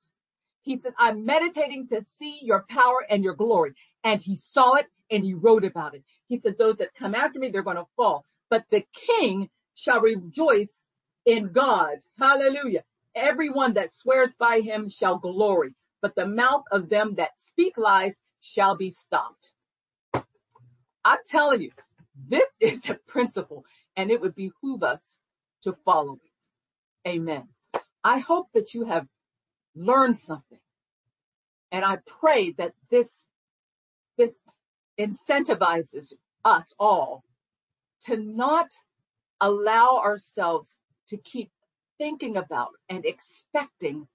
He 0.62 0.78
said, 0.78 0.92
I'm 0.98 1.24
meditating 1.24 1.88
to 1.88 2.02
see 2.02 2.40
your 2.42 2.66
power 2.68 3.06
and 3.08 3.22
your 3.22 3.34
glory. 3.34 3.74
And 4.04 4.20
he 4.20 4.36
saw 4.36 4.74
it 4.74 4.86
and 5.10 5.24
he 5.24 5.34
wrote 5.34 5.64
about 5.64 5.94
it. 5.94 6.02
He 6.28 6.38
said, 6.40 6.58
those 6.58 6.76
that 6.78 6.94
come 6.98 7.14
after 7.14 7.38
me, 7.38 7.50
they're 7.50 7.62
going 7.62 7.76
to 7.76 7.86
fall, 7.96 8.24
but 8.50 8.64
the 8.70 8.84
king 8.92 9.48
shall 9.74 10.00
rejoice 10.00 10.82
in 11.26 11.52
God. 11.52 11.98
Hallelujah. 12.18 12.84
Everyone 13.14 13.74
that 13.74 13.92
swears 13.92 14.36
by 14.36 14.60
him 14.60 14.88
shall 14.88 15.18
glory, 15.18 15.74
but 16.00 16.14
the 16.14 16.26
mouth 16.26 16.64
of 16.72 16.88
them 16.88 17.16
that 17.16 17.38
speak 17.38 17.76
lies 17.76 18.22
shall 18.40 18.76
be 18.76 18.90
stopped. 18.90 19.52
I'm 21.04 21.18
telling 21.26 21.62
you, 21.62 21.70
this 22.28 22.50
is 22.60 22.80
a 22.88 22.94
principle 23.06 23.64
and 23.96 24.10
it 24.10 24.20
would 24.20 24.34
behoove 24.34 24.82
us 24.82 25.16
to 25.62 25.74
follow 25.84 26.14
it. 26.14 27.08
Amen. 27.10 27.48
I 28.04 28.18
hope 28.18 28.48
that 28.54 28.74
you 28.74 28.84
have 28.84 29.06
learned 29.74 30.16
something. 30.16 30.58
And 31.72 31.84
I 31.84 31.98
pray 32.06 32.52
that 32.52 32.72
this, 32.90 33.12
this 34.16 34.30
incentivizes 34.98 36.12
us 36.44 36.74
all 36.78 37.24
to 38.06 38.16
not 38.16 38.70
allow 39.40 40.00
ourselves 40.04 40.76
to 41.08 41.16
keep 41.18 41.50
thinking 41.98 42.36
about 42.36 42.70
and 42.88 43.04
expecting 43.04 44.06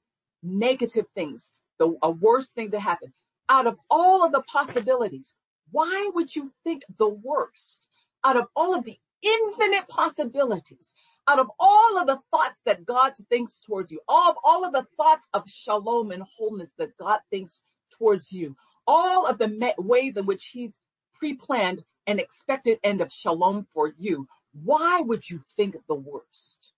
negative 0.44 1.06
things, 1.16 1.50
the 1.80 1.98
a 2.04 2.12
worst 2.12 2.54
thing 2.54 2.72
to 2.72 2.80
happen. 2.80 3.14
Out 3.50 3.68
of 3.68 3.78
all 3.90 4.24
of 4.26 4.32
the 4.32 4.42
possibilities, 4.44 5.34
why 5.72 6.10
would 6.14 6.36
you 6.36 6.52
think 6.64 6.84
the 6.98 7.10
worst? 7.10 7.88
Out 8.24 8.38
of 8.38 8.46
all 8.56 8.76
of 8.76 8.86
the 8.86 8.98
infinite 9.22 9.88
possibilities, 9.88 10.92
out 11.28 11.40
of 11.40 11.50
all 11.60 12.00
of 12.00 12.08
the 12.08 12.20
thoughts 12.32 12.60
that 12.66 12.86
God 12.86 13.14
thinks 13.30 13.60
towards 13.60 13.92
you, 13.92 14.00
all 14.08 14.32
of, 14.32 14.38
all 14.44 14.66
of 14.66 14.74
the 14.74 14.86
thoughts 14.98 15.28
of 15.34 15.50
shalom 15.50 16.12
and 16.12 16.24
wholeness 16.38 16.72
that 16.78 16.98
God 16.98 17.20
thinks 17.30 17.60
towards 17.98 18.32
you, 18.32 18.56
all 18.88 19.26
of 19.26 19.38
the 19.38 19.48
me- 19.48 19.74
ways 19.78 20.18
in 20.18 20.26
which 20.26 20.48
he's 20.48 20.74
pre-planned 21.16 21.84
an 22.08 22.20
expected 22.20 22.80
end 22.84 23.02
of 23.02 23.12
shalom 23.12 23.68
for 23.74 23.94
you, 23.98 24.28
why 24.64 25.00
would 25.02 25.30
you 25.30 25.44
think 25.56 25.76
the 25.88 25.96
worst? 25.96 26.71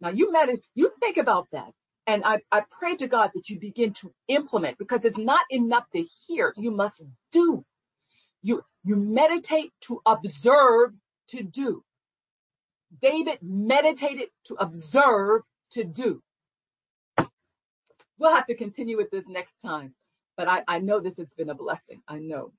Now 0.00 0.10
you 0.10 0.32
med- 0.32 0.60
you 0.74 0.92
think 1.00 1.16
about 1.16 1.48
that. 1.52 1.72
And 2.06 2.24
I, 2.24 2.38
I 2.50 2.62
pray 2.80 2.96
to 2.96 3.06
God 3.06 3.30
that 3.34 3.50
you 3.50 3.60
begin 3.60 3.92
to 3.94 4.12
implement 4.28 4.78
because 4.78 5.04
it's 5.04 5.18
not 5.18 5.42
enough 5.50 5.84
to 5.94 6.04
hear. 6.26 6.52
You 6.56 6.70
must 6.70 7.02
do. 7.30 7.64
You, 8.42 8.64
you 8.84 8.96
meditate 8.96 9.72
to 9.82 10.00
observe 10.06 10.92
to 11.28 11.42
do. 11.42 11.84
David 13.00 13.38
meditated 13.42 14.28
to 14.46 14.54
observe 14.54 15.42
to 15.72 15.84
do. 15.84 16.22
We'll 18.18 18.34
have 18.34 18.46
to 18.46 18.56
continue 18.56 18.96
with 18.96 19.10
this 19.10 19.24
next 19.28 19.54
time, 19.64 19.94
but 20.36 20.48
I, 20.48 20.62
I 20.68 20.78
know 20.80 21.00
this 21.00 21.16
has 21.18 21.32
been 21.34 21.50
a 21.50 21.54
blessing. 21.54 22.02
I 22.08 22.18
know. 22.18 22.52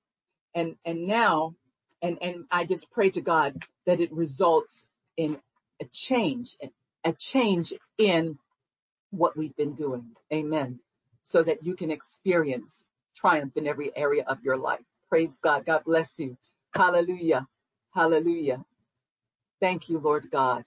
And, 0.56 0.76
and 0.86 1.08
now, 1.08 1.56
and, 2.02 2.18
and 2.22 2.46
I 2.52 2.66
just 2.66 2.92
pray 2.92 3.10
to 3.12 3.22
God 3.22 3.64
that 3.86 4.00
it 4.00 4.12
results 4.12 4.86
in 5.18 5.40
a 5.82 5.86
change, 5.92 6.58
a 7.06 7.14
change 7.14 7.74
in 7.98 8.38
what 9.12 9.38
we've 9.38 9.56
been 9.56 9.76
doing. 9.76 10.06
Amen. 10.34 10.80
so 11.24 11.44
that 11.44 11.66
you 11.66 11.76
can 11.76 11.92
experience 11.92 12.84
triumph 13.16 13.58
in 13.58 13.68
every 13.68 13.92
area 13.96 14.24
of 14.28 14.44
your 14.44 14.58
life. 14.58 14.82
Praise 15.10 15.38
God. 15.44 15.66
God 15.66 15.84
bless 15.86 16.14
you. 16.20 16.38
Hallelujah. 16.74 17.48
Hallelujah. 17.94 18.64
Thank 19.62 19.90
you, 19.90 20.00
Lord 20.00 20.30
God. 20.32 20.66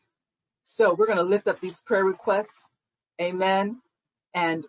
So 0.65 0.95
we're 0.95 1.07
going 1.07 1.19
to 1.19 1.25
lift 1.25 1.49
up 1.49 1.61
these 1.61 1.81
prayer 1.83 2.05
requests. 2.05 2.63
Amen. 3.21 3.81
And 4.35 4.65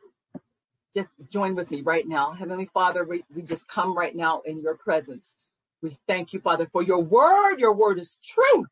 just 0.96 1.10
join 1.32 1.56
with 1.56 1.72
me 1.72 1.82
right 1.82 2.08
now. 2.08 2.34
Heavenly 2.34 2.70
Father, 2.74 3.06
we, 3.06 3.24
we 3.36 3.44
just 3.44 3.68
come 3.68 3.98
right 3.98 4.16
now 4.16 4.42
in 4.46 4.62
your 4.62 4.78
presence. 4.78 5.34
We 5.82 5.98
thank 6.08 6.34
you, 6.34 6.40
Father, 6.42 6.68
for 6.72 6.84
your 6.84 7.02
word. 7.04 7.58
Your 7.60 7.74
word 7.76 8.00
is 8.00 8.18
truth. 8.24 8.68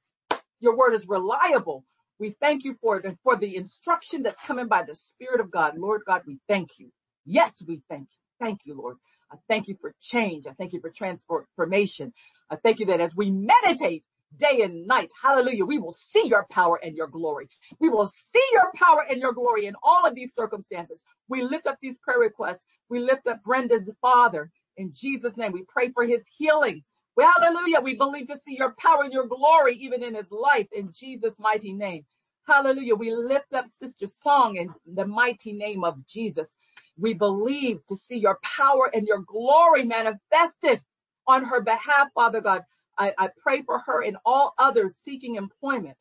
Your 0.61 0.77
word 0.77 0.95
is 0.95 1.07
reliable. 1.07 1.85
We 2.19 2.35
thank 2.41 2.63
you 2.63 2.75
for 2.81 2.97
it 2.97 3.05
and 3.05 3.17
for 3.23 3.37
the 3.37 3.55
instruction 3.57 4.23
that's 4.23 4.41
coming 4.45 4.67
by 4.67 4.83
the 4.83 4.95
Spirit 4.95 5.41
of 5.41 5.51
God. 5.51 5.77
Lord 5.77 6.01
God, 6.07 6.21
we 6.27 6.39
thank 6.47 6.69
you. 6.79 6.91
Yes, 7.25 7.53
we 7.67 7.81
thank 7.89 8.03
you. 8.11 8.45
Thank 8.45 8.61
you, 8.65 8.75
Lord. 8.75 8.97
I 9.31 9.37
thank 9.49 9.67
you 9.67 9.77
for 9.81 9.93
change. 10.01 10.47
I 10.47 10.53
thank 10.53 10.73
you 10.73 10.81
for 10.81 10.91
transformation. 10.91 12.13
I 12.49 12.57
thank 12.57 12.79
you 12.79 12.87
that 12.87 13.01
as 13.01 13.15
we 13.15 13.31
meditate 13.31 14.03
day 14.37 14.61
and 14.63 14.87
night. 14.87 15.11
Hallelujah. 15.21 15.65
We 15.65 15.79
will 15.79 15.93
see 15.93 16.27
your 16.27 16.45
power 16.51 16.79
and 16.83 16.95
your 16.95 17.07
glory. 17.07 17.49
We 17.79 17.89
will 17.89 18.07
see 18.07 18.45
your 18.53 18.71
power 18.75 19.05
and 19.09 19.21
your 19.21 19.33
glory 19.33 19.67
in 19.67 19.75
all 19.83 20.05
of 20.07 20.15
these 20.15 20.33
circumstances. 20.35 21.01
We 21.29 21.43
lift 21.43 21.67
up 21.67 21.77
these 21.81 21.97
prayer 21.99 22.19
requests. 22.19 22.65
We 22.89 22.99
lift 22.99 23.27
up 23.27 23.43
Brenda's 23.43 23.91
father 24.01 24.51
in 24.77 24.91
Jesus' 24.93 25.37
name. 25.37 25.53
We 25.53 25.65
pray 25.67 25.91
for 25.91 26.05
his 26.05 26.23
healing. 26.37 26.83
Hallelujah. 27.19 27.81
We 27.81 27.95
believe 27.95 28.27
to 28.27 28.37
see 28.39 28.57
your 28.57 28.73
power 28.79 29.03
and 29.03 29.13
your 29.13 29.27
glory 29.27 29.75
even 29.77 30.03
in 30.03 30.15
his 30.15 30.31
life 30.31 30.67
in 30.71 30.91
Jesus' 30.93 31.35
mighty 31.39 31.73
name. 31.73 32.05
Hallelujah. 32.47 32.95
We 32.95 33.13
lift 33.15 33.53
up 33.53 33.67
Sister 33.67 34.07
Song 34.07 34.57
in 34.57 34.73
the 34.87 35.05
mighty 35.05 35.53
name 35.53 35.83
of 35.83 36.05
Jesus. 36.07 36.55
We 36.97 37.13
believe 37.13 37.79
to 37.87 37.95
see 37.95 38.17
your 38.17 38.39
power 38.43 38.89
and 38.93 39.07
your 39.07 39.19
glory 39.19 39.85
manifested 39.85 40.81
on 41.27 41.45
her 41.45 41.61
behalf, 41.61 42.09
Father 42.15 42.41
God. 42.41 42.63
I, 42.97 43.13
I 43.17 43.29
pray 43.41 43.61
for 43.63 43.79
her 43.79 44.03
and 44.03 44.17
all 44.25 44.53
others 44.59 44.97
seeking 44.97 45.35
employment. 45.35 45.97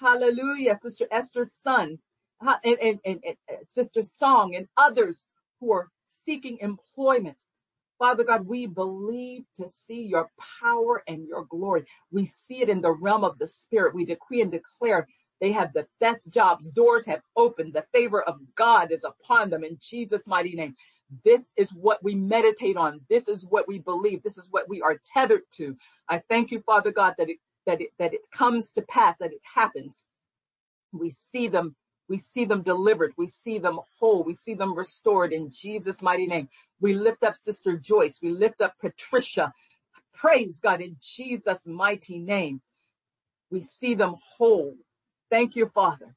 Hallelujah. 0.00 0.78
Sister 0.82 1.06
Esther's 1.12 1.52
son 1.52 1.98
uh, 2.46 2.56
and, 2.64 2.78
and, 2.82 3.00
and, 3.06 3.20
and 3.24 3.58
Sister 3.68 4.02
Song 4.02 4.54
and 4.56 4.66
others 4.78 5.26
who 5.60 5.72
are 5.72 5.88
seeking 6.08 6.58
employment. 6.60 7.38
Father 7.98 8.24
God, 8.24 8.46
we 8.46 8.66
believe 8.66 9.44
to 9.56 9.70
see 9.70 10.02
your 10.02 10.30
power 10.62 11.02
and 11.08 11.26
your 11.28 11.44
glory. 11.46 11.84
We 12.12 12.26
see 12.26 12.62
it 12.62 12.68
in 12.70 12.82
the 12.82 12.92
realm 12.92 13.24
of 13.24 13.38
the 13.38 13.48
spirit. 13.48 13.94
We 13.94 14.04
decree 14.06 14.42
and 14.42 14.52
declare 14.52 15.08
they 15.40 15.52
have 15.52 15.72
the 15.74 15.86
best 16.00 16.28
jobs. 16.30 16.70
Doors 16.70 17.06
have 17.06 17.22
opened. 17.36 17.74
The 17.74 17.86
favor 17.94 18.22
of 18.22 18.38
God 18.56 18.92
is 18.92 19.04
upon 19.04 19.50
them 19.50 19.64
in 19.64 19.78
Jesus' 19.80 20.22
mighty 20.26 20.54
name. 20.54 20.76
This 21.24 21.42
is 21.56 21.70
what 21.74 22.02
we 22.02 22.14
meditate 22.14 22.76
on. 22.76 23.00
This 23.10 23.28
is 23.28 23.46
what 23.46 23.68
we 23.68 23.78
believe. 23.78 24.22
This 24.22 24.38
is 24.38 24.48
what 24.50 24.68
we 24.68 24.82
are 24.82 25.00
tethered 25.14 25.42
to. 25.54 25.76
I 26.08 26.22
thank 26.30 26.50
you, 26.50 26.60
Father 26.66 26.92
God, 26.92 27.14
that 27.18 27.30
it, 27.30 27.38
that 27.66 27.80
it, 27.80 27.90
that 27.98 28.14
it 28.14 28.22
comes 28.32 28.70
to 28.72 28.82
pass, 28.82 29.16
that 29.20 29.32
it 29.32 29.40
happens. 29.54 30.04
We 30.92 31.10
see 31.10 31.48
them, 31.48 31.76
we 32.08 32.18
see 32.18 32.44
them 32.44 32.62
delivered. 32.62 33.12
We 33.16 33.28
see 33.28 33.58
them 33.58 33.80
whole. 33.98 34.22
We 34.22 34.34
see 34.34 34.54
them 34.54 34.74
restored 34.76 35.32
in 35.32 35.50
Jesus' 35.50 36.02
mighty 36.02 36.26
name. 36.26 36.48
We 36.80 36.94
lift 36.94 37.22
up 37.24 37.36
Sister 37.36 37.76
Joyce. 37.78 38.20
We 38.22 38.30
lift 38.30 38.60
up 38.60 38.74
Patricia. 38.80 39.52
Praise 40.14 40.60
God 40.60 40.80
in 40.80 40.96
Jesus' 41.00 41.66
mighty 41.66 42.18
name. 42.18 42.60
We 43.50 43.62
see 43.62 43.94
them 43.94 44.16
whole. 44.36 44.76
Thank 45.30 45.56
you, 45.56 45.70
Father. 45.74 46.14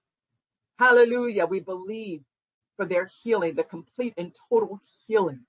Hallelujah. 0.80 1.46
We 1.46 1.60
believe 1.60 2.22
for 2.76 2.86
their 2.86 3.10
healing, 3.24 3.56
the 3.56 3.64
complete 3.64 4.14
and 4.18 4.36
total 4.50 4.80
healing 5.08 5.40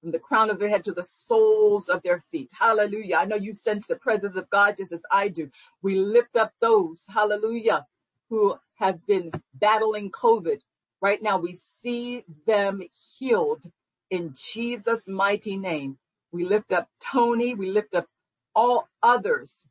from 0.00 0.12
the 0.12 0.18
crown 0.18 0.50
of 0.50 0.58
their 0.58 0.68
head 0.68 0.84
to 0.84 0.92
the 0.92 1.02
soles 1.04 1.88
of 1.88 2.02
their 2.02 2.22
feet. 2.30 2.50
Hallelujah. 2.58 3.16
I 3.16 3.24
know 3.24 3.36
you 3.36 3.54
sense 3.54 3.86
the 3.86 3.96
presence 3.96 4.36
of 4.36 4.48
God 4.50 4.76
just 4.76 4.92
as 4.92 5.02
I 5.10 5.28
do. 5.28 5.50
We 5.82 5.96
lift 5.96 6.36
up 6.36 6.52
those, 6.60 7.04
hallelujah, 7.08 7.86
who 8.30 8.56
have 8.76 9.04
been 9.06 9.30
battling 9.54 10.10
COVID. 10.10 10.60
Right 11.00 11.22
now, 11.22 11.38
we 11.38 11.54
see 11.54 12.24
them 12.46 12.82
healed 13.18 13.64
in 14.10 14.34
Jesus' 14.34 15.08
mighty 15.08 15.56
name. 15.56 15.98
We 16.32 16.44
lift 16.44 16.72
up 16.72 16.88
Tony. 17.00 17.54
We 17.54 17.70
lift 17.70 17.94
up 17.94 18.06
all 18.54 18.88
others. 19.02 19.64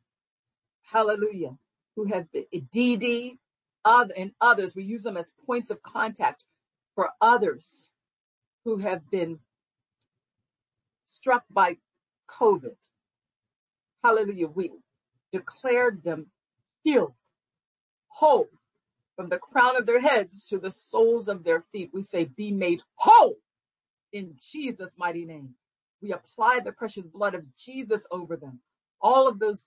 Hallelujah. 0.82 1.56
Who 1.96 2.04
have 2.06 2.30
been 2.32 2.44
Dee 2.72 2.96
Dee, 2.96 3.38
and 3.84 4.32
others. 4.40 4.74
We 4.74 4.84
use 4.84 5.02
them 5.02 5.16
as 5.16 5.32
points 5.46 5.70
of 5.70 5.82
contact 5.82 6.44
for 6.94 7.10
others 7.20 7.86
who 8.64 8.78
have 8.78 9.08
been 9.10 9.38
struck 11.04 11.44
by 11.50 11.76
COVID. 12.28 12.76
Hallelujah. 14.02 14.48
We 14.48 14.72
declared 15.32 16.02
them 16.02 16.26
healed, 16.82 17.14
whole, 18.16 18.48
from 19.16 19.28
the 19.28 19.38
crown 19.38 19.76
of 19.76 19.86
their 19.86 20.00
heads 20.00 20.46
to 20.48 20.58
the 20.58 20.70
soles 20.70 21.28
of 21.28 21.44
their 21.44 21.64
feet. 21.72 21.90
We 21.92 22.02
say, 22.02 22.24
be 22.24 22.50
made 22.50 22.82
whole 22.94 23.36
in 24.12 24.36
Jesus' 24.52 24.98
mighty 24.98 25.24
name. 25.24 25.54
We 26.02 26.12
apply 26.12 26.60
the 26.60 26.72
precious 26.72 27.06
blood 27.06 27.34
of 27.34 27.44
Jesus 27.56 28.06
over 28.10 28.36
them. 28.36 28.60
All 29.00 29.28
of 29.28 29.38
those 29.38 29.66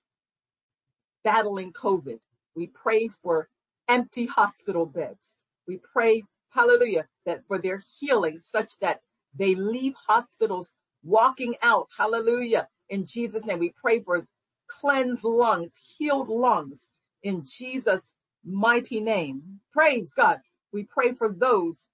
battling 1.23 1.73
COVID. 1.73 2.19
We 2.55 2.67
pray 2.67 3.09
for 3.21 3.49
empty 3.87 4.25
hospital 4.25 4.85
beds. 4.85 5.33
We 5.67 5.79
pray 5.93 6.23
hallelujah, 6.49 7.05
that 7.25 7.45
for 7.47 7.59
their 7.59 7.81
healing 7.99 8.39
such 8.39 8.77
that 8.79 9.01
they 9.35 9.55
leave 9.55 9.95
hospitals 10.07 10.71
walking 11.03 11.55
out, 11.61 11.87
hallelujah, 11.97 12.67
in 12.89 13.05
Jesus' 13.05 13.45
name. 13.45 13.59
We 13.59 13.73
pray 13.81 14.01
for 14.01 14.25
cleansed 14.67 15.23
lungs, 15.23 15.71
healed 15.97 16.29
lungs 16.29 16.89
in 17.23 17.43
Jesus' 17.45 18.13
mighty 18.45 18.99
name. 19.01 19.59
Praise 19.73 20.13
God. 20.13 20.39
We 20.73 20.83
pray 20.83 21.13
for 21.13 21.29
those 21.31 21.87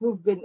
who've 0.00 0.22
been 0.22 0.44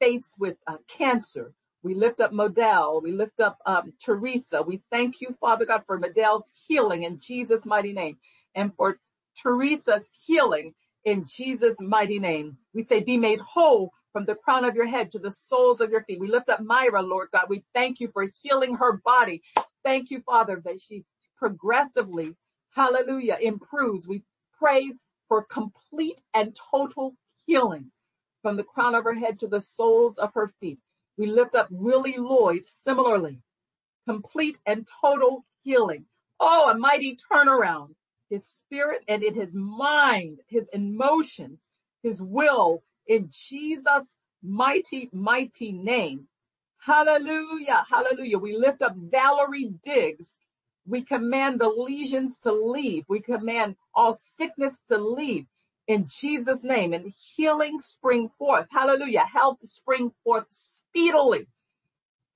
faced 0.00 0.30
with 0.38 0.56
uh, 0.66 0.76
cancer. 0.88 1.52
We 1.82 1.94
lift 1.94 2.20
up 2.20 2.32
Modell. 2.32 3.02
We 3.02 3.12
lift 3.12 3.40
up 3.40 3.58
um, 3.66 3.92
Teresa. 4.04 4.62
We 4.62 4.82
thank 4.90 5.20
you, 5.20 5.36
Father 5.40 5.66
God, 5.66 5.82
for 5.86 6.00
Modell's 6.00 6.50
healing 6.68 7.04
in 7.04 7.20
Jesus' 7.20 7.66
mighty 7.66 7.92
name 7.92 8.18
and 8.54 8.74
for 8.76 8.98
Teresa's 9.36 10.08
healing 10.26 10.74
in 11.04 11.26
Jesus' 11.26 11.76
mighty 11.80 12.18
name. 12.18 12.58
We 12.74 12.84
say, 12.84 13.00
be 13.02 13.18
made 13.18 13.40
whole 13.40 13.92
from 14.12 14.26
the 14.26 14.36
crown 14.36 14.64
of 14.64 14.74
your 14.76 14.86
head 14.86 15.12
to 15.12 15.18
the 15.20 15.30
soles 15.30 15.80
of 15.80 15.90
your 15.90 16.04
feet. 16.04 16.20
We 16.20 16.28
lift 16.28 16.48
up 16.48 16.60
Myra, 16.62 17.02
Lord 17.02 17.28
God. 17.32 17.46
We 17.48 17.64
thank 17.74 18.00
you 18.00 18.10
for 18.12 18.28
healing 18.42 18.76
her 18.76 18.94
body. 19.04 19.42
Thank 19.84 20.10
you, 20.10 20.22
Father, 20.22 20.62
that 20.64 20.80
she 20.80 21.04
progressively, 21.38 22.34
hallelujah, 22.74 23.38
improves. 23.40 24.08
We 24.08 24.22
pray 24.62 24.92
for 25.28 25.44
complete 25.44 26.22
and 26.34 26.56
total 26.72 27.16
healing 27.46 27.90
from 28.42 28.56
the 28.56 28.64
crown 28.64 28.94
of 28.94 29.04
her 29.04 29.14
head 29.14 29.40
to 29.40 29.48
the 29.48 29.60
soles 29.60 30.18
of 30.18 30.32
her 30.34 30.48
feet. 30.60 30.78
We 31.18 31.26
lift 31.26 31.56
up 31.56 31.68
Willie 31.72 32.18
Lloyd 32.18 32.64
similarly, 32.64 33.40
complete 34.06 34.58
and 34.66 34.88
total 35.02 35.44
healing. 35.64 36.06
Oh, 36.40 36.70
a 36.70 36.78
mighty 36.78 37.16
turnaround 37.16 37.94
his 38.30 38.46
spirit 38.46 39.04
and 39.08 39.24
in 39.24 39.34
his 39.34 39.54
mind, 39.54 40.40
his 40.48 40.68
emotions, 40.72 41.60
his 42.02 42.22
will 42.22 42.82
in 43.08 43.28
Jesus' 43.30 44.14
mighty, 44.42 45.10
mighty 45.12 45.72
name. 45.72 46.26
Hallelujah. 46.80 47.84
Hallelujah. 47.90 48.38
We 48.38 48.56
lift 48.56 48.82
up 48.82 48.96
Valerie 48.96 49.74
Diggs. 49.84 50.38
We 50.86 51.02
command 51.04 51.60
the 51.60 51.68
lesions 51.68 52.38
to 52.40 52.52
leave. 52.52 53.04
We 53.08 53.20
command 53.20 53.76
all 53.94 54.14
sickness 54.14 54.76
to 54.90 54.98
leave 54.98 55.46
in 55.88 56.06
Jesus' 56.08 56.64
name 56.64 56.92
and 56.94 57.12
healing 57.36 57.80
spring 57.82 58.30
forth. 58.38 58.66
Hallelujah. 58.70 59.24
Health 59.32 59.58
spring 59.64 60.12
forth 60.24 60.46
speedily. 60.52 61.46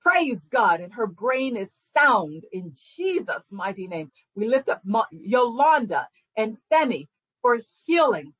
Praise 0.01 0.45
God. 0.51 0.81
And 0.81 0.93
her 0.93 1.07
brain 1.07 1.57
is 1.57 1.73
sound 1.97 2.43
in 2.53 2.73
Jesus' 2.97 3.51
mighty 3.51 3.87
name. 3.87 4.11
We 4.35 4.47
lift 4.47 4.69
up 4.69 4.83
Yolanda 5.11 6.07
and 6.37 6.57
Femi 6.71 7.07
for 7.41 7.59
healing. 7.85 8.33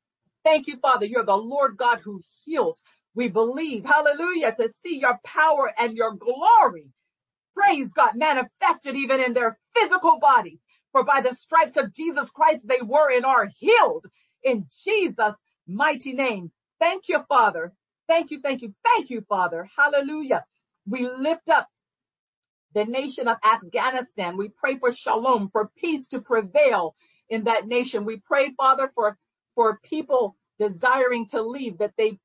Thank 0.45 0.68
you, 0.68 0.78
Father. 0.78 1.05
You're 1.05 1.26
the 1.26 1.36
Lord 1.38 1.78
God 1.78 2.01
who 2.01 2.22
heals. 2.45 2.84
We 3.16 3.30
believe, 3.30 3.86
hallelujah, 3.86 4.55
to 4.58 4.72
see 4.84 4.99
your 4.99 5.20
power 5.26 5.74
and 5.78 5.97
your 5.97 6.14
glory. 6.14 6.88
Praise 7.58 7.93
God, 7.93 8.14
manifested 8.16 8.97
even 8.97 9.22
in 9.22 9.34
their 9.34 9.60
physical 9.76 10.20
bodies. 10.20 10.60
For 10.93 11.05
by 11.05 11.22
the 11.22 11.36
stripes 11.36 11.78
of 11.78 11.93
Jesus 11.93 12.32
Christ, 12.32 12.68
they 12.68 12.82
were 12.84 13.12
and 13.16 13.26
are 13.26 13.47
healed 13.60 14.08
in 14.43 14.68
Jesus' 14.86 15.38
mighty 15.68 16.14
name. 16.14 16.51
Thank 16.82 17.10
you, 17.10 17.22
Father. 17.30 17.74
Thank 18.10 18.32
you, 18.32 18.41
thank 18.41 18.64
you, 18.64 18.76
thank 18.86 19.12
you, 19.12 19.26
Father. 19.30 19.70
Hallelujah. 19.78 20.45
We 20.88 21.10
lift 21.10 21.49
up 21.49 21.70
the 22.76 22.86
nation 22.86 23.28
of 23.30 23.38
Afghanistan. 23.45 24.38
We 24.38 24.49
pray 24.49 24.78
for 24.80 24.93
shalom, 24.93 25.49
for 25.51 25.72
peace 25.78 26.10
to 26.10 26.22
prevail 26.22 26.95
in 27.30 27.45
that 27.45 27.68
nation. 27.68 28.05
We 28.05 28.18
pray, 28.26 28.51
Father, 28.58 28.91
for, 28.95 29.18
for 29.55 29.80
people 29.84 30.38
desiring 30.60 31.28
to 31.30 31.43
leave, 31.43 31.80
that 31.80 31.93
they 31.97 32.20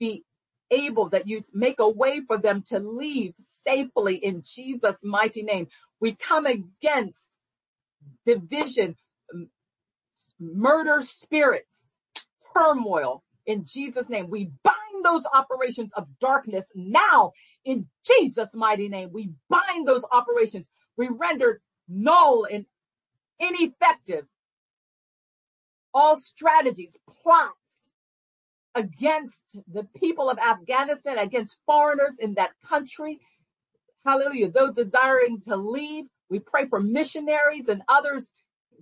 be 0.00 0.24
able, 0.70 1.10
that 1.10 1.28
you 1.28 1.42
make 1.54 1.80
a 1.80 1.88
way 1.88 2.22
for 2.26 2.38
them 2.38 2.62
to 2.68 2.78
leave 2.80 3.34
safely 3.38 4.16
in 4.16 4.42
Jesus' 4.44 5.02
mighty 5.04 5.42
name. 5.42 5.68
We 6.00 6.14
come 6.16 6.46
against 6.46 7.22
division, 8.26 8.96
murder 10.40 11.02
spirits, 11.02 11.86
turmoil 12.56 13.22
in 13.46 13.66
Jesus' 13.66 14.08
name. 14.08 14.30
We 14.30 14.52
bind 14.64 15.04
those 15.04 15.24
operations 15.32 15.92
of 15.96 16.08
darkness 16.20 16.66
now 16.74 17.32
in 17.64 17.88
Jesus' 18.06 18.54
mighty 18.54 18.88
name. 18.88 19.10
We 19.12 19.30
bind 19.50 19.88
those 19.88 20.04
operations. 20.12 20.68
We 20.96 21.08
render 21.08 21.60
null 21.88 22.46
and 22.50 22.66
ineffective 23.40 24.26
all 25.94 26.16
strategies, 26.16 26.96
plots 27.22 27.59
against 28.80 29.42
the 29.72 29.84
people 29.96 30.30
of 30.30 30.38
Afghanistan, 30.38 31.18
against 31.18 31.58
foreigners 31.66 32.18
in 32.18 32.34
that 32.34 32.50
country. 32.66 33.20
Hallelujah. 34.04 34.50
Those 34.50 34.74
desiring 34.74 35.42
to 35.42 35.56
leave, 35.56 36.06
we 36.30 36.40
pray 36.40 36.66
for 36.68 36.80
missionaries 36.80 37.68
and 37.68 37.82
others 37.88 38.30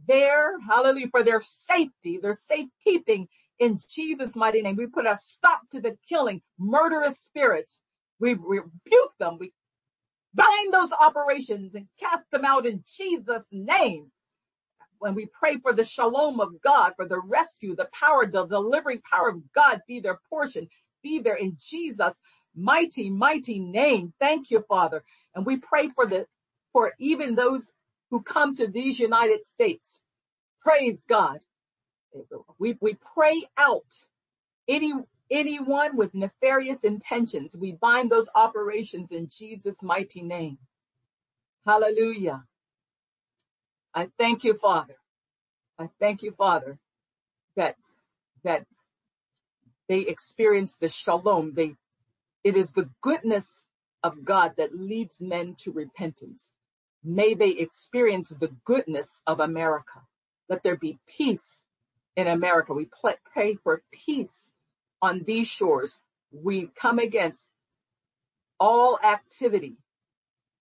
there. 0.07 0.59
Hallelujah. 0.61 1.09
For 1.11 1.24
their 1.24 1.40
safety, 1.40 2.18
their 2.22 2.34
safekeeping 2.34 3.28
in 3.59 3.80
Jesus' 3.90 4.36
mighty 4.36 4.62
name. 4.62 4.76
We 4.76 4.86
put 4.86 5.07
a 5.07 5.18
stop 5.20 5.62
to 5.72 5.80
the 5.80 5.99
killing, 6.09 6.42
murderous 6.59 7.18
spirits. 7.20 7.80
We 8.20 8.34
rebuke 8.34 9.14
them. 9.18 9.38
We 9.40 9.53
bind 10.34 10.72
those 10.72 10.92
operations 10.92 11.74
and 11.74 11.88
cast 12.01 12.30
them 12.30 12.44
out 12.44 12.66
in 12.66 12.84
Jesus' 12.96 13.46
name. 13.53 14.11
When 15.01 15.14
we 15.14 15.26
pray 15.26 15.59
for 15.59 15.72
the 15.74 15.84
shalom 15.84 16.40
of 16.40 16.61
God, 16.62 16.94
for 16.96 17.07
the 17.07 17.20
rescue, 17.20 17.76
the 17.76 17.88
power, 17.92 18.26
the 18.26 18.46
delivering 18.46 19.03
power 19.11 19.30
of 19.30 19.53
God 19.55 19.82
be 19.88 20.01
their 20.01 20.20
portion, 20.30 20.68
be 21.03 21.20
there 21.20 21.36
in 21.36 21.57
Jesus' 21.61 22.20
mighty, 22.57 23.11
mighty 23.11 23.61
name. 23.61 24.14
Thank 24.20 24.51
you, 24.51 24.64
Father. 24.68 25.05
And 25.34 25.46
we 25.46 25.59
pray 25.59 25.90
for 25.90 26.07
the, 26.07 26.26
for 26.72 26.94
even 27.01 27.34
those 27.36 27.70
who 28.11 28.22
come 28.22 28.55
to 28.57 28.68
these 28.68 28.99
United 28.99 29.46
States. 29.46 30.01
Praise 30.62 31.05
God. 31.09 31.40
We, 32.59 32.76
we 32.80 32.96
pray 33.14 33.44
out 33.59 33.84
any, 34.68 34.94
anyone 35.30 35.96
with 35.96 36.14
nefarious 36.14 36.84
intentions. 36.84 37.57
We 37.57 37.72
bind 37.72 38.11
those 38.11 38.28
operations 38.34 39.12
in 39.12 39.28
Jesus' 39.30 39.82
mighty 39.82 40.22
name. 40.22 40.59
Hallelujah. 41.66 42.44
I 43.99 44.09
thank 44.18 44.44
you, 44.44 44.55
Father. 44.55 44.94
I 45.78 45.88
thank 46.01 46.22
you, 46.22 46.32
Father, 46.32 46.78
that, 47.57 47.76
that 48.44 48.66
they 49.88 50.01
experience 50.01 50.76
the 50.80 50.88
shalom. 50.88 51.55
They, 51.55 51.74
it 52.44 52.57
is 52.57 52.70
the 52.72 52.90
goodness 53.03 53.49
of 54.05 54.24
God 54.24 54.55
that 54.59 54.74
leads 54.74 55.20
men 55.20 55.57
to 55.61 55.72
repentance. 55.72 56.53
May 57.05 57.34
they 57.34 57.51
experience 57.51 58.30
the 58.30 58.53
goodness 58.64 59.20
of 59.26 59.40
America. 59.40 60.01
Let 60.49 60.62
there 60.62 60.76
be 60.76 60.99
peace 61.09 61.61
in 62.16 62.28
America. 62.28 62.74
We 62.74 62.88
pray 63.34 63.57
for 63.64 63.82
peace 63.92 64.51
on 65.03 65.24
these 65.26 65.49
shores. 65.49 65.99
We 66.32 66.70
come 66.80 67.01
against 67.01 67.44
all 68.61 68.99
activity 69.05 69.76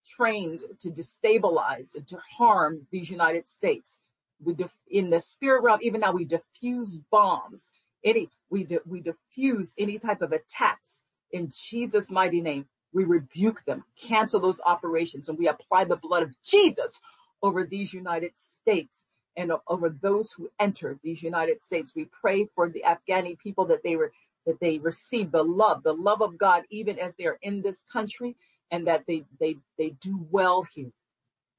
trained 0.07 0.63
to 0.79 0.89
destabilize 0.89 1.95
and 1.95 2.07
to 2.07 2.17
harm 2.17 2.87
these 2.91 3.09
United 3.09 3.47
States. 3.47 3.99
We 4.43 4.55
in 4.89 5.09
the 5.09 5.19
spirit 5.19 5.63
realm, 5.63 5.79
even 5.81 6.01
now 6.01 6.11
we 6.11 6.25
diffuse 6.25 6.97
bombs. 7.11 7.71
Any 8.03 8.29
we 8.49 8.67
we 8.85 9.01
diffuse 9.01 9.73
any 9.77 9.99
type 9.99 10.21
of 10.21 10.31
attacks 10.31 11.01
in 11.31 11.51
Jesus' 11.53 12.11
mighty 12.11 12.41
name. 12.41 12.65
We 12.93 13.03
rebuke 13.03 13.63
them, 13.65 13.83
cancel 13.99 14.39
those 14.39 14.61
operations, 14.65 15.29
and 15.29 15.37
we 15.37 15.47
apply 15.47 15.85
the 15.85 15.97
blood 15.97 16.23
of 16.23 16.35
Jesus 16.43 16.99
over 17.41 17.65
these 17.65 17.93
United 17.93 18.35
States 18.37 19.03
and 19.35 19.51
over 19.67 19.89
those 19.89 20.31
who 20.31 20.49
enter 20.59 20.97
these 21.03 21.21
United 21.21 21.61
States. 21.61 21.93
We 21.95 22.05
pray 22.05 22.47
for 22.55 22.69
the 22.69 22.83
Afghani 22.85 23.37
people 23.37 23.65
that 23.65 23.83
they 23.83 23.95
were 23.95 24.11
that 24.45 24.59
they 24.61 24.77
receive 24.79 25.31
the 25.31 25.43
love, 25.43 25.83
the 25.83 25.93
love 25.93 26.21
of 26.21 26.37
God, 26.37 26.63
even 26.69 26.97
as 26.99 27.13
they 27.15 27.25
are 27.25 27.37
in 27.41 27.61
this 27.61 27.83
country, 27.91 28.35
and 28.71 28.87
that 28.87 29.05
they 29.07 29.25
they 29.39 29.57
they 29.77 29.89
do 30.01 30.27
well 30.31 30.63
here. 30.75 30.91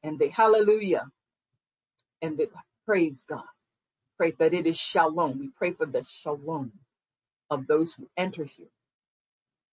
And 0.05 0.19
they 0.19 0.29
hallelujah. 0.29 1.07
And 2.23 2.39
they 2.39 2.49
praise 2.87 3.25
God. 3.29 3.45
Pray 4.19 4.33
that 4.39 4.55
it 4.55 4.67
is 4.67 4.79
shalom. 4.79 5.39
We 5.41 5.51
pray 5.59 5.73
for 5.73 5.87
the 5.87 6.05
shalom 6.05 6.73
of 7.51 7.67
those 7.69 7.93
who 7.95 8.09
enter 8.17 8.45
here. 8.45 8.69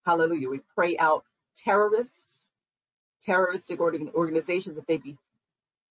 Hallelujah. 0.05 0.49
We 0.49 0.61
pray 0.75 0.97
out 0.97 1.25
terrorists, 1.57 2.49
terroristic 3.23 3.79
organizations, 4.15 4.77
that 4.77 4.87
they 4.87 4.97
be 4.97 5.17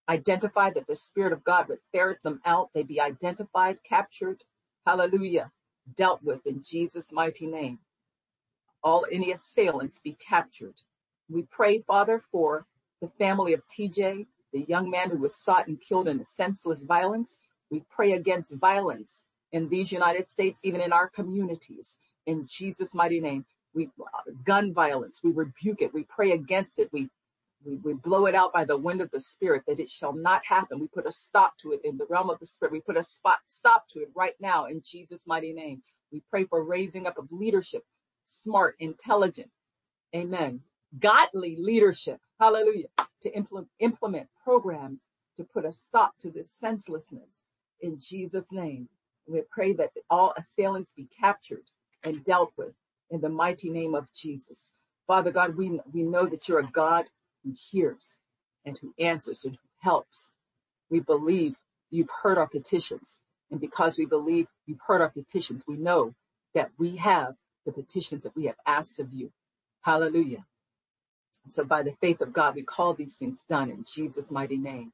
identified, 0.09 0.75
that 0.75 0.87
the 0.87 0.95
Spirit 0.95 1.33
of 1.33 1.43
God 1.43 1.69
would 1.69 1.79
ferret 1.91 2.21
them 2.23 2.41
out. 2.45 2.69
They 2.73 2.83
be 2.83 3.01
identified, 3.01 3.79
captured, 3.87 4.43
hallelujah, 4.85 5.51
dealt 5.95 6.23
with 6.23 6.45
in 6.45 6.61
Jesus' 6.63 7.11
mighty 7.11 7.47
name. 7.47 7.79
All 8.83 9.05
any 9.11 9.31
assailants 9.33 9.99
be 9.99 10.13
captured. 10.15 10.75
We 11.29 11.43
pray, 11.51 11.81
Father, 11.81 12.23
for 12.31 12.65
the 13.01 13.09
family 13.19 13.53
of 13.53 13.61
TJ, 13.67 14.27
the 14.53 14.61
young 14.67 14.89
man 14.89 15.09
who 15.09 15.17
was 15.17 15.35
sought 15.35 15.67
and 15.67 15.81
killed 15.81 16.07
in 16.07 16.23
senseless 16.25 16.83
violence. 16.83 17.37
We 17.71 17.83
pray 17.89 18.13
against 18.13 18.55
violence 18.55 19.23
in 19.51 19.69
these 19.69 19.91
United 19.91 20.27
States, 20.27 20.59
even 20.63 20.81
in 20.81 20.93
our 20.93 21.09
communities. 21.09 21.97
In 22.27 22.45
Jesus' 22.47 22.95
mighty 22.95 23.21
name, 23.21 23.45
we 23.73 23.89
gun 24.45 24.73
violence, 24.73 25.21
we 25.23 25.31
rebuke 25.31 25.81
it, 25.81 25.93
we 25.93 26.03
pray 26.05 26.31
against 26.33 26.79
it, 26.79 26.89
we 26.93 27.09
we, 27.65 27.77
we 27.77 27.93
blow 27.93 28.27
it 28.27 28.35
out 28.35 28.53
by 28.53 28.65
the 28.65 28.77
wind 28.77 29.01
of 29.01 29.11
the 29.11 29.19
spirit 29.19 29.63
that 29.67 29.79
it 29.79 29.89
shall 29.89 30.13
not 30.13 30.45
happen. 30.45 30.79
We 30.79 30.87
put 30.87 31.07
a 31.07 31.11
stop 31.11 31.57
to 31.59 31.73
it 31.73 31.81
in 31.83 31.97
the 31.97 32.05
realm 32.09 32.29
of 32.29 32.39
the 32.39 32.45
spirit. 32.45 32.71
We 32.73 32.81
put 32.81 32.97
a 32.97 33.03
spot 33.03 33.39
stop 33.47 33.87
to 33.89 34.01
it 34.01 34.09
right 34.15 34.35
now 34.39 34.65
in 34.67 34.81
Jesus' 34.85 35.23
mighty 35.27 35.53
name. 35.53 35.81
We 36.11 36.21
pray 36.29 36.45
for 36.45 36.63
raising 36.63 37.07
up 37.07 37.17
of 37.17 37.31
leadership, 37.31 37.83
smart, 38.25 38.75
intelligent, 38.79 39.49
amen, 40.15 40.61
godly 40.99 41.57
leadership, 41.59 42.19
hallelujah, 42.39 42.87
to 43.23 43.31
implement, 43.35 43.69
implement 43.79 44.27
programs 44.43 45.05
to 45.37 45.45
put 45.45 45.65
a 45.65 45.73
stop 45.73 46.13
to 46.19 46.31
this 46.31 46.51
senselessness 46.51 47.41
in 47.81 47.99
Jesus' 47.99 48.45
name. 48.51 48.89
We 49.27 49.41
pray 49.51 49.73
that 49.75 49.91
all 50.09 50.33
assailants 50.37 50.91
be 50.95 51.07
captured 51.19 51.63
and 52.03 52.23
dealt 52.25 52.53
with 52.57 52.73
in 53.11 53.21
the 53.21 53.29
mighty 53.29 53.69
name 53.69 53.95
of 53.95 54.07
Jesus. 54.13 54.69
Father 55.07 55.31
God, 55.31 55.57
we, 55.57 55.79
we 55.93 56.03
know 56.03 56.27
that 56.27 56.47
you're 56.47 56.59
a 56.59 56.71
God 56.71 57.05
who 57.43 57.53
hears 57.71 58.17
and 58.65 58.77
who 58.79 58.93
answers 58.99 59.45
and 59.45 59.53
who 59.55 59.69
helps. 59.89 60.33
We 60.89 60.99
believe 61.01 61.55
you've 61.91 62.09
heard 62.23 62.37
our 62.37 62.47
petitions. 62.47 63.17
And 63.51 63.59
because 63.61 63.97
we 63.97 64.05
believe 64.05 64.47
you've 64.65 64.81
heard 64.85 65.01
our 65.01 65.09
petitions, 65.09 65.63
we 65.67 65.77
know 65.77 66.13
that 66.53 66.71
we 66.79 66.97
have 66.97 67.35
the 67.65 67.71
petitions 67.71 68.23
that 68.23 68.35
we 68.35 68.45
have 68.45 68.55
asked 68.67 68.99
of 68.99 69.13
you. 69.13 69.31
Hallelujah. 69.81 70.45
So 71.51 71.63
by 71.63 71.83
the 71.83 71.93
faith 72.01 72.21
of 72.21 72.33
God, 72.33 72.55
we 72.55 72.63
call 72.63 72.93
these 72.93 73.15
things 73.15 73.43
done 73.49 73.69
in 73.71 73.85
Jesus' 73.85 74.31
mighty 74.31 74.57
name. 74.57 74.93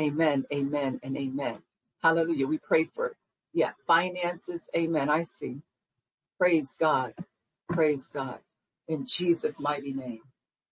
Amen, 0.00 0.44
amen, 0.52 1.00
and 1.02 1.16
amen. 1.16 1.58
Hallelujah. 2.02 2.46
We 2.46 2.58
pray 2.58 2.86
for, 2.94 3.16
yeah, 3.54 3.72
finances. 3.86 4.68
Amen. 4.76 5.10
I 5.10 5.24
see. 5.24 5.58
Praise 6.38 6.76
God. 6.80 7.14
Praise 7.70 8.08
God. 8.12 8.38
In 8.88 9.06
Jesus' 9.06 9.60
mighty 9.60 9.92
name. 9.92 10.20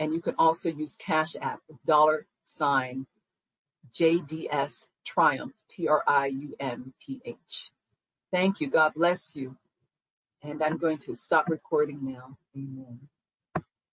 And 0.00 0.12
you 0.12 0.20
can 0.20 0.34
also 0.38 0.68
use 0.68 0.96
Cash 0.96 1.36
App, 1.40 1.60
dollar 1.86 2.26
sign 2.44 3.06
JDS 3.94 4.86
Triumph, 5.04 5.54
T 5.68 5.88
R 5.88 6.02
I 6.06 6.26
U 6.26 6.54
M 6.58 6.92
P 7.04 7.20
H. 7.24 7.70
Thank 8.32 8.60
you. 8.60 8.68
God 8.68 8.94
bless 8.94 9.36
you. 9.36 9.56
And 10.44 10.62
I'm 10.62 10.78
going 10.78 10.98
to 11.00 11.16
stop 11.16 11.48
recording 11.50 12.00
now. 12.02 12.38
Amen. 12.56 13.00